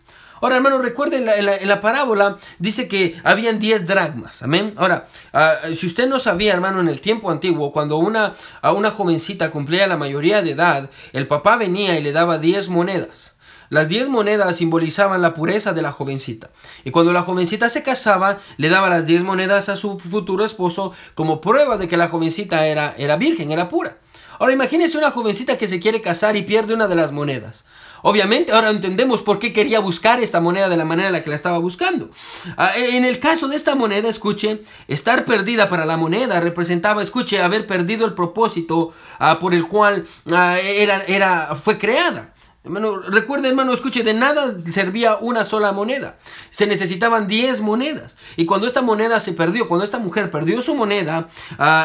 Ahora, 0.43 0.57
hermano, 0.57 0.79
recuerden, 0.79 1.29
en 1.29 1.69
la, 1.69 1.81
parábola 1.81 2.37
dice 2.59 2.89
que 2.89 3.15
habían 3.23 3.61
10 3.61 3.87
dragmas. 3.87 4.43
Amén. 4.43 4.75
Ahora, 4.77 5.07
ah, 5.33 5.55
si 5.73 5.87
usted 5.87 6.09
no 6.09 6.19
sabía, 6.19 6.53
hermano, 6.53 6.81
en 6.81 6.89
el 6.89 7.01
tiempo 7.01 7.31
antiguo, 7.31 7.71
cuando 7.71 7.99
una, 7.99 8.35
a 8.61 8.73
una 8.73 8.91
jovencita 8.91 9.53
cumplía 9.53 9.87
la 9.87 9.97
mayoría 9.97 10.43
de 10.43 10.51
edad, 10.51 10.91
el 11.13 11.29
papá 11.29 11.57
venía 11.57 11.97
y 11.97 12.03
le 12.03 12.11
daba 12.11 12.39
10 12.39 12.71
monedas. 12.71 13.37
Las 13.69 13.89
10 13.89 14.09
monedas 14.09 14.57
simbolizaban 14.57 15.23
la 15.23 15.33
pureza 15.33 15.75
de 15.75 15.83
la 15.83 15.93
jovencita. 15.93 16.51
Y 16.85 16.91
cuando 16.91 17.13
la 17.13 17.23
jovencita 17.23 17.69
se 17.69 17.85
casaba, 17.85 18.39
le 18.57 18.69
daba 18.69 18.91
las 18.91 19.07
10 19.07 19.23
monedas 19.23 19.69
a 19.69 19.77
su 19.77 20.01
futuro 20.01 20.45
esposo 20.45 20.93
como 21.15 21.41
prueba 21.41 21.79
de 21.79 21.87
que 21.87 21.97
la 21.97 22.09
jovencita 22.09 22.67
era, 22.67 22.97
era 22.99 23.17
virgen, 23.17 23.53
era 23.53 23.69
pura. 23.69 23.99
Ahora 24.41 24.55
imagínese 24.55 24.99
una 24.99 25.13
jovencita 25.13 25.57
que 25.57 25.69
se 25.69 25.79
quiere 25.79 26.01
casar 26.01 26.35
y 26.35 26.43
pierde 26.43 26.75
una 26.75 26.89
de 26.89 26.97
las 26.97 27.13
monedas. 27.13 27.65
Obviamente 28.03 28.53
ahora 28.53 28.71
entendemos 28.71 29.23
por 29.23 29.39
qué 29.39 29.53
quería 29.53 29.81
buscar 29.81 30.21
esta 30.21 30.41
moneda 30.41 30.69
de 30.69 30.77
la 30.77 30.85
manera 30.85 31.09
en 31.09 31.13
la 31.15 31.23
que 31.23 31.31
la 31.31 31.37
estaba 31.37 31.59
buscando. 31.59 32.11
Ah, 32.57 32.73
en 32.77 33.05
el 33.05 33.21
caso 33.21 33.49
de 33.49 33.57
esta 33.57 33.75
moneda, 33.75 34.09
escuche, 34.09 34.63
estar 34.89 35.25
perdida 35.25 35.69
para 35.69 35.87
la 35.87 35.97
moneda 35.97 36.41
representaba, 36.41 37.03
escuche, 37.03 37.41
haber 37.41 37.67
perdido 37.67 38.05
el 38.05 38.15
propósito 38.15 38.93
ah, 39.19 39.39
por 39.39 39.55
el 39.55 39.67
cual 39.67 40.05
ah, 40.33 40.59
era, 40.59 41.03
era, 41.05 41.55
fue 41.55 41.79
creada. 41.79 42.35
Hermano, 42.65 43.01
recuerde, 43.01 43.49
hermano, 43.49 43.73
escuche, 43.73 44.05
de 44.05 44.15
nada 44.15 44.55
servía 44.71 45.17
una 45.17 45.45
sola 45.45 45.73
moneda. 45.73 46.19
Se 46.51 46.67
necesitaban 46.67 47.27
10 47.27 47.61
monedas. 47.61 48.17
Y 48.37 48.47
cuando 48.47 48.69
esta 48.69 48.83
moneda 48.83 49.19
se 49.19 49.33
perdió, 49.33 49.67
cuando 49.67 49.85
esta 49.85 49.99
mujer 49.99 50.31
perdió 50.31 50.63
su 50.63 50.77
moneda, 50.77 51.29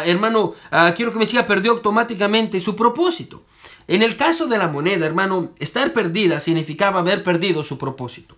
hermano, 0.05 0.53
quiero 0.95 1.11
que 1.11 1.17
me 1.17 1.25
siga, 1.25 1.47
perdió 1.47 1.71
automáticamente 1.71 2.59
su 2.59 2.75
propósito. 2.75 3.43
En 3.87 4.03
el 4.03 4.17
caso 4.17 4.47
de 4.47 4.57
la 4.57 4.67
moneda, 4.67 5.05
hermano, 5.05 5.51
estar 5.59 5.93
perdida 5.93 6.39
significaba 6.39 6.99
haber 6.99 7.23
perdido 7.23 7.63
su 7.63 7.77
propósito. 7.77 8.35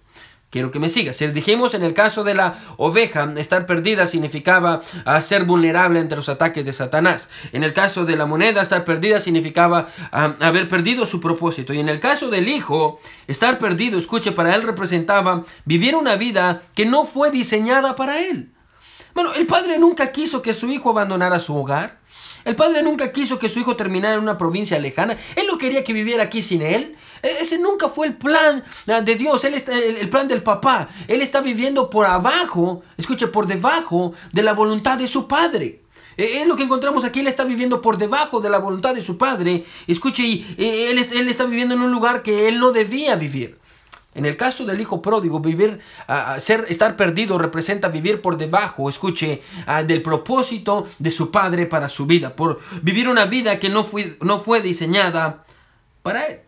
Quiero 0.51 0.71
que 0.71 0.79
me 0.79 0.89
sigas. 0.89 1.15
Si 1.17 1.27
dijimos 1.27 1.75
en 1.75 1.83
el 1.83 1.93
caso 1.93 2.23
de 2.23 2.33
la 2.33 2.57
oveja, 2.77 3.31
estar 3.37 3.67
perdida 3.67 4.07
significaba 4.07 4.81
ah, 5.05 5.21
ser 5.21 5.43
vulnerable 5.43 5.99
ante 5.99 6.15
los 6.15 6.27
ataques 6.27 6.65
de 6.65 6.73
Satanás. 6.73 7.29
En 7.51 7.63
el 7.63 7.71
caso 7.71 8.03
de 8.03 8.15
la 8.15 8.25
moneda, 8.25 8.63
estar 8.63 8.83
perdida 8.83 9.19
significaba 9.19 9.87
ah, 10.11 10.33
haber 10.39 10.67
perdido 10.67 11.05
su 11.05 11.21
propósito. 11.21 11.71
Y 11.71 11.79
en 11.79 11.87
el 11.87 11.99
caso 11.99 12.29
del 12.29 12.47
hijo, 12.47 12.99
estar 13.27 13.59
perdido, 13.59 13.99
escuche, 13.99 14.31
para 14.31 14.55
él 14.55 14.63
representaba 14.63 15.45
vivir 15.65 15.95
una 15.95 16.15
vida 16.15 16.63
que 16.73 16.87
no 16.87 17.05
fue 17.05 17.29
diseñada 17.29 17.95
para 17.95 18.19
él. 18.19 18.51
Bueno, 19.13 19.33
el 19.35 19.45
padre 19.45 19.77
nunca 19.77 20.11
quiso 20.11 20.41
que 20.41 20.55
su 20.55 20.71
hijo 20.71 20.89
abandonara 20.89 21.39
su 21.39 21.55
hogar. 21.55 21.98
El 22.49 22.55
padre 22.55 22.81
nunca 22.81 23.11
quiso 23.11 23.37
que 23.37 23.47
su 23.47 23.59
hijo 23.59 23.75
terminara 23.75 24.15
en 24.15 24.21
una 24.21 24.35
provincia 24.35 24.79
lejana. 24.79 25.15
Él 25.35 25.45
no 25.47 25.59
quería 25.59 25.83
que 25.83 25.93
viviera 25.93 26.23
aquí 26.23 26.41
sin 26.41 26.63
él. 26.63 26.95
E-, 27.21 27.41
ese 27.41 27.59
nunca 27.59 27.89
fue 27.89 28.07
el 28.07 28.17
plan 28.17 28.63
ah, 28.87 29.01
de 29.01 29.15
Dios, 29.15 29.43
él 29.43 29.53
está, 29.53 29.77
el, 29.77 30.09
plan 30.09 30.27
del 30.27 30.41
papá. 30.41 30.89
Él 31.07 31.21
está 31.21 31.41
viviendo 31.41 31.91
por 31.91 32.07
abajo, 32.07 32.81
escuche, 32.97 33.27
por 33.27 33.45
debajo 33.45 34.13
de 34.33 34.41
la 34.41 34.53
voluntad 34.53 34.97
de 34.97 35.07
su 35.07 35.27
padre. 35.27 35.83
Es 36.17 36.47
lo 36.47 36.55
que 36.55 36.63
encontramos 36.63 37.03
aquí, 37.03 37.19
él 37.19 37.27
está 37.27 37.43
viviendo 37.43 37.83
por 37.83 37.99
debajo 37.99 38.41
de 38.41 38.49
la 38.49 38.57
voluntad 38.57 38.95
de 38.95 39.03
su 39.03 39.19
padre. 39.19 39.63
Escuche, 39.85 40.43
él, 40.57 40.97
él 40.97 41.29
está 41.29 41.43
viviendo 41.43 41.75
en 41.75 41.81
un 41.81 41.91
lugar 41.91 42.23
que 42.23 42.47
él 42.47 42.59
no 42.59 42.71
debía 42.71 43.15
vivir. 43.15 43.58
En 44.19 44.25
el 44.25 44.35
caso 44.35 44.65
del 44.65 44.81
hijo 44.81 45.01
pródigo, 45.01 45.39
vivir, 45.39 45.79
ser, 46.39 46.65
estar 46.67 46.97
perdido 46.97 47.37
representa 47.37 47.87
vivir 47.87 48.21
por 48.21 48.37
debajo, 48.37 48.89
escuche, 48.89 49.41
del 49.87 50.01
propósito 50.01 50.85
de 50.99 51.09
su 51.09 51.31
padre 51.31 51.67
para 51.67 51.87
su 51.87 52.05
vida, 52.05 52.35
por 52.35 52.59
vivir 52.81 53.07
una 53.07 53.23
vida 53.23 53.59
que 53.59 53.69
no 53.69 53.85
fue, 53.85 54.17
no 54.19 54.37
fue 54.37 54.61
diseñada 54.61 55.45
para 56.01 56.25
él. 56.25 56.39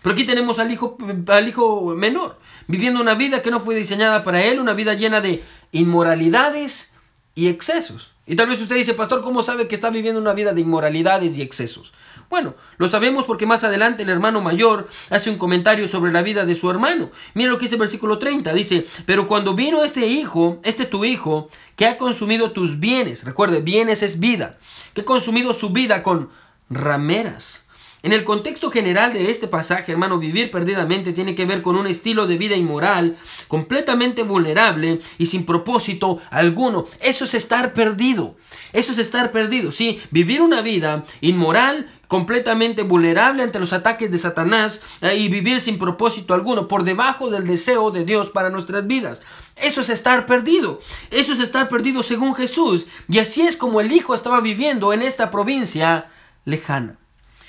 Pero 0.00 0.14
aquí 0.14 0.24
tenemos 0.24 0.58
al 0.58 0.72
hijo, 0.72 0.96
al 1.26 1.46
hijo 1.46 1.94
menor, 1.94 2.38
viviendo 2.66 3.02
una 3.02 3.12
vida 3.12 3.42
que 3.42 3.50
no 3.50 3.60
fue 3.60 3.74
diseñada 3.74 4.22
para 4.22 4.42
él, 4.42 4.58
una 4.58 4.72
vida 4.72 4.94
llena 4.94 5.20
de 5.20 5.44
inmoralidades 5.72 6.94
y 7.34 7.48
excesos. 7.48 8.15
Y 8.26 8.34
tal 8.34 8.48
vez 8.48 8.60
usted 8.60 8.74
dice, 8.74 8.94
pastor, 8.94 9.22
¿cómo 9.22 9.42
sabe 9.42 9.68
que 9.68 9.74
está 9.74 9.90
viviendo 9.90 10.20
una 10.20 10.32
vida 10.32 10.52
de 10.52 10.60
inmoralidades 10.60 11.38
y 11.38 11.42
excesos? 11.42 11.92
Bueno, 12.28 12.54
lo 12.76 12.88
sabemos 12.88 13.24
porque 13.24 13.46
más 13.46 13.62
adelante 13.62 14.02
el 14.02 14.08
hermano 14.08 14.40
mayor 14.40 14.88
hace 15.10 15.30
un 15.30 15.38
comentario 15.38 15.86
sobre 15.86 16.10
la 16.12 16.22
vida 16.22 16.44
de 16.44 16.56
su 16.56 16.68
hermano. 16.68 17.10
Mira 17.34 17.50
lo 17.50 17.58
que 17.58 17.66
dice 17.66 17.76
el 17.76 17.80
versículo 17.80 18.18
30. 18.18 18.52
Dice, 18.52 18.84
pero 19.04 19.28
cuando 19.28 19.54
vino 19.54 19.84
este 19.84 20.06
hijo, 20.08 20.58
este 20.64 20.86
tu 20.86 21.04
hijo, 21.04 21.48
que 21.76 21.86
ha 21.86 21.98
consumido 21.98 22.50
tus 22.50 22.80
bienes, 22.80 23.22
recuerde, 23.22 23.60
bienes 23.60 24.02
es 24.02 24.18
vida, 24.18 24.58
que 24.92 25.02
ha 25.02 25.04
consumido 25.04 25.52
su 25.52 25.70
vida 25.70 26.02
con 26.02 26.30
rameras 26.68 27.65
en 28.06 28.12
el 28.12 28.22
contexto 28.22 28.70
general 28.70 29.12
de 29.12 29.32
este 29.32 29.48
pasaje, 29.48 29.90
hermano, 29.90 30.20
vivir 30.20 30.52
perdidamente 30.52 31.12
tiene 31.12 31.34
que 31.34 31.44
ver 31.44 31.60
con 31.60 31.74
un 31.74 31.88
estilo 31.88 32.28
de 32.28 32.38
vida 32.38 32.54
inmoral, 32.54 33.16
completamente 33.48 34.22
vulnerable 34.22 35.00
y 35.18 35.26
sin 35.26 35.44
propósito 35.44 36.20
alguno. 36.30 36.84
Eso 37.00 37.24
es 37.24 37.34
estar 37.34 37.72
perdido. 37.72 38.36
Eso 38.72 38.92
es 38.92 38.98
estar 38.98 39.32
perdido, 39.32 39.72
sí. 39.72 40.00
Vivir 40.12 40.40
una 40.40 40.62
vida 40.62 41.04
inmoral, 41.20 41.90
completamente 42.06 42.84
vulnerable 42.84 43.42
ante 43.42 43.58
los 43.58 43.72
ataques 43.72 44.08
de 44.08 44.18
Satanás 44.18 44.80
eh, 45.00 45.16
y 45.16 45.28
vivir 45.28 45.58
sin 45.58 45.76
propósito 45.76 46.32
alguno, 46.32 46.68
por 46.68 46.84
debajo 46.84 47.28
del 47.28 47.44
deseo 47.44 47.90
de 47.90 48.04
Dios 48.04 48.30
para 48.30 48.50
nuestras 48.50 48.86
vidas. 48.86 49.22
Eso 49.56 49.80
es 49.80 49.90
estar 49.90 50.26
perdido. 50.26 50.78
Eso 51.10 51.32
es 51.32 51.40
estar 51.40 51.68
perdido 51.68 52.04
según 52.04 52.36
Jesús. 52.36 52.86
Y 53.08 53.18
así 53.18 53.40
es 53.40 53.56
como 53.56 53.80
el 53.80 53.90
Hijo 53.90 54.14
estaba 54.14 54.40
viviendo 54.40 54.92
en 54.92 55.02
esta 55.02 55.32
provincia 55.32 56.08
lejana. 56.44 56.98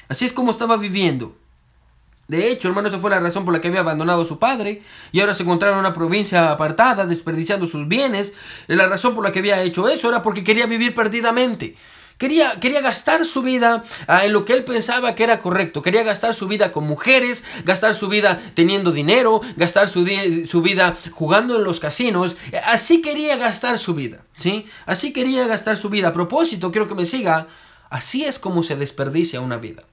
Así 0.10 0.26
es 0.26 0.34
como 0.34 0.52
estaba 0.52 0.78
viviendo. 0.78 1.36
De 2.28 2.52
hecho, 2.52 2.68
hermano, 2.68 2.90
esa 2.90 3.00
fue 3.00 3.10
la 3.10 3.22
razón 3.22 3.46
por 3.46 3.54
la 3.54 3.62
que 3.62 3.70
había 3.70 3.80
abandonado 3.80 4.22
a 4.22 4.26
su 4.26 4.38
padre 4.38 4.82
y 5.14 5.22
ahora 5.22 5.34
se 5.34 5.44
encontraba 5.44 5.76
en 5.76 5.80
una 5.80 5.94
provincia 5.94 6.52
apartada, 6.52 7.06
desperdiciando 7.06 7.66
sus 7.66 7.88
bienes. 7.88 8.34
La 8.68 8.88
razón 8.88 9.16
por 9.16 9.24
la 9.24 9.32
que 9.32 9.40
había 9.40 9.62
hecho 9.62 9.88
eso 9.88 10.10
era 10.10 10.24
porque 10.24 10.44
quería 10.44 10.66
vivir 10.66 10.94
perdidamente. 10.94 11.78
Quería, 12.18 12.60
quería 12.60 12.82
gastar 12.82 13.26
su 13.26 13.44
vida 13.44 13.84
ah, 14.08 14.26
en 14.26 14.34
lo 14.34 14.44
que 14.44 14.54
él 14.54 14.64
pensaba 14.64 15.14
que 15.14 15.24
era 15.24 15.40
correcto. 15.40 15.82
Quería 15.82 16.04
gastar 16.04 16.34
su 16.34 16.48
vida 16.48 16.72
con 16.72 16.86
mujeres, 16.86 17.46
gastar 17.64 17.94
su 17.94 18.10
vida 18.10 18.42
teniendo 18.56 18.92
dinero, 18.92 19.42
gastar 19.56 19.88
su, 19.88 20.06
su 20.48 20.62
vida 20.62 20.98
jugando 21.12 21.56
en 21.56 21.64
los 21.64 21.80
casinos. 21.80 22.36
Así 22.66 23.02
quería 23.02 23.38
gastar 23.38 23.78
su 23.78 23.94
vida. 23.94 24.26
¿sí? 24.38 24.66
Así 24.86 25.14
quería 25.14 25.46
gastar 25.48 25.78
su 25.78 25.90
vida. 25.90 26.10
A 26.10 26.14
propósito, 26.14 26.72
quiero 26.72 26.90
que 26.90 26.96
me 26.96 27.06
siga. 27.06 27.48
Así 27.90 28.26
es 28.26 28.40
como 28.40 28.64
se 28.64 28.76
desperdicia 28.76 29.40
una 29.40 29.58
vida. 29.58 29.84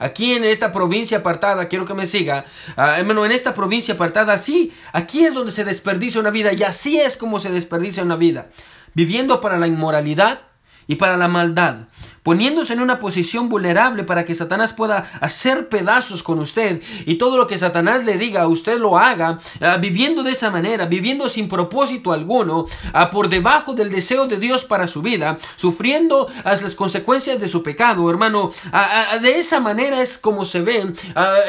Aquí 0.00 0.32
en 0.32 0.44
esta 0.44 0.72
provincia 0.72 1.18
apartada, 1.18 1.68
quiero 1.68 1.84
que 1.84 1.92
me 1.92 2.06
siga, 2.06 2.46
hermano, 2.74 3.26
en 3.26 3.32
esta 3.32 3.52
provincia 3.52 3.94
apartada, 3.94 4.38
sí, 4.38 4.72
aquí 4.94 5.26
es 5.26 5.34
donde 5.34 5.52
se 5.52 5.62
desperdicia 5.62 6.20
una 6.20 6.30
vida 6.30 6.54
y 6.54 6.62
así 6.62 6.98
es 6.98 7.18
como 7.18 7.38
se 7.38 7.50
desperdicia 7.50 8.02
una 8.02 8.16
vida. 8.16 8.48
Viviendo 8.94 9.42
para 9.42 9.58
la 9.58 9.66
inmoralidad 9.66 10.40
y 10.86 10.96
para 10.96 11.18
la 11.18 11.28
maldad, 11.28 11.88
poniéndose 12.22 12.72
en 12.72 12.80
una 12.80 12.98
posición 12.98 13.48
vulnerable 13.48 14.04
para 14.04 14.24
que 14.24 14.34
Satanás 14.34 14.72
pueda 14.72 15.10
hacer 15.20 15.68
pedazos 15.68 16.22
con 16.22 16.38
usted 16.38 16.82
y 17.06 17.14
todo 17.16 17.38
lo 17.38 17.46
que 17.46 17.58
Satanás 17.58 18.04
le 18.04 18.18
diga, 18.18 18.46
usted 18.46 18.78
lo 18.78 18.98
haga, 18.98 19.38
ah, 19.60 19.78
viviendo 19.78 20.22
de 20.22 20.32
esa 20.32 20.50
manera, 20.50 20.86
viviendo 20.86 21.28
sin 21.28 21.48
propósito 21.48 22.12
alguno, 22.12 22.66
ah, 22.92 23.10
por 23.10 23.28
debajo 23.28 23.74
del 23.74 23.90
deseo 23.90 24.26
de 24.26 24.36
Dios 24.36 24.64
para 24.64 24.88
su 24.88 25.02
vida, 25.02 25.38
sufriendo 25.56 26.28
las 26.44 26.74
consecuencias 26.74 27.40
de 27.40 27.48
su 27.48 27.62
pecado, 27.62 28.10
hermano, 28.10 28.52
ah, 28.72 29.18
de 29.20 29.38
esa 29.38 29.60
manera 29.60 30.02
es 30.02 30.18
como 30.18 30.44
se 30.44 30.62
ve 30.62 30.92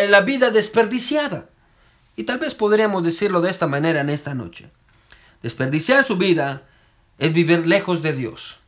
la 0.09 0.21
vida 0.21 0.49
desperdiciada. 0.49 1.47
Y 2.15 2.23
tal 2.23 2.39
vez 2.39 2.53
podríamos 2.53 3.03
decirlo 3.03 3.41
de 3.41 3.49
esta 3.49 3.67
manera 3.67 4.01
en 4.01 4.09
esta 4.09 4.33
noche. 4.33 4.69
Desperdiciar 5.41 6.03
su 6.03 6.17
vida 6.17 6.63
es 7.17 7.33
vivir 7.33 7.65
lejos 7.65 8.01
de 8.01 8.13
Dios, 8.13 8.59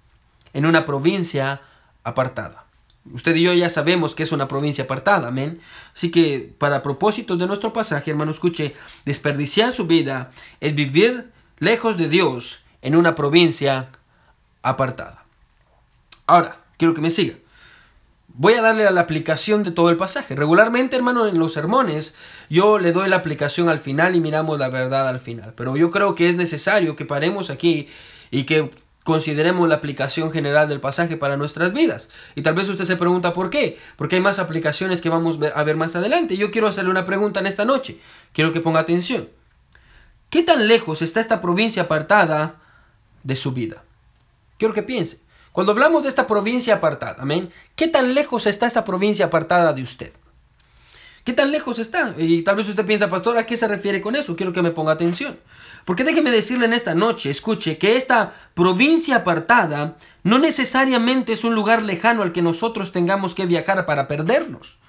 en 0.54 0.66
una 0.66 0.86
provincia 0.86 1.62
apartada. 2.04 2.66
Usted 3.12 3.36
y 3.36 3.44
yo 3.44 3.54
ya 3.54 3.70
sabemos 3.70 4.16
que 4.16 4.24
es 4.24 4.32
una 4.32 4.48
provincia 4.48 4.86
apartada, 4.86 5.28
amén. 5.28 5.60
Así 5.94 6.10
que 6.10 6.54
para 6.58 6.82
propósito 6.82 7.36
de 7.36 7.48
nuestro 7.48 7.74
pasaje, 7.74 8.12
hermano, 8.12 8.32
escuche, 8.32 8.76
desperdiciar 9.06 9.74
su 9.74 9.88
vida 9.88 10.32
es 10.62 10.74
vivir 10.74 11.32
lejos 11.60 11.98
de 11.98 12.08
Dios 12.08 12.64
en 12.82 12.96
una 12.96 13.16
provincia 13.16 13.90
apartada. 14.62 15.26
Ahora, 16.28 16.60
quiero 16.78 16.94
que 16.94 17.02
me 17.02 17.10
siga. 17.10 17.36
Voy 18.36 18.54
a 18.54 18.62
darle 18.62 18.88
a 18.88 18.92
la 18.92 19.02
aplicación 19.02 19.64
de 19.64 19.72
todo 19.72 19.90
el 19.90 19.98
pasaje. 19.98 20.36
Regularmente, 20.36 20.96
hermano, 20.96 21.28
en 21.28 21.38
los 21.38 21.54
sermones 21.54 22.16
yo 22.50 22.80
le 22.80 22.92
doy 22.92 23.10
la 23.10 23.18
aplicación 23.18 23.70
al 23.70 23.80
final 23.80 24.16
y 24.16 24.22
miramos 24.22 24.58
la 24.58 24.70
verdad 24.70 25.08
al 25.08 25.20
final. 25.20 25.54
Pero 25.56 25.76
yo 25.78 25.92
creo 25.92 26.16
que 26.16 26.30
es 26.30 26.36
necesario 26.36 26.96
que 26.96 27.06
paremos 27.06 27.50
aquí 27.50 27.88
y 28.32 28.46
que 28.46 28.72
consideremos 29.04 29.68
la 29.68 29.76
aplicación 29.76 30.32
general 30.32 30.70
del 30.70 30.80
pasaje 30.80 31.18
para 31.18 31.38
nuestras 31.38 31.74
vidas. 31.74 32.10
Y 32.36 32.42
tal 32.42 32.56
vez 32.56 32.70
usted 32.70 32.86
se 32.86 32.96
pregunta 32.96 33.34
por 33.34 33.50
qué, 33.50 33.78
porque 33.98 34.16
hay 34.16 34.22
más 34.22 34.40
aplicaciones 34.40 35.02
que 35.02 35.10
vamos 35.10 35.38
a 35.54 35.64
ver 35.64 35.76
más 35.76 35.96
adelante. 35.96 36.38
Yo 36.38 36.52
quiero 36.52 36.68
hacerle 36.68 36.92
una 36.92 37.06
pregunta 37.06 37.40
en 37.40 37.48
esta 37.48 37.66
noche. 37.66 38.00
Quiero 38.32 38.52
que 38.52 38.62
ponga 38.62 38.80
atención. 38.80 39.30
¿Qué 40.30 40.42
tan 40.42 40.68
lejos 40.68 41.02
está 41.02 41.20
esta 41.20 41.42
provincia 41.42 41.84
apartada 41.84 42.56
de 43.24 43.36
su 43.36 43.52
vida? 43.52 43.84
Quiero 44.58 44.74
que 44.74 44.84
piense. 44.84 45.20
Cuando 45.52 45.74
hablamos 45.74 46.02
de 46.02 46.10
esta 46.10 46.26
provincia 46.26 46.76
apartada, 46.76 47.18
amén, 47.20 47.52
¿qué 47.76 47.88
tan 47.88 48.16
lejos 48.16 48.48
está 48.48 48.66
esta 48.66 48.84
provincia 48.84 49.26
apartada 49.26 49.74
de 49.74 49.84
usted? 49.84 50.12
¿Qué 51.24 51.34
tan 51.34 51.52
lejos 51.52 51.80
está? 51.80 52.16
Y 52.18 52.42
tal 52.42 52.56
vez 52.56 52.68
usted 52.68 52.86
piensa, 52.86 53.10
pastor, 53.10 53.38
¿a 53.38 53.46
qué 53.46 53.56
se 53.56 53.68
refiere 53.68 54.02
con 54.02 54.16
eso? 54.16 54.36
Quiero 54.36 54.52
que 54.52 54.62
me 54.62 54.72
ponga 54.72 54.92
atención. 54.92 55.38
Porque 55.86 56.04
déjeme 56.04 56.32
decirle 56.32 56.66
en 56.66 56.74
esta 56.74 56.96
noche, 56.96 57.30
escuche, 57.30 57.78
que 57.78 57.98
esta 57.98 58.34
provincia 58.54 59.18
apartada 59.18 59.98
no 60.24 60.40
necesariamente 60.40 61.34
es 61.34 61.44
un 61.44 61.56
lugar 61.56 61.84
lejano 61.84 62.24
al 62.24 62.32
que 62.32 62.42
nosotros 62.42 62.92
tengamos 62.92 63.36
que 63.36 63.46
viajar 63.46 63.86
para 63.86 64.08
perdernos. 64.08 64.80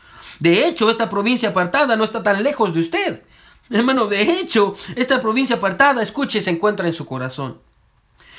De 0.40 0.66
hecho, 0.66 0.90
esta 0.90 1.11
provincia 1.11 1.50
apartada 1.50 1.96
no 1.96 2.04
está 2.04 2.22
tan 2.22 2.42
lejos 2.42 2.72
de 2.72 2.80
usted. 2.80 3.22
Hermano, 3.70 4.07
de 4.07 4.22
hecho, 4.22 4.74
esta 4.94 5.20
provincia 5.20 5.57
apartada, 5.57 6.02
escuche, 6.02 6.40
se 6.40 6.50
encuentra 6.50 6.87
en 6.87 6.92
su 6.92 7.07
corazón. 7.07 7.59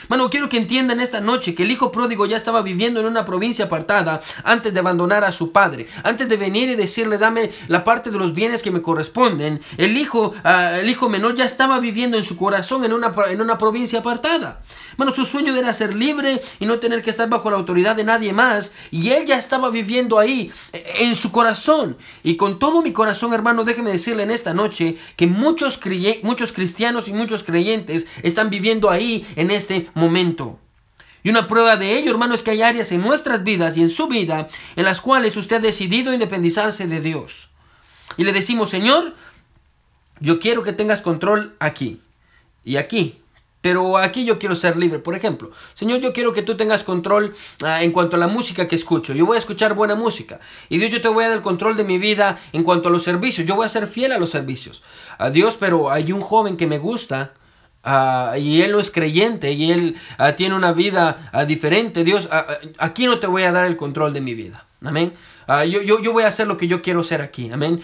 Mano, 0.08 0.30
quiero 0.30 0.50
que 0.50 0.58
entiendan 0.58 1.00
esta 1.00 1.22
noche 1.22 1.56
que 1.56 1.64
el 1.64 1.72
hijo 1.72 1.92
pródigo 1.92 2.26
ya 2.26 2.38
estaba 2.38 2.62
viviendo 2.62 3.00
en 3.00 3.06
una 3.06 3.26
provincia 3.26 3.66
apartada 3.66 4.22
antes 4.44 4.74
de 4.74 4.80
abandonar 4.80 5.24
a 5.24 5.32
su 5.32 5.52
padre, 5.52 5.88
antes 6.04 6.30
de 6.30 6.38
venir 6.38 6.70
y 6.70 6.76
decirle 6.76 7.18
dame 7.18 7.52
la 7.68 7.84
parte 7.84 8.12
de 8.12 8.18
los 8.18 8.34
bienes 8.34 8.62
que 8.62 8.72
me 8.72 8.82
corresponden. 8.82 9.62
El 9.78 9.98
hijo, 9.98 10.34
ah, 10.44 10.78
el 10.80 10.90
hijo 10.90 11.10
menor 11.10 11.36
ya 11.36 11.46
estaba 11.46 11.80
viviendo 11.80 12.18
en 12.18 12.24
su 12.24 12.38
corazón 12.38 12.84
en 12.86 12.94
una, 12.94 13.14
en 13.30 13.42
una 13.42 13.58
provincia 13.58 14.00
apartada. 14.00 14.62
Mano, 14.98 15.14
su 15.14 15.26
sueño 15.26 15.56
era 15.56 15.74
ser 15.74 15.94
libre 15.94 16.42
y 16.60 16.66
no 16.66 16.80
tener 16.80 17.02
que 17.02 17.10
estar 17.10 17.28
bajo 17.28 17.50
la 17.50 17.58
autoridad 17.58 17.96
de 17.96 18.04
nadie 18.04 18.34
más. 18.34 18.72
Y 18.92 19.10
él 19.10 19.26
ya 19.26 19.38
estaba 19.38 19.70
viviendo 19.70 20.20
ahí, 20.20 20.52
en 21.00 21.16
su 21.16 21.32
corazón. 21.32 21.98
Y 22.24 22.36
con 22.38 22.60
todo 22.60 22.82
mi 22.82 22.94
corazón, 22.94 23.34
hermano, 23.34 23.64
déjeme 23.64 23.92
decirle 23.92 24.24
en 24.24 24.32
esta 24.32 24.54
noche 24.54 24.98
que 25.16 25.28
muchos, 25.28 25.80
muchos 26.24 26.52
cristianos 26.52 27.08
y 27.08 27.14
muchos 27.14 27.44
creyentes 27.44 28.08
están 28.24 28.50
viviendo 28.50 28.90
ahí 28.90 29.26
en 29.36 29.52
este 29.52 29.90
momento. 29.96 30.60
Y 31.24 31.30
una 31.30 31.48
prueba 31.48 31.76
de 31.76 31.98
ello, 31.98 32.12
hermano, 32.12 32.36
es 32.36 32.44
que 32.44 32.52
hay 32.52 32.62
áreas 32.62 32.92
en 32.92 33.02
nuestras 33.02 33.44
vidas 33.44 33.76
y 33.76 33.82
en 33.82 33.90
su 33.90 34.08
vida 34.08 34.48
en 34.76 34.86
las 34.86 35.02
cuales 35.02 35.36
usted 35.38 35.56
ha 35.56 35.60
decidido 35.60 36.14
independizarse 36.14 36.86
de 36.86 37.02
Dios. 37.02 37.50
Y 38.16 38.26
le 38.26 38.32
decimos, 38.32 38.70
Señor, 38.70 39.16
yo 40.20 40.40
quiero 40.40 40.62
que 40.62 40.72
tengas 40.72 41.02
control 41.02 41.56
aquí 41.60 42.00
y 42.64 42.78
aquí. 42.78 43.20
Pero 43.62 43.98
aquí 43.98 44.26
yo 44.26 44.38
quiero 44.38 44.54
ser 44.54 44.78
libre. 44.78 45.00
Por 45.00 45.16
ejemplo, 45.16 45.50
Señor, 45.74 46.00
yo 46.00 46.14
quiero 46.14 46.34
que 46.34 46.44
tú 46.44 46.56
tengas 46.56 46.84
control 46.84 47.34
ah, 47.64 47.82
en 47.82 47.92
cuanto 47.92 48.16
a 48.16 48.20
la 48.20 48.28
música 48.28 48.68
que 48.68 48.76
escucho. 48.76 49.12
Yo 49.12 49.26
voy 49.26 49.38
a 49.38 49.40
escuchar 49.40 49.74
buena 49.74 49.96
música. 49.96 50.40
Y 50.70 50.78
Dios, 50.78 50.92
yo 50.92 51.02
te 51.02 51.08
voy 51.08 51.24
a 51.24 51.30
dar 51.30 51.38
el 51.38 51.42
control 51.42 51.76
de 51.76 51.84
mi 51.84 51.98
vida 51.98 52.40
en 52.54 52.62
cuanto 52.62 52.90
a 52.90 52.92
los 52.92 53.02
servicios. 53.02 53.48
Yo 53.48 53.56
voy 53.56 53.66
a 53.66 53.70
ser 53.70 53.88
fiel 53.88 54.12
a 54.12 54.20
los 54.20 54.30
servicios. 54.30 54.84
A 55.18 55.32
Dios, 55.32 55.58
pero 55.60 55.90
hay 55.90 56.12
un 56.12 56.22
joven 56.22 56.58
que 56.58 56.68
me 56.68 56.78
gusta 56.78 57.34
Ah, 57.88 58.34
y 58.40 58.64
él 58.64 58.72
no 58.72 58.80
es 58.80 58.90
creyente 58.90 59.52
y 59.52 59.72
él 59.72 59.96
ah, 60.18 60.32
tiene 60.32 60.56
una 60.56 60.74
vida 60.74 61.30
ah, 61.32 61.46
diferente, 61.46 62.04
Dios, 62.04 62.28
aquí 62.80 63.06
no 63.06 63.20
te 63.20 63.28
voy 63.28 63.44
a 63.44 63.52
dar 63.52 63.68
el 63.68 63.78
control 63.78 64.12
de 64.12 64.22
mi 64.22 64.34
vida. 64.34 64.66
Amén. 64.84 65.14
Yo, 65.48 65.84
yo, 65.84 66.02
yo, 66.02 66.12
voy 66.12 66.24
a 66.24 66.28
hacer 66.28 66.48
lo 66.48 66.58
que 66.58 66.68
yo 66.68 66.82
quiero 66.82 67.02
hacer 67.02 67.22
aquí. 67.22 67.52
Amén. 67.52 67.80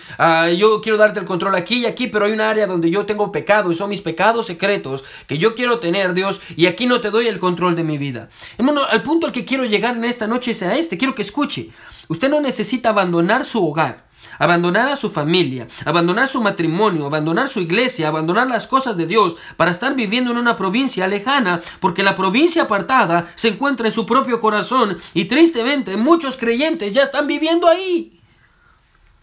yo 0.58 0.82
quiero 0.82 0.98
darte 0.98 1.20
el 1.20 1.26
control 1.26 1.54
aquí 1.54 1.78
y 1.78 1.86
aquí, 1.86 2.08
pero 2.08 2.26
hay 2.26 2.32
un 2.32 2.42
área 2.42 2.66
donde 2.66 2.90
yo 2.90 3.06
tengo 3.06 3.32
pecado 3.32 3.72
y 3.72 3.76
son 3.76 3.92
mis 3.92 4.02
pecados 4.02 4.48
secretos 4.48 5.04
que 5.28 5.38
yo 5.38 5.54
quiero 5.54 5.80
tener, 5.80 6.16
Dios, 6.16 6.42
y 6.56 6.66
aquí 6.66 6.88
no 6.88 7.02
te 7.02 7.12
doy 7.12 7.28
el 7.28 7.38
control 7.38 7.76
de 7.76 7.84
mi 7.84 8.00
vida. 8.00 8.30
Hermano, 8.58 8.82
al 8.90 9.04
punto 9.04 9.28
al 9.28 9.34
que 9.34 9.46
quiero 9.46 9.66
llegar 9.66 9.96
en 9.96 10.06
esta 10.06 10.26
noche 10.26 10.52
es 10.52 10.64
a 10.64 10.76
este. 10.76 10.98
Quiero 10.98 11.14
que 11.14 11.22
escuche. 11.22 11.70
Usted 12.08 12.30
no 12.30 12.42
necesita 12.42 12.90
abandonar 12.90 13.46
su 13.46 13.64
hogar 13.66 14.11
abandonar 14.42 14.88
a 14.88 14.96
su 14.96 15.12
familia, 15.12 15.68
abandonar 15.86 16.28
su 16.28 16.42
matrimonio, 16.42 17.06
abandonar 17.06 17.48
su 17.48 17.60
iglesia, 17.60 18.08
abandonar 18.08 18.48
las 18.48 18.66
cosas 18.66 18.98
de 18.98 19.06
Dios 19.06 19.36
para 19.56 19.70
estar 19.70 19.94
viviendo 19.94 20.32
en 20.32 20.38
una 20.38 20.58
provincia 20.58 21.08
lejana, 21.08 21.62
porque 21.80 22.02
la 22.02 22.16
provincia 22.16 22.64
apartada 22.64 23.32
se 23.36 23.50
encuentra 23.50 23.88
en 23.88 23.94
su 23.94 24.08
propio 24.08 24.42
corazón 24.42 24.98
y 25.14 25.26
tristemente 25.26 25.96
muchos 25.96 26.38
creyentes 26.38 26.92
ya 26.92 27.04
están 27.04 27.28
viviendo 27.28 27.68
ahí, 27.68 28.20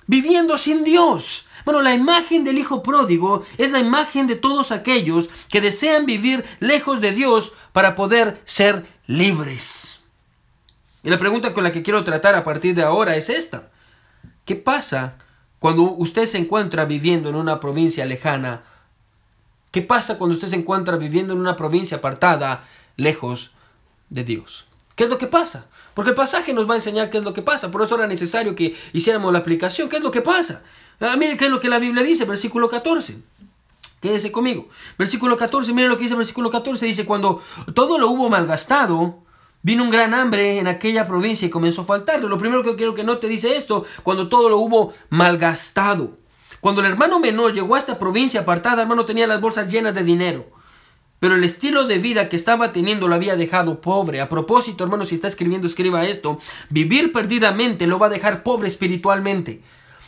viviendo 0.07 0.57
sin 0.57 0.85
Dios. 0.85 1.47
Bueno, 1.65 1.83
la 1.83 1.95
imagen 1.95 2.45
del 2.45 2.57
Hijo 2.57 2.85
pródigo 2.85 3.43
es 3.57 3.73
la 3.73 3.81
imagen 3.81 4.29
de 4.29 4.37
todos 4.37 4.71
aquellos 4.71 5.31
que 5.51 5.61
desean 5.61 6.07
vivir 6.07 6.45
lejos 6.61 7.01
de 7.01 7.11
Dios 7.11 7.55
para 7.73 7.97
poder 7.97 8.41
ser 8.45 8.87
libres. 9.09 9.99
Y 11.03 11.11
la 11.11 11.19
pregunta 11.19 11.53
con 11.55 11.65
la 11.65 11.73
que 11.73 11.83
quiero 11.83 12.05
tratar 12.05 12.37
a 12.37 12.45
partir 12.45 12.77
de 12.77 12.85
ahora 12.85 13.17
es 13.17 13.29
esta. 13.31 13.73
¿Qué 14.49 14.57
pasa 14.57 15.19
cuando 15.59 15.83
usted 15.83 16.25
se 16.25 16.39
encuentra 16.39 16.87
viviendo 16.87 17.29
en 17.29 17.35
una 17.35 17.61
provincia 17.61 18.07
lejana? 18.07 18.63
¿Qué 19.71 19.83
pasa 19.83 20.17
cuando 20.17 20.37
usted 20.37 20.49
se 20.49 20.57
encuentra 20.57 20.97
viviendo 20.97 21.35
en 21.35 21.41
una 21.41 21.55
provincia 21.55 21.99
apartada, 21.99 22.67
lejos 22.97 23.51
de 24.09 24.25
Dios? 24.25 24.65
¿Qué 24.97 25.05
es 25.05 25.11
lo 25.11 25.19
que 25.19 25.27
pasa? 25.27 25.67
Porque 25.93 26.13
el 26.13 26.17
pasaje 26.17 26.55
nos 26.55 26.67
va 26.67 26.73
a 26.73 26.77
enseñar 26.79 27.11
qué 27.11 27.19
es 27.19 27.25
lo 27.25 27.35
que 27.35 27.43
pasa. 27.43 27.71
Por 27.71 27.83
eso 27.83 27.97
era 27.97 28.07
necesario 28.07 28.55
que 28.55 28.75
hiciéramos 28.95 29.31
la 29.35 29.41
aplicación. 29.41 29.91
¿Qué 29.91 29.99
es 29.99 30.03
lo 30.03 30.11
que 30.11 30.23
pasa? 30.23 30.63
Ah, 30.99 31.15
mire 31.19 31.37
qué 31.37 31.45
es 31.45 31.51
lo 31.51 31.61
que 31.61 31.69
la 31.69 31.79
Biblia 31.79 32.03
dice, 32.03 32.25
versículo 32.25 32.71
14. 32.71 33.19
Quédese 34.01 34.33
conmigo. 34.33 34.71
Versículo 34.97 35.37
14, 35.37 35.75
mire 35.75 35.89
lo 35.89 35.99
que 35.99 36.05
dice 36.05 36.15
versículo 36.15 36.51
14. 36.51 36.87
Dice, 36.87 37.05
cuando 37.05 37.43
todo 37.75 37.99
lo 37.99 38.09
hubo 38.09 38.31
malgastado, 38.31 39.19
Vino 39.69 39.85
un 39.85 39.91
gran 39.91 40.15
hambre 40.15 40.59
en 40.59 40.67
aquella 40.67 41.07
provincia 41.07 41.45
y 41.45 41.51
comenzó 41.51 41.83
a 41.83 41.85
faltar. 41.85 42.25
Lo 42.25 42.39
primero 42.39 42.63
que 42.63 42.75
quiero 42.75 42.95
que 42.95 43.05
no 43.05 43.19
te 43.19 43.29
dice 43.29 43.55
esto, 43.55 43.85
cuando 44.03 44.31
todo 44.31 44.49
lo 44.49 44.57
hubo 44.57 44.95
malgastado. 45.11 46.17
Cuando 46.63 46.81
el 46.81 46.87
hermano 46.87 47.21
menor 47.21 47.53
llegó 47.53 47.75
a 47.75 47.79
esta 47.79 47.99
provincia 47.99 48.41
apartada, 48.41 48.81
hermano 48.81 49.05
tenía 49.05 49.27
las 49.27 49.43
bolsas 49.43 49.71
llenas 49.71 49.95
de 49.95 50.05
dinero. 50.05 50.47
Pero 51.21 51.35
el 51.35 51.45
estilo 51.45 51.85
de 51.85 51.99
vida 51.99 52.31
que 52.31 52.37
estaba 52.37 52.73
teniendo 52.73 53.09
lo 53.09 53.15
había 53.15 53.37
dejado 53.37 53.83
pobre. 53.83 54.23
A 54.23 54.31
propósito, 54.31 54.85
hermano, 54.85 55.05
si 55.05 55.17
está 55.17 55.29
escribiendo, 55.29 55.67
escriba 55.67 56.07
esto. 56.07 56.41
Vivir 56.71 57.13
perdidamente 57.13 57.87
lo 57.87 57.99
va 57.99 58.07
a 58.07 58.09
dejar 58.09 58.45
pobre 58.45 58.69
espiritualmente. 58.69 59.61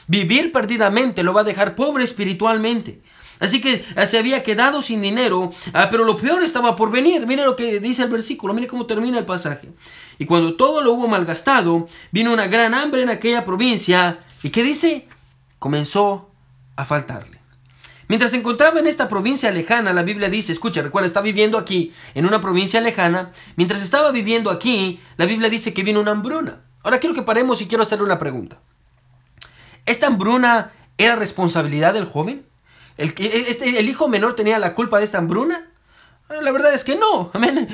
Vivir 0.07 0.53
perdidamente 0.53 1.23
lo 1.23 1.35
va 1.35 1.43
a 1.43 1.45
dejar 1.45 1.75
pobre 1.75 2.05
espiritualmente. 2.05 3.03
Así 3.41 3.61
que 3.61 3.85
eh, 3.97 4.07
se 4.07 4.19
había 4.19 4.43
quedado 4.43 4.83
sin 4.83 5.01
dinero, 5.01 5.51
ah, 5.73 5.89
pero 5.91 6.05
lo 6.05 6.17
peor 6.17 6.43
estaba 6.43 6.77
por 6.77 6.91
venir. 6.91 7.27
Mire 7.27 7.45
lo 7.45 7.57
que 7.57 7.81
dice 7.81 8.03
el 8.03 8.11
versículo, 8.11 8.55
mire 8.55 8.67
cómo 8.67 8.87
termina 8.87 9.19
el 9.19 9.27
pasaje. 9.27 9.73
Y 10.19 10.27
cuando 10.27 10.55
todo 10.55 10.83
lo 10.83 10.93
hubo 10.93 11.09
malgastado, 11.09 11.89
vino 12.13 12.33
una 12.33 12.47
gran 12.47 12.75
hambre 12.75 13.03
en 13.03 13.09
aquella 13.09 13.45
provincia. 13.45 14.19
¿Y 14.43 14.51
qué 14.51 14.63
dice? 14.63 15.09
Comenzó 15.59 16.31
a 16.77 16.85
faltarle. 16.85 17.41
Mientras 18.09 18.33
se 18.33 18.39
encontraba 18.39 18.81
en 18.81 18.89
esta 18.89 19.09
provincia 19.09 19.51
lejana, 19.53 19.93
la 19.93 20.03
Biblia 20.03 20.29
dice, 20.29 20.53
escucha, 20.53 20.83
recuerda, 20.83 21.07
está 21.07 21.21
viviendo 21.21 21.57
aquí, 21.57 21.95
en 22.15 22.27
una 22.27 22.41
provincia 22.41 22.81
lejana. 22.81 23.31
Mientras 23.57 23.83
estaba 23.83 24.11
viviendo 24.11 24.51
aquí, 24.51 25.01
la 25.17 25.27
Biblia 25.27 25.49
dice 25.49 25.73
que 25.73 25.85
vino 25.85 26.01
una 26.01 26.11
hambruna. 26.11 26.61
Ahora 26.83 26.99
quiero 26.99 27.15
que 27.15 27.23
paremos 27.23 27.63
y 27.63 27.69
quiero 27.69 27.85
hacerle 27.85 28.05
una 28.05 28.19
pregunta. 28.19 28.61
¿Esta 29.87 30.09
hambruna 30.09 30.73
era 30.99 31.17
responsabilidad 31.17 31.95
del 31.95 32.05
joven? 32.05 32.50
¿El, 33.01 33.15
este, 33.19 33.79
¿El 33.79 33.89
hijo 33.89 34.09
menor 34.09 34.37
tenía 34.37 34.59
la 34.59 34.75
culpa 34.75 34.99
de 34.99 35.05
esta 35.05 35.19
hambruna? 35.19 35.67
La 36.43 36.53
verdad 36.53 36.73
es 36.73 36.85
que 36.85 36.97
no. 36.97 37.31
Amén. 37.35 37.69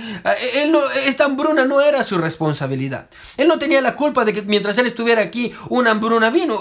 Él 0.54 0.72
no, 0.72 0.80
esta 0.90 1.24
hambruna 1.24 1.66
no 1.66 1.80
era 1.80 2.02
su 2.04 2.16
responsabilidad. 2.16 3.08
Él 3.36 3.48
no 3.48 3.58
tenía 3.58 3.80
la 3.80 3.96
culpa 3.96 4.24
de 4.24 4.32
que 4.32 4.42
mientras 4.42 4.78
él 4.78 4.86
estuviera 4.86 5.20
aquí 5.22 5.52
una 5.68 5.90
hambruna 5.90 6.30
vino. 6.30 6.60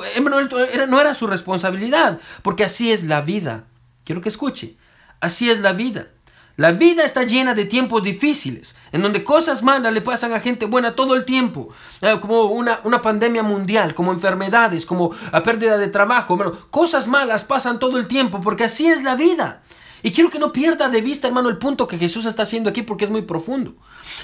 No 0.88 1.02
era 1.02 1.14
su 1.14 1.28
responsabilidad. 1.28 2.20
Porque 2.42 2.66
así 2.66 2.92
es 2.92 3.04
la 3.04 3.22
vida. 3.22 3.66
Quiero 4.04 4.22
que 4.22 4.30
escuche. 4.30 4.76
Así 5.22 5.50
es 5.50 5.60
la 5.60 5.72
vida. 5.72 6.08
La 6.58 6.72
vida 6.72 7.04
está 7.04 7.24
llena 7.24 7.54
de 7.54 7.66
tiempos 7.66 8.02
difíciles, 8.02 8.76
en 8.94 9.02
donde 9.02 9.26
cosas 9.26 9.62
malas 9.62 9.92
le 9.92 10.00
pasan 10.00 10.32
a 10.32 10.40
gente 10.40 10.66
buena 10.66 10.96
todo 10.96 11.16
el 11.16 11.26
tiempo, 11.26 11.70
eh, 12.02 12.18
como 12.22 12.44
una, 12.44 12.80
una, 12.86 13.02
pandemia 13.02 13.44
mundial, 13.44 13.94
como 13.94 14.14
enfermedades, 14.14 14.86
como 14.86 15.12
la 15.34 15.44
pérdida 15.44 15.78
de 15.78 15.90
trabajo. 15.90 16.38
Cosas 16.70 17.08
malas 17.08 17.44
pasan 17.44 17.78
todo 17.78 17.98
el 17.98 18.08
tiempo, 18.08 18.40
porque 18.40 18.64
así 18.64 18.88
es 18.88 19.04
la 19.04 19.16
vida. 19.16 19.64
Y 20.02 20.12
quiero 20.12 20.30
que 20.30 20.40
no 20.40 20.54
pierda 20.54 20.88
de 20.88 21.02
vista, 21.02 21.28
hermano, 21.28 21.50
el 21.50 21.58
punto 21.58 21.88
que 21.88 21.98
Jesús 21.98 22.26
está 22.26 22.44
haciendo 22.44 22.70
aquí, 22.70 22.84
porque 22.84 23.06
es 23.06 23.12
muy 23.12 23.24
profundo. 23.24 23.76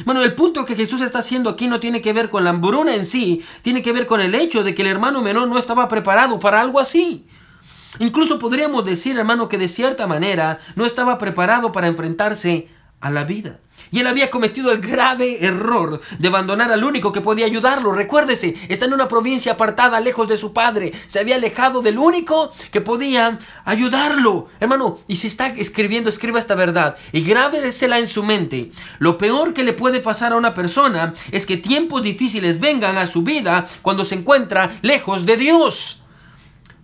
Bueno, 0.05 0.21
el 0.21 0.35
punto 0.35 0.65
que 0.65 0.75
Jesús 0.75 1.01
está 1.01 1.19
haciendo 1.19 1.49
aquí 1.49 1.67
no 1.67 1.79
tiene 1.79 2.01
que 2.01 2.13
ver 2.13 2.29
con 2.29 2.43
la 2.43 2.51
hambruna 2.51 2.95
en 2.95 3.05
sí, 3.05 3.43
tiene 3.61 3.81
que 3.81 3.91
ver 3.91 4.05
con 4.05 4.21
el 4.21 4.35
hecho 4.35 4.63
de 4.63 4.73
que 4.75 4.83
el 4.83 4.89
hermano 4.89 5.21
menor 5.21 5.47
no 5.47 5.57
estaba 5.57 5.87
preparado 5.87 6.39
para 6.39 6.61
algo 6.61 6.79
así. 6.79 7.25
Incluso 7.99 8.39
podríamos 8.39 8.85
decir, 8.85 9.17
hermano, 9.17 9.49
que 9.49 9.57
de 9.57 9.67
cierta 9.67 10.07
manera 10.07 10.59
no 10.75 10.85
estaba 10.85 11.17
preparado 11.17 11.71
para 11.71 11.87
enfrentarse 11.87 12.69
a 13.01 13.09
la 13.09 13.23
vida. 13.23 13.59
Y 13.89 13.99
él 13.99 14.07
había 14.07 14.29
cometido 14.29 14.71
el 14.71 14.79
grave 14.79 15.43
error 15.43 15.99
de 16.19 16.27
abandonar 16.27 16.71
al 16.71 16.83
único 16.83 17.11
que 17.11 17.19
podía 17.19 17.45
ayudarlo. 17.45 17.91
Recuérdese, 17.91 18.55
está 18.69 18.85
en 18.85 18.93
una 18.93 19.07
provincia 19.07 19.53
apartada, 19.53 19.99
lejos 19.99 20.29
de 20.29 20.37
su 20.37 20.53
padre. 20.53 20.93
Se 21.07 21.19
había 21.19 21.35
alejado 21.35 21.81
del 21.81 21.97
único 21.97 22.51
que 22.71 22.79
podía 22.79 23.39
ayudarlo. 23.65 24.47
Hermano, 24.59 24.99
y 25.07 25.17
si 25.17 25.27
está 25.27 25.47
escribiendo, 25.47 26.09
escriba 26.09 26.39
esta 26.39 26.55
verdad 26.55 26.95
y 27.11 27.21
grábesela 27.21 27.97
en 27.97 28.07
su 28.07 28.23
mente. 28.23 28.71
Lo 28.99 29.17
peor 29.17 29.53
que 29.53 29.63
le 29.63 29.73
puede 29.73 29.99
pasar 29.99 30.31
a 30.31 30.37
una 30.37 30.53
persona 30.53 31.13
es 31.31 31.45
que 31.45 31.57
tiempos 31.57 32.03
difíciles 32.03 32.59
vengan 32.59 32.97
a 32.97 33.07
su 33.07 33.23
vida 33.23 33.67
cuando 33.81 34.03
se 34.03 34.15
encuentra 34.15 34.77
lejos 34.81 35.25
de 35.25 35.37
Dios. 35.37 36.00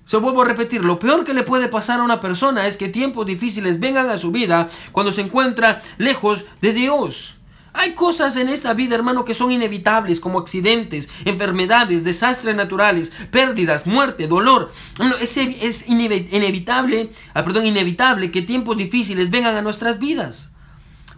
Se 0.08 0.16
vuelvo 0.16 0.42
a 0.42 0.46
repetir, 0.46 0.86
lo 0.86 1.00
peor 1.00 1.26
que 1.26 1.34
le 1.34 1.44
puede 1.44 1.68
pasar 1.68 2.00
a 2.00 2.04
una 2.04 2.22
persona 2.22 2.66
es 2.66 2.78
que 2.78 2.88
tiempos 2.88 3.26
difíciles 3.26 3.82
vengan 3.82 4.10
a 4.10 4.18
su 4.18 4.32
vida 4.32 4.70
cuando 4.94 5.12
se 5.12 5.20
encuentra 5.20 5.82
lejos 5.98 6.46
de 6.62 6.72
Dios. 6.72 7.36
Hay 7.74 7.92
cosas 7.92 8.38
en 8.38 8.48
esta 8.48 8.74
vida, 8.74 8.96
hermano, 8.96 9.26
que 9.26 9.34
son 9.34 9.52
inevitables, 9.52 10.22
como 10.22 10.40
accidentes, 10.40 11.10
enfermedades, 11.26 12.06
desastres 12.06 12.56
naturales, 12.56 13.12
pérdidas, 13.32 13.86
muerte, 13.86 14.30
dolor. 14.30 14.72
Es, 15.22 15.36
es 15.36 15.90
inevitable, 15.90 17.12
ah, 17.34 17.44
perdón, 17.44 17.66
inevitable 17.66 18.32
que 18.32 18.42
tiempos 18.42 18.78
difíciles 18.78 19.30
vengan 19.30 19.58
a 19.58 19.62
nuestras 19.62 20.00
vidas. 20.00 20.54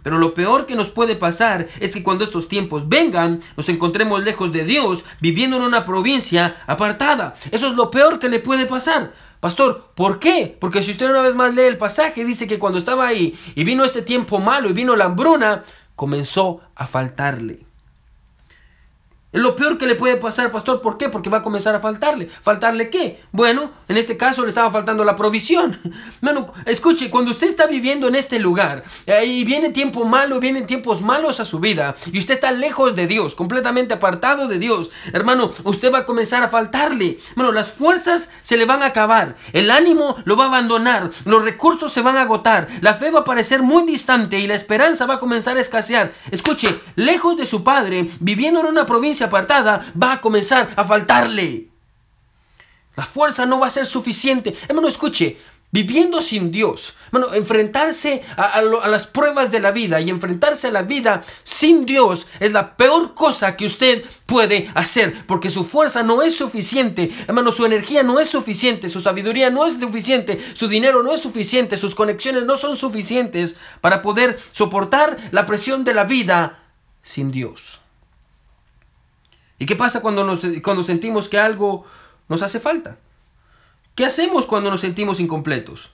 Pero 0.02 0.18
lo 0.18 0.34
peor 0.34 0.66
que 0.66 0.76
nos 0.76 0.90
puede 0.90 1.16
pasar 1.16 1.66
es 1.80 1.94
que 1.94 2.02
cuando 2.02 2.24
estos 2.24 2.48
tiempos 2.48 2.88
vengan, 2.88 3.40
nos 3.56 3.68
encontremos 3.68 4.22
lejos 4.24 4.52
de 4.52 4.64
Dios, 4.64 5.04
viviendo 5.20 5.56
en 5.56 5.62
una 5.62 5.84
provincia 5.84 6.56
apartada. 6.66 7.34
Eso 7.50 7.66
es 7.66 7.74
lo 7.74 7.90
peor 7.90 8.18
que 8.18 8.28
le 8.28 8.40
puede 8.40 8.66
pasar. 8.66 9.12
Pastor, 9.40 9.92
¿por 9.94 10.18
qué? 10.18 10.56
Porque 10.60 10.82
si 10.82 10.90
usted 10.90 11.08
una 11.08 11.22
vez 11.22 11.34
más 11.34 11.54
lee 11.54 11.62
el 11.62 11.78
pasaje, 11.78 12.24
dice 12.24 12.46
que 12.46 12.58
cuando 12.58 12.78
estaba 12.78 13.06
ahí 13.06 13.38
y 13.54 13.64
vino 13.64 13.84
este 13.84 14.02
tiempo 14.02 14.38
malo 14.38 14.68
y 14.68 14.74
vino 14.74 14.96
la 14.96 15.06
hambruna, 15.06 15.62
comenzó 15.96 16.60
a 16.74 16.86
faltarle. 16.86 17.69
Es 19.32 19.40
lo 19.40 19.54
peor 19.54 19.78
que 19.78 19.86
le 19.86 19.94
puede 19.94 20.16
pasar, 20.16 20.50
pastor. 20.50 20.82
¿Por 20.82 20.98
qué? 20.98 21.08
Porque 21.08 21.30
va 21.30 21.38
a 21.38 21.42
comenzar 21.42 21.72
a 21.72 21.78
faltarle. 21.78 22.28
¿Faltarle 22.42 22.90
qué? 22.90 23.22
Bueno, 23.30 23.70
en 23.88 23.96
este 23.96 24.16
caso 24.16 24.42
le 24.42 24.48
estaba 24.48 24.72
faltando 24.72 25.04
la 25.04 25.16
provisión. 25.16 25.78
Bueno, 26.20 26.52
escuche, 26.66 27.08
cuando 27.08 27.30
usted 27.30 27.46
está 27.46 27.66
viviendo 27.66 28.06
en 28.06 28.14
este 28.14 28.38
lugar 28.38 28.84
y 29.24 29.44
viene 29.44 29.70
tiempo 29.70 30.04
malo, 30.04 30.38
vienen 30.38 30.66
tiempos 30.66 31.00
malos 31.00 31.40
a 31.40 31.46
su 31.46 31.60
vida 31.60 31.94
y 32.12 32.18
usted 32.18 32.34
está 32.34 32.52
lejos 32.52 32.94
de 32.94 33.06
Dios, 33.06 33.34
completamente 33.34 33.94
apartado 33.94 34.46
de 34.46 34.58
Dios, 34.58 34.90
hermano, 35.12 35.50
usted 35.64 35.92
va 35.92 35.98
a 35.98 36.06
comenzar 36.06 36.42
a 36.42 36.48
faltarle. 36.48 37.18
Bueno, 37.36 37.52
las 37.52 37.72
fuerzas 37.72 38.28
se 38.42 38.58
le 38.58 38.66
van 38.66 38.82
a 38.82 38.86
acabar, 38.86 39.34
el 39.54 39.70
ánimo 39.70 40.16
lo 40.24 40.36
va 40.36 40.44
a 40.44 40.48
abandonar, 40.48 41.10
los 41.24 41.42
recursos 41.42 41.90
se 41.90 42.02
van 42.02 42.18
a 42.18 42.22
agotar, 42.22 42.68
la 42.82 42.94
fe 42.94 43.10
va 43.10 43.20
a 43.20 43.24
parecer 43.24 43.62
muy 43.62 43.84
distante 43.84 44.38
y 44.38 44.46
la 44.46 44.54
esperanza 44.54 45.06
va 45.06 45.14
a 45.14 45.20
comenzar 45.20 45.56
a 45.56 45.60
escasear. 45.60 46.12
Escuche, 46.30 46.68
lejos 46.96 47.36
de 47.38 47.46
su 47.46 47.64
padre, 47.64 48.10
viviendo 48.20 48.60
en 48.60 48.66
una 48.66 48.84
provincia 48.84 49.19
apartada, 49.24 49.92
va 50.00 50.14
a 50.14 50.20
comenzar 50.20 50.68
a 50.76 50.84
faltarle. 50.84 51.68
La 52.96 53.04
fuerza 53.04 53.46
no 53.46 53.60
va 53.60 53.68
a 53.68 53.70
ser 53.70 53.86
suficiente. 53.86 54.56
Hermano, 54.68 54.88
escuche, 54.88 55.38
viviendo 55.72 56.20
sin 56.20 56.50
Dios, 56.50 56.94
hermano, 57.06 57.32
enfrentarse 57.34 58.22
a, 58.36 58.60
las 58.62 59.06
pruebas 59.06 59.50
de 59.50 59.60
la 59.60 59.70
vida 59.70 60.00
y 60.00 60.10
enfrentarse 60.10 60.68
a 60.68 60.72
la 60.72 60.82
vida 60.82 61.22
sin 61.44 61.86
Dios 61.86 62.26
es 62.40 62.52
la 62.52 62.76
peor 62.76 63.14
cosa 63.14 63.56
que 63.56 63.66
usted 63.66 64.04
puede 64.26 64.70
hacer, 64.74 65.24
porque 65.26 65.50
su 65.50 65.64
fuerza 65.64 66.02
no 66.02 66.22
es 66.22 66.36
suficiente, 66.36 67.10
hermano, 67.28 67.52
su 67.52 67.64
energía 67.64 68.02
no 68.02 68.18
es 68.18 68.28
suficiente, 68.28 68.88
su 68.88 69.00
sabiduría 69.00 69.50
no 69.50 69.66
es 69.66 69.74
suficiente, 69.74 70.40
su 70.54 70.68
dinero 70.68 71.02
no 71.02 71.14
es 71.14 71.20
suficiente, 71.20 71.76
sus 71.76 71.94
conexiones 71.94 72.44
no 72.44 72.56
son 72.56 72.76
suficientes 72.76 73.56
para 73.80 74.02
poder 74.02 74.38
soportar 74.52 75.16
la 75.30 75.46
presión 75.46 75.84
de 75.84 75.94
la 75.94 76.04
vida 76.04 76.64
sin 77.02 77.30
Dios. 77.30 77.79
¿Y 79.60 79.66
qué 79.66 79.76
pasa 79.76 80.00
cuando, 80.00 80.24
nos, 80.24 80.40
cuando 80.64 80.82
sentimos 80.82 81.28
que 81.28 81.38
algo 81.38 81.84
nos 82.28 82.42
hace 82.42 82.58
falta? 82.58 82.96
¿Qué 83.94 84.06
hacemos 84.06 84.46
cuando 84.46 84.70
nos 84.70 84.80
sentimos 84.80 85.20
incompletos? 85.20 85.90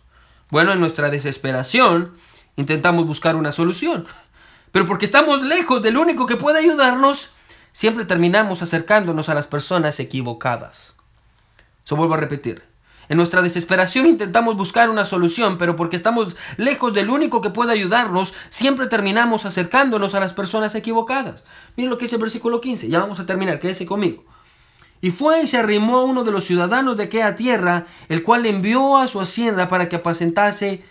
Bueno, 0.51 0.73
en 0.73 0.79
nuestra 0.79 1.11
desesperación 1.11 2.13
intentamos 2.55 3.07
buscar 3.07 3.35
una 3.35 3.51
solución. 3.51 4.07
Pero 4.71 4.87
porque 4.87 5.05
estamos 5.05 5.43
lejos 5.43 5.83
del 5.83 5.97
único 5.97 6.27
que 6.27 6.37
puede 6.37 6.61
ayudarnos, 6.61 7.31
siempre 7.73 8.05
terminamos 8.05 8.63
acercándonos 8.63 9.29
a 9.29 9.35
las 9.35 9.49
personas 9.49 9.99
equivocadas. 9.99 10.95
Eso 11.85 11.97
vuelvo 11.97 12.15
a 12.15 12.19
repetir. 12.19 12.63
En 13.09 13.17
nuestra 13.17 13.43
desesperación 13.43 14.07
intentamos 14.07 14.57
buscar 14.57 14.91
una 14.91 15.05
solución, 15.05 15.59
pero 15.59 15.77
porque 15.77 15.97
estamos 15.97 16.37
lejos 16.57 16.93
del 16.93 17.11
único 17.11 17.41
que 17.41 17.51
puede 17.51 17.73
ayudarnos, 17.73 18.35
siempre 18.49 18.87
terminamos 18.87 19.47
acercándonos 19.47 20.15
a 20.15 20.21
las 20.21 20.33
personas 20.33 20.75
equivocadas. 20.75 21.45
Miren 21.77 21.91
lo 21.91 21.99
que 21.99 22.07
dice 22.07 22.17
el 22.17 22.23
versículo 22.23 22.61
15, 22.61 22.89
ya 22.89 23.01
vamos 23.01 23.21
a 23.21 23.27
terminar, 23.27 23.61
quédese 23.61 23.87
conmigo. 23.87 24.25
Y 25.01 25.11
fue 25.11 25.43
y 25.43 25.47
se 25.47 25.59
arrimó 25.59 25.99
a 25.99 26.05
uno 26.05 26.25
de 26.25 26.33
los 26.33 26.45
ciudadanos 26.45 26.97
de 26.97 27.05
aquella 27.05 27.37
tierra, 27.37 27.87
el 28.09 28.23
cual 28.23 28.47
envió 28.47 28.97
a 28.97 29.07
su 29.07 29.21
hacienda 29.21 29.69
para 29.69 29.89
que 29.89 29.97
apacentase 29.97 30.85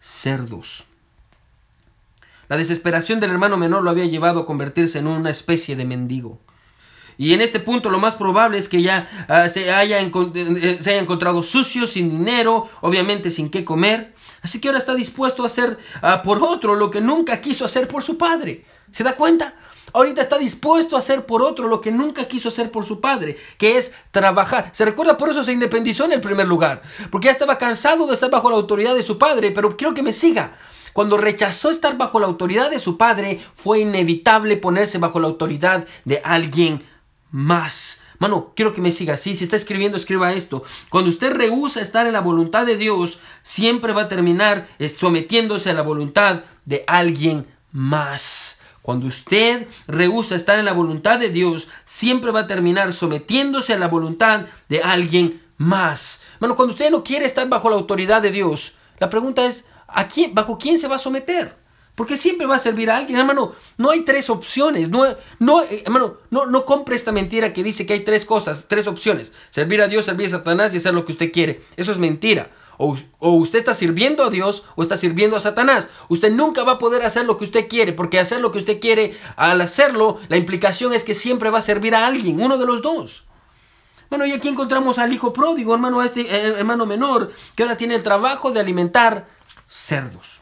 cerdos. 0.00 0.84
La 2.48 2.56
desesperación 2.56 3.20
del 3.20 3.30
hermano 3.30 3.56
menor 3.56 3.82
lo 3.82 3.90
había 3.90 4.04
llevado 4.04 4.40
a 4.40 4.46
convertirse 4.46 4.98
en 4.98 5.06
una 5.06 5.30
especie 5.30 5.76
de 5.76 5.86
mendigo. 5.86 6.38
Y 7.18 7.34
en 7.34 7.40
este 7.40 7.60
punto 7.60 7.90
lo 7.90 7.98
más 7.98 8.14
probable 8.14 8.58
es 8.58 8.68
que 8.68 8.82
ya 8.82 9.08
ah, 9.28 9.48
se, 9.48 9.72
haya 9.72 10.00
eh, 10.00 10.10
eh, 10.34 10.78
se 10.80 10.90
haya 10.90 11.00
encontrado 11.00 11.42
sucio, 11.42 11.86
sin 11.86 12.10
dinero, 12.10 12.68
obviamente 12.80 13.30
sin 13.30 13.50
qué 13.50 13.64
comer. 13.64 14.14
Así 14.42 14.60
que 14.60 14.68
ahora 14.68 14.78
está 14.78 14.94
dispuesto 14.94 15.44
a 15.44 15.46
hacer 15.46 15.78
ah, 16.02 16.22
por 16.22 16.42
otro 16.42 16.74
lo 16.74 16.90
que 16.90 17.00
nunca 17.00 17.40
quiso 17.40 17.64
hacer 17.64 17.88
por 17.88 18.02
su 18.02 18.18
padre. 18.18 18.64
¿Se 18.90 19.04
da 19.04 19.14
cuenta? 19.14 19.54
Ahorita 19.94 20.22
está 20.22 20.38
dispuesto 20.38 20.96
a 20.96 21.00
hacer 21.00 21.26
por 21.26 21.42
otro 21.42 21.68
lo 21.68 21.80
que 21.80 21.90
nunca 21.90 22.26
quiso 22.26 22.48
hacer 22.48 22.70
por 22.70 22.84
su 22.84 23.00
padre, 23.00 23.36
que 23.58 23.76
es 23.76 23.92
trabajar. 24.10 24.70
Se 24.72 24.84
recuerda, 24.84 25.18
por 25.18 25.28
eso 25.28 25.44
se 25.44 25.52
independizó 25.52 26.04
en 26.06 26.12
el 26.12 26.20
primer 26.20 26.46
lugar, 26.46 26.82
porque 27.10 27.26
ya 27.26 27.32
estaba 27.32 27.58
cansado 27.58 28.06
de 28.06 28.14
estar 28.14 28.30
bajo 28.30 28.48
la 28.48 28.56
autoridad 28.56 28.94
de 28.94 29.02
su 29.02 29.18
padre, 29.18 29.50
pero 29.50 29.76
quiero 29.76 29.92
que 29.92 30.02
me 30.02 30.14
siga. 30.14 30.56
Cuando 30.92 31.16
rechazó 31.16 31.70
estar 31.70 31.96
bajo 31.96 32.20
la 32.20 32.26
autoridad 32.26 32.70
de 32.70 32.78
su 32.78 32.96
padre, 32.96 33.40
fue 33.54 33.80
inevitable 33.80 34.56
ponerse 34.56 34.98
bajo 34.98 35.20
la 35.20 35.28
autoridad 35.28 35.86
de 36.04 36.20
alguien 36.24 36.82
más. 37.32 38.02
Mano, 38.18 38.52
quiero 38.54 38.72
que 38.72 38.80
me 38.80 38.92
siga 38.92 39.14
así. 39.14 39.34
Si 39.34 39.42
está 39.42 39.56
escribiendo, 39.56 39.96
escriba 39.96 40.32
esto. 40.32 40.62
Cuando 40.90 41.10
usted 41.10 41.34
rehúsa 41.34 41.80
estar 41.80 42.06
en 42.06 42.12
la 42.12 42.20
voluntad 42.20 42.64
de 42.64 42.76
Dios, 42.76 43.18
siempre 43.42 43.92
va 43.92 44.02
a 44.02 44.08
terminar 44.08 44.68
eh, 44.78 44.88
sometiéndose 44.88 45.70
a 45.70 45.74
la 45.74 45.82
voluntad 45.82 46.44
de 46.64 46.84
alguien 46.86 47.48
más. 47.72 48.60
Cuando 48.82 49.06
usted 49.06 49.66
rehúsa 49.88 50.36
estar 50.36 50.58
en 50.58 50.64
la 50.64 50.72
voluntad 50.72 51.18
de 51.18 51.30
Dios, 51.30 51.68
siempre 51.84 52.30
va 52.30 52.40
a 52.40 52.46
terminar 52.46 52.92
sometiéndose 52.92 53.72
a 53.72 53.78
la 53.78 53.88
voluntad 53.88 54.46
de 54.68 54.82
alguien 54.82 55.42
más. 55.56 56.20
Mano, 56.40 56.56
cuando 56.56 56.74
usted 56.74 56.90
no 56.90 57.02
quiere 57.02 57.24
estar 57.24 57.48
bajo 57.48 57.70
la 57.70 57.76
autoridad 57.76 58.22
de 58.22 58.30
Dios, 58.30 58.74
la 58.98 59.08
pregunta 59.08 59.46
es, 59.46 59.66
¿a 59.86 60.06
quién, 60.08 60.34
¿bajo 60.34 60.58
quién 60.58 60.78
se 60.78 60.88
va 60.88 60.96
a 60.96 61.00
someter? 61.00 61.56
Porque 61.94 62.16
siempre 62.16 62.46
va 62.46 62.56
a 62.56 62.58
servir 62.58 62.90
a 62.90 62.96
alguien, 62.96 63.18
hermano. 63.18 63.52
No 63.76 63.90
hay 63.90 64.00
tres 64.00 64.30
opciones. 64.30 64.88
No, 64.88 65.04
no, 65.38 65.62
eh, 65.62 65.82
hermano, 65.84 66.16
no, 66.30 66.46
no 66.46 66.64
compre 66.64 66.96
esta 66.96 67.12
mentira 67.12 67.52
que 67.52 67.62
dice 67.62 67.84
que 67.84 67.92
hay 67.92 68.00
tres 68.00 68.24
cosas, 68.24 68.64
tres 68.66 68.86
opciones. 68.86 69.32
Servir 69.50 69.82
a 69.82 69.88
Dios, 69.88 70.06
servir 70.06 70.28
a 70.28 70.30
Satanás 70.30 70.72
y 70.72 70.78
hacer 70.78 70.94
lo 70.94 71.04
que 71.04 71.12
usted 71.12 71.30
quiere. 71.30 71.62
Eso 71.76 71.92
es 71.92 71.98
mentira. 71.98 72.50
O, 72.78 72.96
o, 73.18 73.32
usted 73.32 73.58
está 73.58 73.74
sirviendo 73.74 74.24
a 74.24 74.30
Dios 74.30 74.64
o 74.74 74.82
está 74.82 74.96
sirviendo 74.96 75.36
a 75.36 75.40
Satanás. 75.40 75.90
Usted 76.08 76.32
nunca 76.32 76.64
va 76.64 76.72
a 76.72 76.78
poder 76.78 77.02
hacer 77.02 77.26
lo 77.26 77.36
que 77.36 77.44
usted 77.44 77.68
quiere, 77.68 77.92
porque 77.92 78.18
hacer 78.18 78.40
lo 78.40 78.52
que 78.52 78.58
usted 78.58 78.80
quiere, 78.80 79.14
al 79.36 79.60
hacerlo, 79.60 80.18
la 80.28 80.38
implicación 80.38 80.94
es 80.94 81.04
que 81.04 81.14
siempre 81.14 81.50
va 81.50 81.58
a 81.58 81.62
servir 81.62 81.94
a 81.94 82.06
alguien, 82.06 82.42
uno 82.42 82.56
de 82.56 82.64
los 82.64 82.80
dos. 82.80 83.24
Bueno, 84.08 84.24
y 84.24 84.32
aquí 84.32 84.48
encontramos 84.48 84.98
al 84.98 85.12
hijo 85.12 85.32
pródigo, 85.32 85.74
hermano, 85.74 86.02
este 86.02 86.22
eh, 86.22 86.54
hermano 86.58 86.86
menor, 86.86 87.32
que 87.54 87.62
ahora 87.62 87.76
tiene 87.76 87.94
el 87.94 88.02
trabajo 88.02 88.50
de 88.50 88.60
alimentar 88.60 89.28
cerdos 89.68 90.41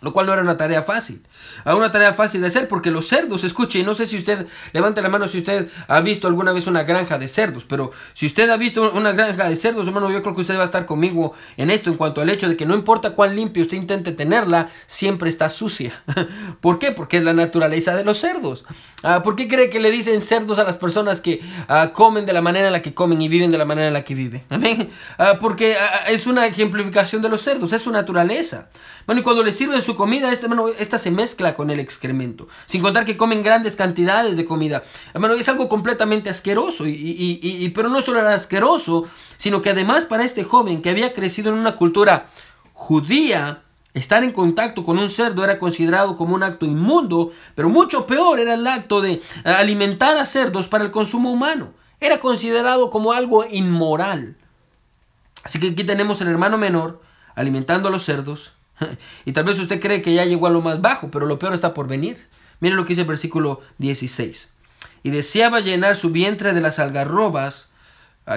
lo 0.00 0.12
cual 0.12 0.26
no 0.26 0.32
era 0.32 0.42
una 0.42 0.56
tarea 0.56 0.82
fácil. 0.82 1.26
A 1.64 1.74
una 1.74 1.90
tarea 1.90 2.12
fácil 2.12 2.40
de 2.40 2.48
hacer 2.48 2.68
porque 2.68 2.90
los 2.90 3.08
cerdos, 3.08 3.44
escuche, 3.44 3.78
y 3.78 3.82
no 3.82 3.94
sé 3.94 4.06
si 4.06 4.16
usted, 4.16 4.46
levante 4.72 5.02
la 5.02 5.08
mano 5.08 5.28
si 5.28 5.38
usted 5.38 5.68
ha 5.86 6.00
visto 6.00 6.26
alguna 6.26 6.52
vez 6.52 6.66
una 6.66 6.82
granja 6.82 7.18
de 7.18 7.28
cerdos, 7.28 7.64
pero 7.68 7.90
si 8.14 8.26
usted 8.26 8.48
ha 8.50 8.56
visto 8.56 8.92
una 8.92 9.12
granja 9.12 9.48
de 9.48 9.56
cerdos, 9.56 9.86
hermano, 9.86 10.10
yo 10.10 10.22
creo 10.22 10.34
que 10.34 10.40
usted 10.40 10.56
va 10.56 10.62
a 10.62 10.64
estar 10.64 10.86
conmigo 10.86 11.34
en 11.56 11.70
esto 11.70 11.90
en 11.90 11.96
cuanto 11.96 12.20
al 12.20 12.30
hecho 12.30 12.48
de 12.48 12.56
que 12.56 12.66
no 12.66 12.74
importa 12.74 13.10
cuán 13.10 13.36
limpio 13.36 13.62
usted 13.62 13.76
intente 13.76 14.12
tenerla, 14.12 14.70
siempre 14.86 15.28
está 15.28 15.50
sucia. 15.50 16.02
¿Por 16.60 16.78
qué? 16.78 16.92
Porque 16.92 17.18
es 17.18 17.24
la 17.24 17.32
naturaleza 17.32 17.94
de 17.96 18.04
los 18.04 18.18
cerdos. 18.18 18.64
Ah, 19.02 19.22
¿Por 19.22 19.36
qué 19.36 19.46
cree 19.46 19.70
que 19.70 19.78
le 19.78 19.90
dicen 19.90 20.22
cerdos 20.22 20.58
a 20.58 20.64
las 20.64 20.76
personas 20.76 21.20
que 21.20 21.40
ah, 21.68 21.92
comen 21.92 22.26
de 22.26 22.32
la 22.32 22.42
manera 22.42 22.66
en 22.66 22.72
la 22.72 22.82
que 22.82 22.94
comen 22.94 23.22
y 23.22 23.28
viven 23.28 23.50
de 23.50 23.58
la 23.58 23.64
manera 23.64 23.88
en 23.88 23.94
la 23.94 24.02
que 24.02 24.14
viven? 24.14 24.42
Amén. 24.50 24.90
Ah, 25.18 25.38
porque 25.40 25.76
es 26.08 26.26
una 26.26 26.46
ejemplificación 26.46 27.22
de 27.22 27.28
los 27.28 27.42
cerdos, 27.42 27.72
es 27.72 27.82
su 27.82 27.90
naturaleza. 27.90 28.68
Bueno, 29.06 29.20
y 29.20 29.24
cuando 29.24 29.42
le 29.42 29.52
sirven 29.52 29.82
su 29.82 29.94
comida, 29.94 30.32
este, 30.32 30.48
esta 30.78 30.98
se 30.98 31.10
con 31.36 31.70
el 31.70 31.80
excremento. 31.80 32.48
Sin 32.66 32.82
contar 32.82 33.04
que 33.04 33.16
comen 33.16 33.42
grandes 33.42 33.76
cantidades 33.76 34.36
de 34.36 34.44
comida. 34.44 34.82
Hermano, 35.14 35.34
es 35.34 35.48
algo 35.48 35.68
completamente 35.68 36.30
asqueroso. 36.30 36.86
Y, 36.86 37.38
y, 37.42 37.68
pero 37.70 37.88
no 37.88 38.00
solo 38.00 38.20
era 38.20 38.34
asqueroso, 38.34 39.04
sino 39.36 39.62
que 39.62 39.70
además 39.70 40.04
para 40.04 40.24
este 40.24 40.44
joven 40.44 40.82
que 40.82 40.90
había 40.90 41.14
crecido 41.14 41.50
en 41.50 41.56
una 41.56 41.76
cultura 41.76 42.26
judía, 42.72 43.62
Estar 43.94 44.22
en 44.22 44.32
contacto 44.32 44.84
con 44.84 44.98
un 44.98 45.10
cerdo 45.10 45.42
era 45.42 45.58
considerado 45.58 46.16
como 46.16 46.34
un 46.34 46.42
acto 46.44 46.66
inmundo, 46.66 47.32
pero 47.56 47.68
mucho 47.68 48.06
peor 48.06 48.38
era 48.38 48.54
el 48.54 48.66
acto 48.66 49.00
de 49.00 49.20
alimentar 49.44 50.16
a 50.18 50.26
cerdos 50.26 50.68
para 50.68 50.84
el 50.84 50.92
consumo 50.92 51.32
humano. 51.32 51.72
Era 51.98 52.18
considerado 52.18 52.90
como 52.90 53.12
algo 53.12 53.44
inmoral. 53.50 54.36
Así 55.42 55.58
que 55.58 55.70
aquí 55.70 55.84
tenemos 55.84 56.20
el 56.20 56.28
hermano 56.28 56.58
menor 56.58 57.00
alimentando 57.34 57.88
a 57.88 57.90
los 57.90 58.04
cerdos, 58.04 58.52
Y 59.24 59.32
tal 59.32 59.44
vez 59.44 59.58
usted 59.58 59.80
cree 59.80 60.02
que 60.02 60.14
ya 60.14 60.24
llegó 60.24 60.46
a 60.46 60.50
lo 60.50 60.60
más 60.60 60.80
bajo, 60.80 61.10
pero 61.10 61.26
lo 61.26 61.38
peor 61.38 61.54
está 61.54 61.74
por 61.74 61.88
venir. 61.88 62.26
Mire 62.60 62.74
lo 62.74 62.84
que 62.84 62.90
dice 62.90 63.02
el 63.02 63.08
versículo 63.08 63.60
16. 63.78 64.50
Y 65.02 65.10
deseaba 65.10 65.60
llenar 65.60 65.96
su 65.96 66.10
vientre 66.10 66.52
de 66.52 66.60
las 66.60 66.78
algarrobas 66.78 67.67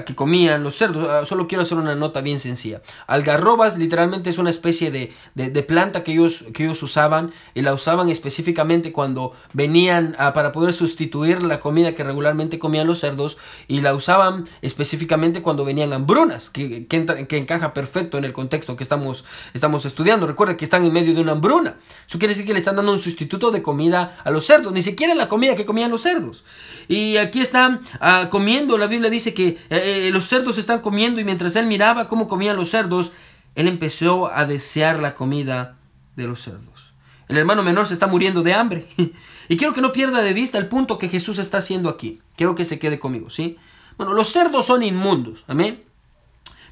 que 0.06 0.16
comían 0.16 0.64
los 0.64 0.76
cerdos. 0.76 1.08
Ah, 1.10 1.26
solo 1.26 1.48
quiero 1.48 1.64
hacer 1.64 1.78
una 1.78 1.96
nota 1.96 2.22
bien 2.22 2.40
sencilla. 2.40 2.82
Algarrobas 3.08 3.78
literalmente 3.78 4.30
es 4.30 4.38
una 4.38 4.50
especie 4.50 4.92
de, 4.92 5.14
de, 5.36 5.64
planta 5.64 6.04
que 6.04 6.14
ellos, 6.14 6.46
que 6.54 6.64
ellos 6.64 6.82
usaban 6.82 7.32
y 7.54 7.62
la 7.62 7.74
usaban 7.74 8.10
específicamente 8.10 8.92
cuando 8.92 9.34
venían 9.54 10.16
a, 10.18 10.34
para 10.34 10.52
poder 10.52 10.74
sustituir 10.74 11.44
la 11.44 11.60
comida 11.60 11.94
que 11.94 12.04
regularmente 12.04 12.60
comían 12.60 12.88
los 12.88 13.00
cerdos 13.00 13.38
y 13.68 13.82
la 13.82 13.94
usaban 13.94 14.48
específicamente 14.62 15.42
cuando 15.42 15.66
venían 15.66 15.94
hambrunas, 15.94 16.50
que, 16.50 16.88
que, 16.88 17.38
encaja 17.38 17.74
perfecto 17.74 18.18
en 18.18 18.26
el 18.26 18.34
contexto 18.34 18.76
que 18.76 18.84
estamos, 18.84 19.26
estamos 19.54 19.86
estudiando. 19.86 20.26
Recuerden 20.28 20.58
que 20.58 20.66
están 20.66 20.86
en 20.86 20.94
medio 20.94 21.14
de 21.14 21.22
una 21.22 21.34
hambruna. 21.34 21.76
Eso 22.08 22.18
quiere 22.18 22.34
decir 22.34 22.46
que 22.46 22.54
le 22.54 22.60
están 22.60 22.76
dando 22.76 22.92
un 22.92 23.00
sustituto 23.00 23.52
de 23.52 23.62
comida 23.62 24.18
a 24.24 24.32
los 24.32 24.46
cerdos, 24.46 24.72
ni 24.74 24.82
siquiera 24.82 25.16
la 25.16 25.28
comida 25.28 25.56
que 25.56 25.66
comían 25.66 25.92
los 25.92 26.02
cerdos. 26.02 26.44
Y 26.88 27.18
aquí 27.18 27.42
están 27.42 27.82
ah, 28.00 28.28
comiendo, 28.30 28.78
la 28.78 28.88
Biblia 28.88 29.10
dice 29.10 29.34
que... 29.34 29.48
Eh, 29.70 30.08
eh, 30.08 30.10
los 30.12 30.28
cerdos 30.28 30.58
están 30.58 30.82
comiendo 30.82 31.22
y 31.22 31.24
mientras 31.24 31.56
él 31.56 31.66
miraba 31.66 32.08
cómo 32.08 32.28
comían 32.28 32.56
los 32.58 32.70
cerdos, 32.70 33.12
él 33.56 33.68
empezó 33.68 34.32
a 34.34 34.46
desear 34.46 35.00
la 35.00 35.16
comida 35.16 35.78
de 36.16 36.28
los 36.28 36.42
cerdos. 36.42 36.94
El 37.28 37.38
hermano 37.38 37.64
menor 37.64 37.88
se 37.88 37.94
está 37.94 38.08
muriendo 38.08 38.44
de 38.44 38.54
hambre. 38.54 38.88
Y 39.50 39.58
quiero 39.58 39.74
que 39.74 39.82
no 39.82 39.92
pierda 39.92 40.22
de 40.22 40.32
vista 40.32 40.58
el 40.58 40.70
punto 40.70 40.98
que 40.98 41.10
Jesús 41.10 41.38
está 41.38 41.58
haciendo 41.58 41.90
aquí. 41.90 42.22
Quiero 42.38 42.56
que 42.56 42.64
se 42.64 42.80
quede 42.80 43.00
conmigo, 43.00 43.30
¿sí? 43.30 43.58
Bueno, 43.98 44.14
los 44.14 44.32
cerdos 44.32 44.66
son 44.66 44.82
inmundos, 44.82 45.44
amén. 45.46 45.84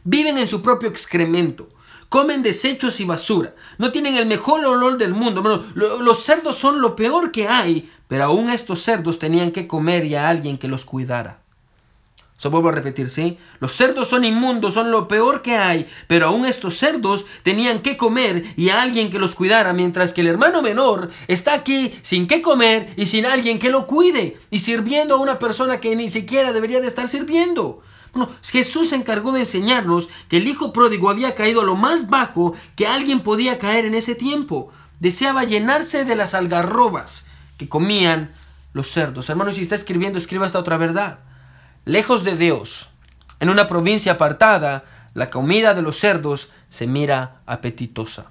Viven 0.06 0.38
en 0.38 0.48
su 0.48 0.62
propio 0.62 0.88
excremento. 0.88 1.68
Comen 2.10 2.42
desechos 2.42 3.00
y 3.00 3.06
basura. 3.06 3.54
No 3.78 3.92
tienen 3.92 4.16
el 4.16 4.26
mejor 4.26 4.66
olor 4.66 4.98
del 4.98 5.14
mundo. 5.14 5.64
Los 5.76 6.24
cerdos 6.24 6.56
son 6.56 6.82
lo 6.82 6.96
peor 6.96 7.32
que 7.32 7.48
hay, 7.48 7.90
pero 8.08 8.26
aún 8.26 8.50
estos 8.50 8.82
cerdos 8.82 9.20
tenían 9.20 9.52
que 9.52 9.68
comer 9.68 10.06
y 10.06 10.16
a 10.16 10.28
alguien 10.28 10.58
que 10.58 10.68
los 10.68 10.86
cuidara. 10.86 11.42
Se 12.40 12.48
vuelvo 12.48 12.70
a 12.70 12.72
repetir, 12.72 13.10
¿sí? 13.10 13.38
Los 13.60 13.74
cerdos 13.74 14.08
son 14.08 14.24
inmundos, 14.24 14.74
son 14.74 14.92
lo 14.92 15.10
peor 15.10 15.42
que 15.42 15.58
hay, 15.58 15.86
pero 16.08 16.28
aún 16.28 16.46
estos 16.46 16.78
cerdos 16.78 17.26
tenían 17.44 17.82
que 17.82 17.98
comer 17.98 18.46
y 18.56 18.70
a 18.70 18.82
alguien 18.82 19.12
que 19.12 19.20
los 19.20 19.36
cuidara, 19.36 19.74
mientras 19.74 20.14
que 20.14 20.22
el 20.22 20.28
hermano 20.28 20.62
menor 20.62 21.12
está 21.28 21.54
aquí 21.54 21.94
sin 22.02 22.28
qué 22.28 22.42
comer 22.42 22.94
y 22.96 23.08
sin 23.08 23.26
alguien 23.26 23.60
que 23.60 23.70
lo 23.70 23.86
cuide 23.86 24.40
y 24.52 24.60
sirviendo 24.60 25.16
a 25.16 25.20
una 25.20 25.38
persona 25.38 25.82
que 25.82 25.98
ni 25.98 26.08
siquiera 26.08 26.54
debería 26.54 26.80
de 26.80 26.88
estar 26.88 27.10
sirviendo. 27.10 27.82
Jesús 28.42 28.90
se 28.90 28.96
encargó 28.96 29.32
de 29.32 29.42
enseñarnos 29.42 30.10
que 30.28 30.38
el 30.38 30.48
hijo 30.48 30.74
pródigo 30.74 31.10
había 31.10 31.36
caído 31.36 31.62
a 31.62 31.66
lo 31.66 31.76
más 31.76 32.10
bajo 32.10 32.54
que 32.76 32.88
alguien 32.88 33.22
podía 33.22 33.60
caer 33.60 33.86
en 33.86 33.96
ese 33.96 34.16
tiempo. 34.16 34.72
Deseaba 35.00 35.44
llenarse 35.44 36.06
de 36.06 36.16
las 36.16 36.34
algarrobas 36.34 37.26
que 37.58 37.70
comían 37.70 38.32
los 38.74 38.92
cerdos. 38.92 39.30
Hermano, 39.30 39.52
si 39.52 39.62
está 39.62 39.76
escribiendo, 39.76 40.18
escriba 40.18 40.48
esta 40.48 40.60
otra 40.60 40.78
verdad. 40.78 41.20
Lejos 41.86 42.24
de 42.24 42.36
Dios, 42.36 42.90
en 43.40 43.50
una 43.50 43.68
provincia 43.68 44.14
apartada, 44.14 44.86
la 45.14 45.30
comida 45.30 45.74
de 45.74 45.82
los 45.82 45.98
cerdos 45.98 46.52
se 46.70 46.88
mira 46.88 47.42
apetitosa. 47.46 48.26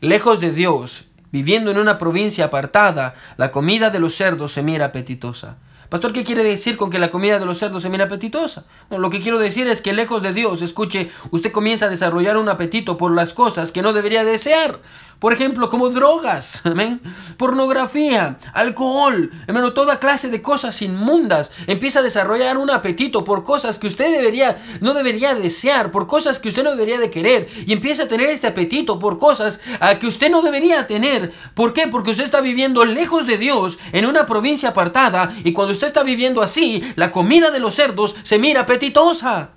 Lejos 0.00 0.40
de 0.40 0.52
Dios, 0.52 1.06
viviendo 1.30 1.70
en 1.70 1.78
una 1.78 1.98
provincia 1.98 2.46
apartada, 2.46 3.14
la 3.36 3.50
comida 3.50 3.90
de 3.90 4.00
los 4.00 4.14
cerdos 4.14 4.52
se 4.52 4.62
mira 4.62 4.86
apetitosa. 4.86 5.56
Pastor, 5.88 6.12
¿qué 6.12 6.24
quiere 6.24 6.42
decir 6.42 6.76
con 6.76 6.90
que 6.90 6.98
la 6.98 7.10
comida 7.10 7.38
de 7.38 7.46
los 7.46 7.58
cerdos 7.58 7.82
se 7.82 7.88
mira 7.88 8.04
apetitosa? 8.04 8.64
lo 8.90 9.10
que 9.10 9.20
quiero 9.20 9.38
decir 9.38 9.66
es 9.66 9.82
que 9.82 9.92
lejos 9.92 10.22
de 10.22 10.32
Dios, 10.32 10.62
escuche, 10.62 11.10
usted 11.30 11.52
comienza 11.52 11.86
a 11.86 11.88
desarrollar 11.88 12.36
un 12.36 12.48
apetito 12.48 12.96
por 12.96 13.12
las 13.12 13.34
cosas 13.34 13.72
que 13.72 13.82
no 13.82 13.92
debería 13.92 14.24
desear. 14.24 14.78
Por 15.18 15.32
ejemplo, 15.32 15.68
como 15.70 15.90
drogas, 15.90 16.62
pornografía, 17.36 18.38
alcohol, 18.52 19.30
hermano, 19.46 19.72
toda 19.72 19.98
clase 19.98 20.28
de 20.28 20.42
cosas 20.42 20.82
inmundas. 20.82 21.52
Empieza 21.66 22.00
a 22.00 22.02
desarrollar 22.02 22.58
un 22.58 22.70
apetito 22.70 23.24
por 23.24 23.44
cosas 23.44 23.78
que 23.78 23.86
usted 23.86 24.10
debería, 24.10 24.56
no 24.80 24.94
debería 24.94 25.34
desear, 25.34 25.90
por 25.90 26.06
cosas 26.06 26.38
que 26.38 26.48
usted 26.48 26.64
no 26.64 26.72
debería 26.72 26.98
de 26.98 27.10
querer. 27.10 27.48
Y 27.66 27.72
empieza 27.72 28.04
a 28.04 28.08
tener 28.08 28.28
este 28.28 28.48
apetito 28.48 28.98
por 28.98 29.18
cosas 29.18 29.60
que 30.00 30.06
usted 30.06 30.30
no 30.30 30.42
debería 30.42 30.86
tener. 30.86 31.32
¿Por 31.54 31.72
qué? 31.72 31.88
Porque 31.88 32.10
usted 32.10 32.24
está 32.24 32.40
viviendo 32.40 32.84
lejos 32.84 33.26
de 33.26 33.38
Dios, 33.38 33.78
en 33.92 34.06
una 34.06 34.26
provincia 34.26 34.70
apartada. 34.70 35.34
Y 35.44 35.52
cuando 35.52 35.72
usted 35.72 35.86
está 35.86 36.02
viviendo 36.02 36.42
así, 36.42 36.82
la 36.96 37.10
comida 37.10 37.50
de 37.50 37.60
los 37.60 37.74
cerdos 37.74 38.16
se 38.22 38.38
mira 38.38 38.62
apetitosa. 38.62 39.50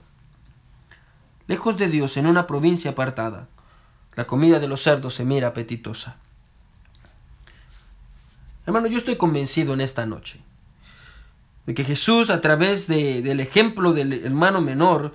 Lejos 1.48 1.78
de 1.78 1.88
Dios, 1.88 2.18
en 2.18 2.28
una 2.28 2.46
provincia 2.46 2.92
apartada. 2.92 3.48
La 4.18 4.26
comida 4.26 4.60
de 4.60 4.68
los 4.68 4.82
cerdos 4.82 5.14
se 5.14 5.26
mira 5.26 5.50
apetitosa. 5.50 6.18
Hermano, 8.66 8.88
yo 8.88 8.98
estoy 8.98 9.16
convencido 9.16 9.76
en 9.76 9.80
esta 9.80 10.08
noche 10.08 10.40
de 11.68 11.76
que 11.76 11.84
Jesús 11.84 12.32
a 12.32 12.42
través 12.42 12.88
del 12.88 13.40
ejemplo 13.40 13.94
del 13.94 14.26
hermano 14.26 14.60
menor 14.60 15.14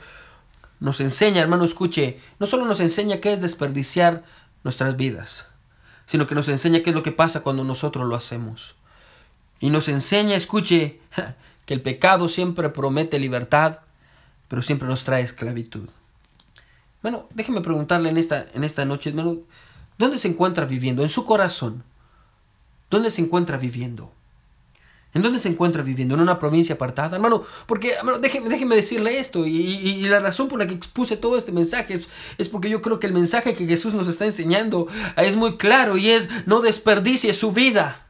nos 0.78 1.00
enseña, 1.00 1.42
hermano, 1.42 1.64
escuche, 1.64 2.20
no 2.38 2.46
solo 2.46 2.64
nos 2.64 2.78
enseña 2.78 3.16
qué 3.20 3.32
es 3.32 3.40
desperdiciar 3.40 4.22
nuestras 4.62 4.96
vidas, 4.96 5.48
sino 6.06 6.28
que 6.28 6.36
nos 6.36 6.48
enseña 6.48 6.84
qué 6.84 6.90
es 6.90 6.96
lo 6.96 7.02
que 7.02 7.10
pasa 7.10 7.40
cuando 7.40 7.64
nosotros 7.64 8.06
lo 8.06 8.14
hacemos. 8.14 8.76
Y 9.58 9.70
nos 9.70 9.88
enseña, 9.88 10.36
escuche, 10.36 11.00
que 11.66 11.74
el 11.74 11.82
pecado 11.82 12.28
siempre 12.28 12.68
promete 12.68 13.18
libertad, 13.18 13.80
pero 14.46 14.62
siempre 14.62 14.86
nos 14.86 15.02
trae 15.02 15.22
esclavitud. 15.22 15.88
Bueno, 17.02 17.28
déjeme 17.34 17.60
preguntarle 17.60 18.10
en 18.10 18.16
esta, 18.16 18.46
en 18.54 18.64
esta 18.64 18.84
noche, 18.84 19.10
hermano, 19.10 19.38
¿dónde 19.98 20.18
se 20.18 20.28
encuentra 20.28 20.64
viviendo? 20.64 21.02
En 21.02 21.08
su 21.08 21.24
corazón. 21.24 21.82
¿Dónde 22.90 23.10
se 23.10 23.22
encuentra 23.22 23.56
viviendo? 23.56 24.12
¿En 25.14 25.20
dónde 25.20 25.38
se 25.38 25.48
encuentra 25.48 25.82
viviendo? 25.82 26.14
¿En 26.14 26.20
una 26.20 26.38
provincia 26.38 26.76
apartada? 26.76 27.16
Hermano, 27.16 27.42
porque, 27.66 27.92
hermano, 27.92 28.18
déjeme, 28.18 28.48
déjeme 28.48 28.76
decirle 28.76 29.18
esto. 29.18 29.46
Y, 29.46 29.56
y, 29.56 30.02
la 30.08 30.20
razón 30.20 30.48
por 30.48 30.58
la 30.58 30.66
que 30.66 30.74
expuse 30.74 31.16
todo 31.16 31.36
este 31.36 31.52
mensaje 31.52 31.94
es, 31.94 32.08
es, 32.38 32.48
porque 32.48 32.70
yo 32.70 32.80
creo 32.80 32.98
que 32.98 33.08
el 33.08 33.12
mensaje 33.12 33.54
que 33.54 33.66
Jesús 33.66 33.94
nos 33.94 34.08
está 34.08 34.24
enseñando 34.24 34.86
es 35.16 35.36
muy 35.36 35.56
claro 35.56 35.96
y 35.96 36.10
es 36.10 36.28
no 36.46 36.60
desperdicie 36.60 37.34
su 37.34 37.52
vida. 37.52 38.06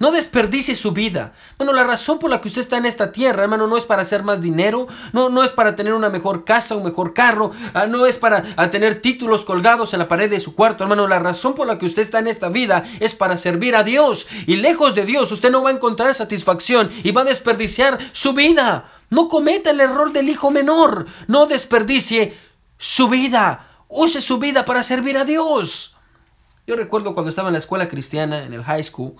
No 0.00 0.10
desperdicie 0.10 0.74
su 0.74 0.92
vida. 0.92 1.34
Bueno, 1.58 1.74
la 1.74 1.84
razón 1.84 2.18
por 2.18 2.30
la 2.30 2.40
que 2.40 2.48
usted 2.48 2.62
está 2.62 2.78
en 2.78 2.86
esta 2.86 3.12
tierra, 3.12 3.42
hermano, 3.42 3.66
no 3.66 3.76
es 3.76 3.84
para 3.84 4.00
hacer 4.00 4.22
más 4.22 4.40
dinero, 4.40 4.88
no, 5.12 5.28
no 5.28 5.44
es 5.44 5.52
para 5.52 5.76
tener 5.76 5.92
una 5.92 6.08
mejor 6.08 6.46
casa, 6.46 6.74
un 6.74 6.84
mejor 6.84 7.12
carro, 7.12 7.52
ah, 7.74 7.86
no 7.86 8.06
es 8.06 8.16
para 8.16 8.42
ah, 8.56 8.70
tener 8.70 9.02
títulos 9.02 9.44
colgados 9.44 9.92
en 9.92 9.98
la 9.98 10.08
pared 10.08 10.30
de 10.30 10.40
su 10.40 10.54
cuarto, 10.54 10.84
hermano. 10.84 11.06
La 11.06 11.18
razón 11.18 11.54
por 11.54 11.66
la 11.66 11.78
que 11.78 11.84
usted 11.84 12.00
está 12.00 12.18
en 12.18 12.28
esta 12.28 12.48
vida 12.48 12.82
es 12.98 13.14
para 13.14 13.36
servir 13.36 13.76
a 13.76 13.84
Dios. 13.84 14.26
Y 14.46 14.56
lejos 14.56 14.94
de 14.94 15.04
Dios, 15.04 15.30
usted 15.32 15.50
no 15.50 15.62
va 15.62 15.68
a 15.68 15.74
encontrar 15.74 16.14
satisfacción 16.14 16.90
y 17.04 17.12
va 17.12 17.20
a 17.20 17.26
desperdiciar 17.26 17.98
su 18.12 18.32
vida. 18.32 18.90
No 19.10 19.28
cometa 19.28 19.70
el 19.70 19.80
error 19.80 20.12
del 20.12 20.30
hijo 20.30 20.50
menor. 20.50 21.04
No 21.26 21.44
desperdicie 21.44 22.38
su 22.78 23.08
vida. 23.08 23.84
Use 23.88 24.22
su 24.22 24.38
vida 24.38 24.64
para 24.64 24.82
servir 24.82 25.18
a 25.18 25.26
Dios. 25.26 25.94
Yo 26.66 26.76
recuerdo 26.76 27.12
cuando 27.12 27.28
estaba 27.28 27.48
en 27.48 27.54
la 27.54 27.58
escuela 27.58 27.88
cristiana, 27.88 28.44
en 28.44 28.54
el 28.54 28.62
high 28.62 28.84
school, 28.84 29.16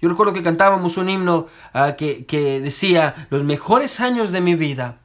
yo 0.00 0.08
recuerdo 0.08 0.32
que 0.32 0.42
cantábamos 0.42 0.96
un 0.96 1.08
himno 1.08 1.46
ah, 1.72 1.96
que, 1.96 2.24
que 2.26 2.60
decía, 2.60 3.26
los 3.30 3.44
mejores 3.44 4.00
años 4.00 4.30
de 4.30 4.40
mi 4.40 4.54
vida 4.54 4.98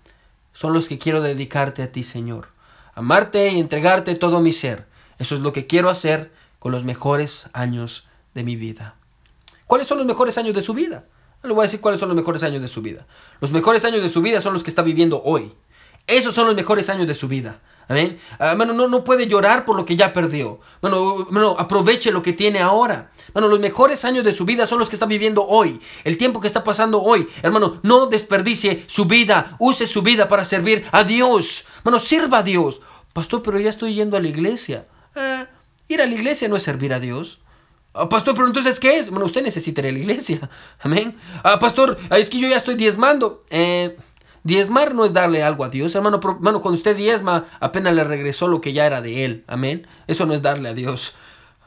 son 0.53 0.73
los 0.73 0.87
que 0.87 0.99
quiero 0.99 1.21
dedicarte 1.21 1.83
a 1.83 1.91
ti, 1.91 2.03
Señor. 2.03 2.49
Amarte 2.95 3.51
y 3.51 3.59
entregarte 3.59 4.15
todo 4.15 4.39
mi 4.39 4.51
ser. 4.51 4.85
Eso 5.17 5.35
es 5.35 5.41
lo 5.41 5.51
que 5.53 5.65
quiero 5.65 5.89
hacer 5.89 6.31
con 6.59 6.71
los 6.71 6.83
mejores 6.83 7.47
años 7.53 8.07
de 8.33 8.43
mi 8.43 8.55
vida. 8.55 8.95
¿Cuáles 9.65 9.87
son 9.87 9.97
los 9.97 10.07
mejores 10.07 10.37
años 10.37 10.53
de 10.53 10.61
su 10.61 10.73
vida? 10.73 11.05
Le 11.43 11.53
voy 11.53 11.63
a 11.63 11.63
decir 11.63 11.81
cuáles 11.81 11.99
son 11.99 12.09
los 12.09 12.15
mejores 12.15 12.43
años 12.43 12.61
de 12.61 12.67
su 12.67 12.81
vida. 12.81 13.05
Los 13.41 13.51
mejores 13.51 13.83
años 13.83 14.01
de 14.01 14.09
su 14.09 14.21
vida 14.21 14.39
son 14.39 14.53
los 14.53 14.63
que 14.63 14.69
está 14.69 14.81
viviendo 14.81 15.21
hoy. 15.23 15.53
Esos 16.07 16.33
son 16.33 16.47
los 16.47 16.55
mejores 16.55 16.89
años 16.89 17.07
de 17.07 17.15
su 17.15 17.27
vida. 17.27 17.59
Amén. 17.87 18.19
Ah, 18.39 18.55
no, 18.55 18.87
no 18.87 19.03
puede 19.03 19.27
llorar 19.27 19.65
por 19.65 19.75
lo 19.75 19.85
que 19.85 19.95
ya 19.95 20.13
perdió. 20.13 20.59
Bueno, 20.81 21.55
aproveche 21.57 22.11
lo 22.11 22.23
que 22.23 22.33
tiene 22.33 22.59
ahora. 22.59 23.11
Bueno, 23.33 23.47
los 23.47 23.59
mejores 23.59 24.05
años 24.05 24.23
de 24.23 24.31
su 24.31 24.45
vida 24.45 24.65
son 24.65 24.79
los 24.79 24.89
que 24.89 24.95
está 24.95 25.05
viviendo 25.05 25.45
hoy. 25.45 25.81
El 26.03 26.17
tiempo 26.17 26.39
que 26.39 26.47
está 26.47 26.63
pasando 26.63 27.01
hoy. 27.01 27.27
Hermano, 27.41 27.79
no 27.83 28.07
desperdicie 28.07 28.83
su 28.87 29.05
vida. 29.05 29.55
Use 29.59 29.87
su 29.87 30.01
vida 30.01 30.27
para 30.27 30.45
servir 30.45 30.85
a 30.91 31.03
Dios. 31.03 31.65
Bueno, 31.83 31.99
sirva 31.99 32.39
a 32.39 32.43
Dios. 32.43 32.81
Pastor, 33.13 33.41
pero 33.43 33.59
ya 33.59 33.69
estoy 33.69 33.95
yendo 33.95 34.17
a 34.17 34.21
la 34.21 34.27
iglesia. 34.27 34.87
Ah, 35.15 35.45
ir 35.87 36.01
a 36.01 36.05
la 36.05 36.13
iglesia 36.15 36.47
no 36.47 36.55
es 36.55 36.63
servir 36.63 36.93
a 36.93 36.99
Dios. 36.99 37.39
Ah, 37.93 38.09
pastor, 38.09 38.33
pero 38.33 38.47
entonces, 38.47 38.79
¿qué 38.79 38.97
es? 38.97 39.11
Bueno, 39.11 39.25
usted 39.25 39.43
necesita 39.43 39.81
ir 39.81 39.87
a 39.87 39.91
la 39.91 39.99
iglesia. 39.99 40.49
Amén. 40.79 41.15
pastor, 41.59 41.97
es 42.11 42.29
que 42.29 42.39
yo 42.39 42.47
ya 42.47 42.57
estoy 42.57 42.75
diezmando. 42.75 43.45
Eh. 43.49 43.97
Diezmar 44.43 44.93
no 44.93 45.05
es 45.05 45.13
darle 45.13 45.41
algo 45.41 45.63
a 45.63 45.69
Dios, 45.69 45.95
hermano. 45.95 46.19
Hermano, 46.21 46.61
cuando 46.61 46.77
usted 46.77 46.95
diezma, 46.95 47.45
apenas 47.59 47.95
le 47.95 48.03
regresó 48.03 48.47
lo 48.47 48.59
que 48.59 48.73
ya 48.73 48.85
era 48.85 49.01
de 49.01 49.23
él. 49.23 49.43
Amén. 49.47 49.87
Eso 50.07 50.25
no 50.25 50.33
es 50.33 50.41
darle 50.41 50.69
a 50.69 50.73
Dios. 50.73 51.15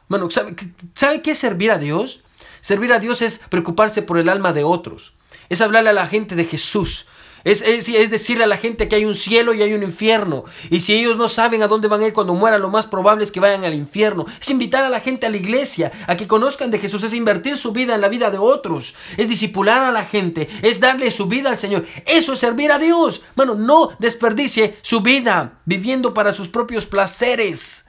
Hermano, 0.05 0.31
¿sabe, 0.31 0.55
¿sabe 0.95 1.23
qué 1.23 1.33
es 1.33 1.39
servir 1.39 1.71
a 1.71 1.79
Dios? 1.79 2.21
Servir 2.61 2.93
a 2.93 2.99
Dios 2.99 3.23
es 3.23 3.39
preocuparse 3.49 4.03
por 4.03 4.19
el 4.19 4.29
alma 4.29 4.53
de 4.53 4.65
otros. 4.65 5.15
Es 5.49 5.61
hablarle 5.61 5.91
a 5.91 5.95
la 5.95 6.07
gente 6.07 6.37
de 6.37 6.45
Jesús. 6.45 7.07
Es, 7.47 7.63
decirle 8.11 8.43
a 8.43 8.49
la 8.49 8.57
gente 8.57 8.89
que 8.89 8.97
hay 8.97 9.05
un 9.05 9.15
cielo 9.15 9.55
y 9.55 9.63
hay 9.63 9.73
un 9.73 9.85
infierno. 9.85 10.43
Y 10.69 10.81
si 10.81 10.95
ellos 10.95 11.17
no 11.17 11.29
saben 11.29 11.63
a 11.63 11.69
dónde 11.69 11.87
van 11.87 12.01
a 12.01 12.07
ir 12.09 12.13
cuando 12.13 12.35
mueran, 12.35 12.61
lo 12.61 12.71
más 12.71 12.89
probable 12.89 13.23
es 13.23 13.31
que 13.31 13.39
vayan 13.39 13.65
al 13.65 13.73
infierno. 13.73 14.27
Es 14.41 14.51
invitar 14.51 14.83
a 14.83 14.89
la 14.89 14.99
gente 14.99 15.27
a 15.27 15.31
la 15.31 15.37
iglesia, 15.37 15.93
a 16.09 16.17
que 16.17 16.27
conozcan 16.27 16.73
de 16.73 16.81
Jesús. 16.81 17.05
Es 17.05 17.15
invertir 17.15 17.57
su 17.57 17.71
vida 17.71 17.95
en 17.95 18.01
la 18.01 18.09
vida 18.09 18.33
de 18.33 18.39
otros. 18.39 18.97
Es 19.17 19.29
disipular 19.29 19.81
a 19.81 19.93
la 19.93 20.05
gente. 20.05 20.49
Es 20.63 20.81
darle 20.81 21.09
su 21.13 21.27
vida 21.27 21.51
al 21.51 21.57
Señor. 21.57 21.87
Eso 22.05 22.33
es 22.33 22.41
servir 22.41 22.73
a 22.73 22.81
Dios. 22.81 23.23
Bueno, 23.37 23.55
no 23.55 23.91
desperdicie 24.01 24.77
su 24.83 25.01
vida 25.01 25.61
viviendo 25.67 26.15
para 26.15 26.35
sus 26.35 26.49
propios 26.49 26.87
placeres. 26.87 27.85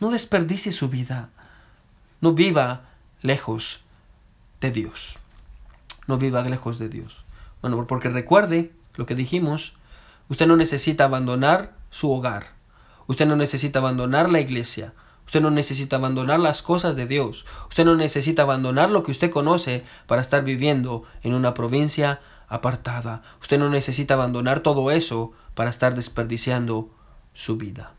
No 0.00 0.10
desperdicie 0.10 0.72
su 0.72 0.88
vida. 0.88 1.30
No 2.20 2.32
viva 2.32 2.88
lejos 3.22 3.82
de 4.60 4.72
Dios. 4.72 5.16
No 6.08 6.18
viva 6.18 6.42
lejos 6.42 6.80
de 6.80 6.88
Dios. 6.88 7.24
Bueno, 7.60 7.86
porque 7.86 8.08
recuerde 8.08 8.72
lo 8.94 9.06
que 9.06 9.14
dijimos, 9.14 9.74
usted 10.28 10.46
no 10.46 10.56
necesita 10.56 11.04
abandonar 11.04 11.74
su 11.90 12.10
hogar, 12.10 12.54
usted 13.06 13.26
no 13.26 13.36
necesita 13.36 13.78
abandonar 13.78 14.30
la 14.30 14.40
iglesia, 14.40 14.92
usted 15.26 15.40
no 15.40 15.50
necesita 15.50 15.96
abandonar 15.96 16.40
las 16.40 16.62
cosas 16.62 16.96
de 16.96 17.06
Dios, 17.06 17.46
usted 17.68 17.84
no 17.84 17.96
necesita 17.96 18.42
abandonar 18.42 18.90
lo 18.90 19.02
que 19.02 19.10
usted 19.10 19.30
conoce 19.30 19.84
para 20.06 20.22
estar 20.22 20.44
viviendo 20.44 21.04
en 21.22 21.34
una 21.34 21.54
provincia 21.54 22.20
apartada, 22.48 23.22
usted 23.40 23.58
no 23.58 23.68
necesita 23.68 24.14
abandonar 24.14 24.60
todo 24.60 24.90
eso 24.90 25.32
para 25.54 25.70
estar 25.70 25.94
desperdiciando 25.94 26.90
su 27.34 27.56
vida. 27.56 27.92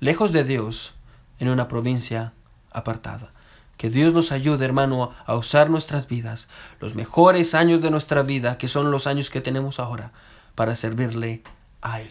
Lejos 0.00 0.32
de 0.32 0.44
Dios, 0.44 0.94
en 1.38 1.48
una 1.48 1.68
provincia 1.68 2.32
apartada. 2.70 3.32
Que 3.76 3.90
Dios 3.90 4.12
nos 4.12 4.32
ayude, 4.32 4.64
hermano, 4.64 5.12
a 5.26 5.34
usar 5.34 5.70
nuestras 5.70 6.08
vidas, 6.08 6.48
los 6.80 6.94
mejores 6.94 7.54
años 7.54 7.80
de 7.82 7.90
nuestra 7.90 8.22
vida, 8.22 8.58
que 8.58 8.68
son 8.68 8.90
los 8.90 9.06
años 9.06 9.30
que 9.30 9.40
tenemos 9.40 9.78
ahora, 9.80 10.12
para 10.54 10.76
servirle 10.76 11.42
a 11.82 12.00
Él. 12.00 12.10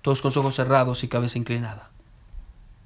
Todos 0.00 0.22
con 0.22 0.32
ojos 0.36 0.56
cerrados 0.56 1.04
y 1.04 1.08
cabeza 1.08 1.38
inclinada. 1.38 1.91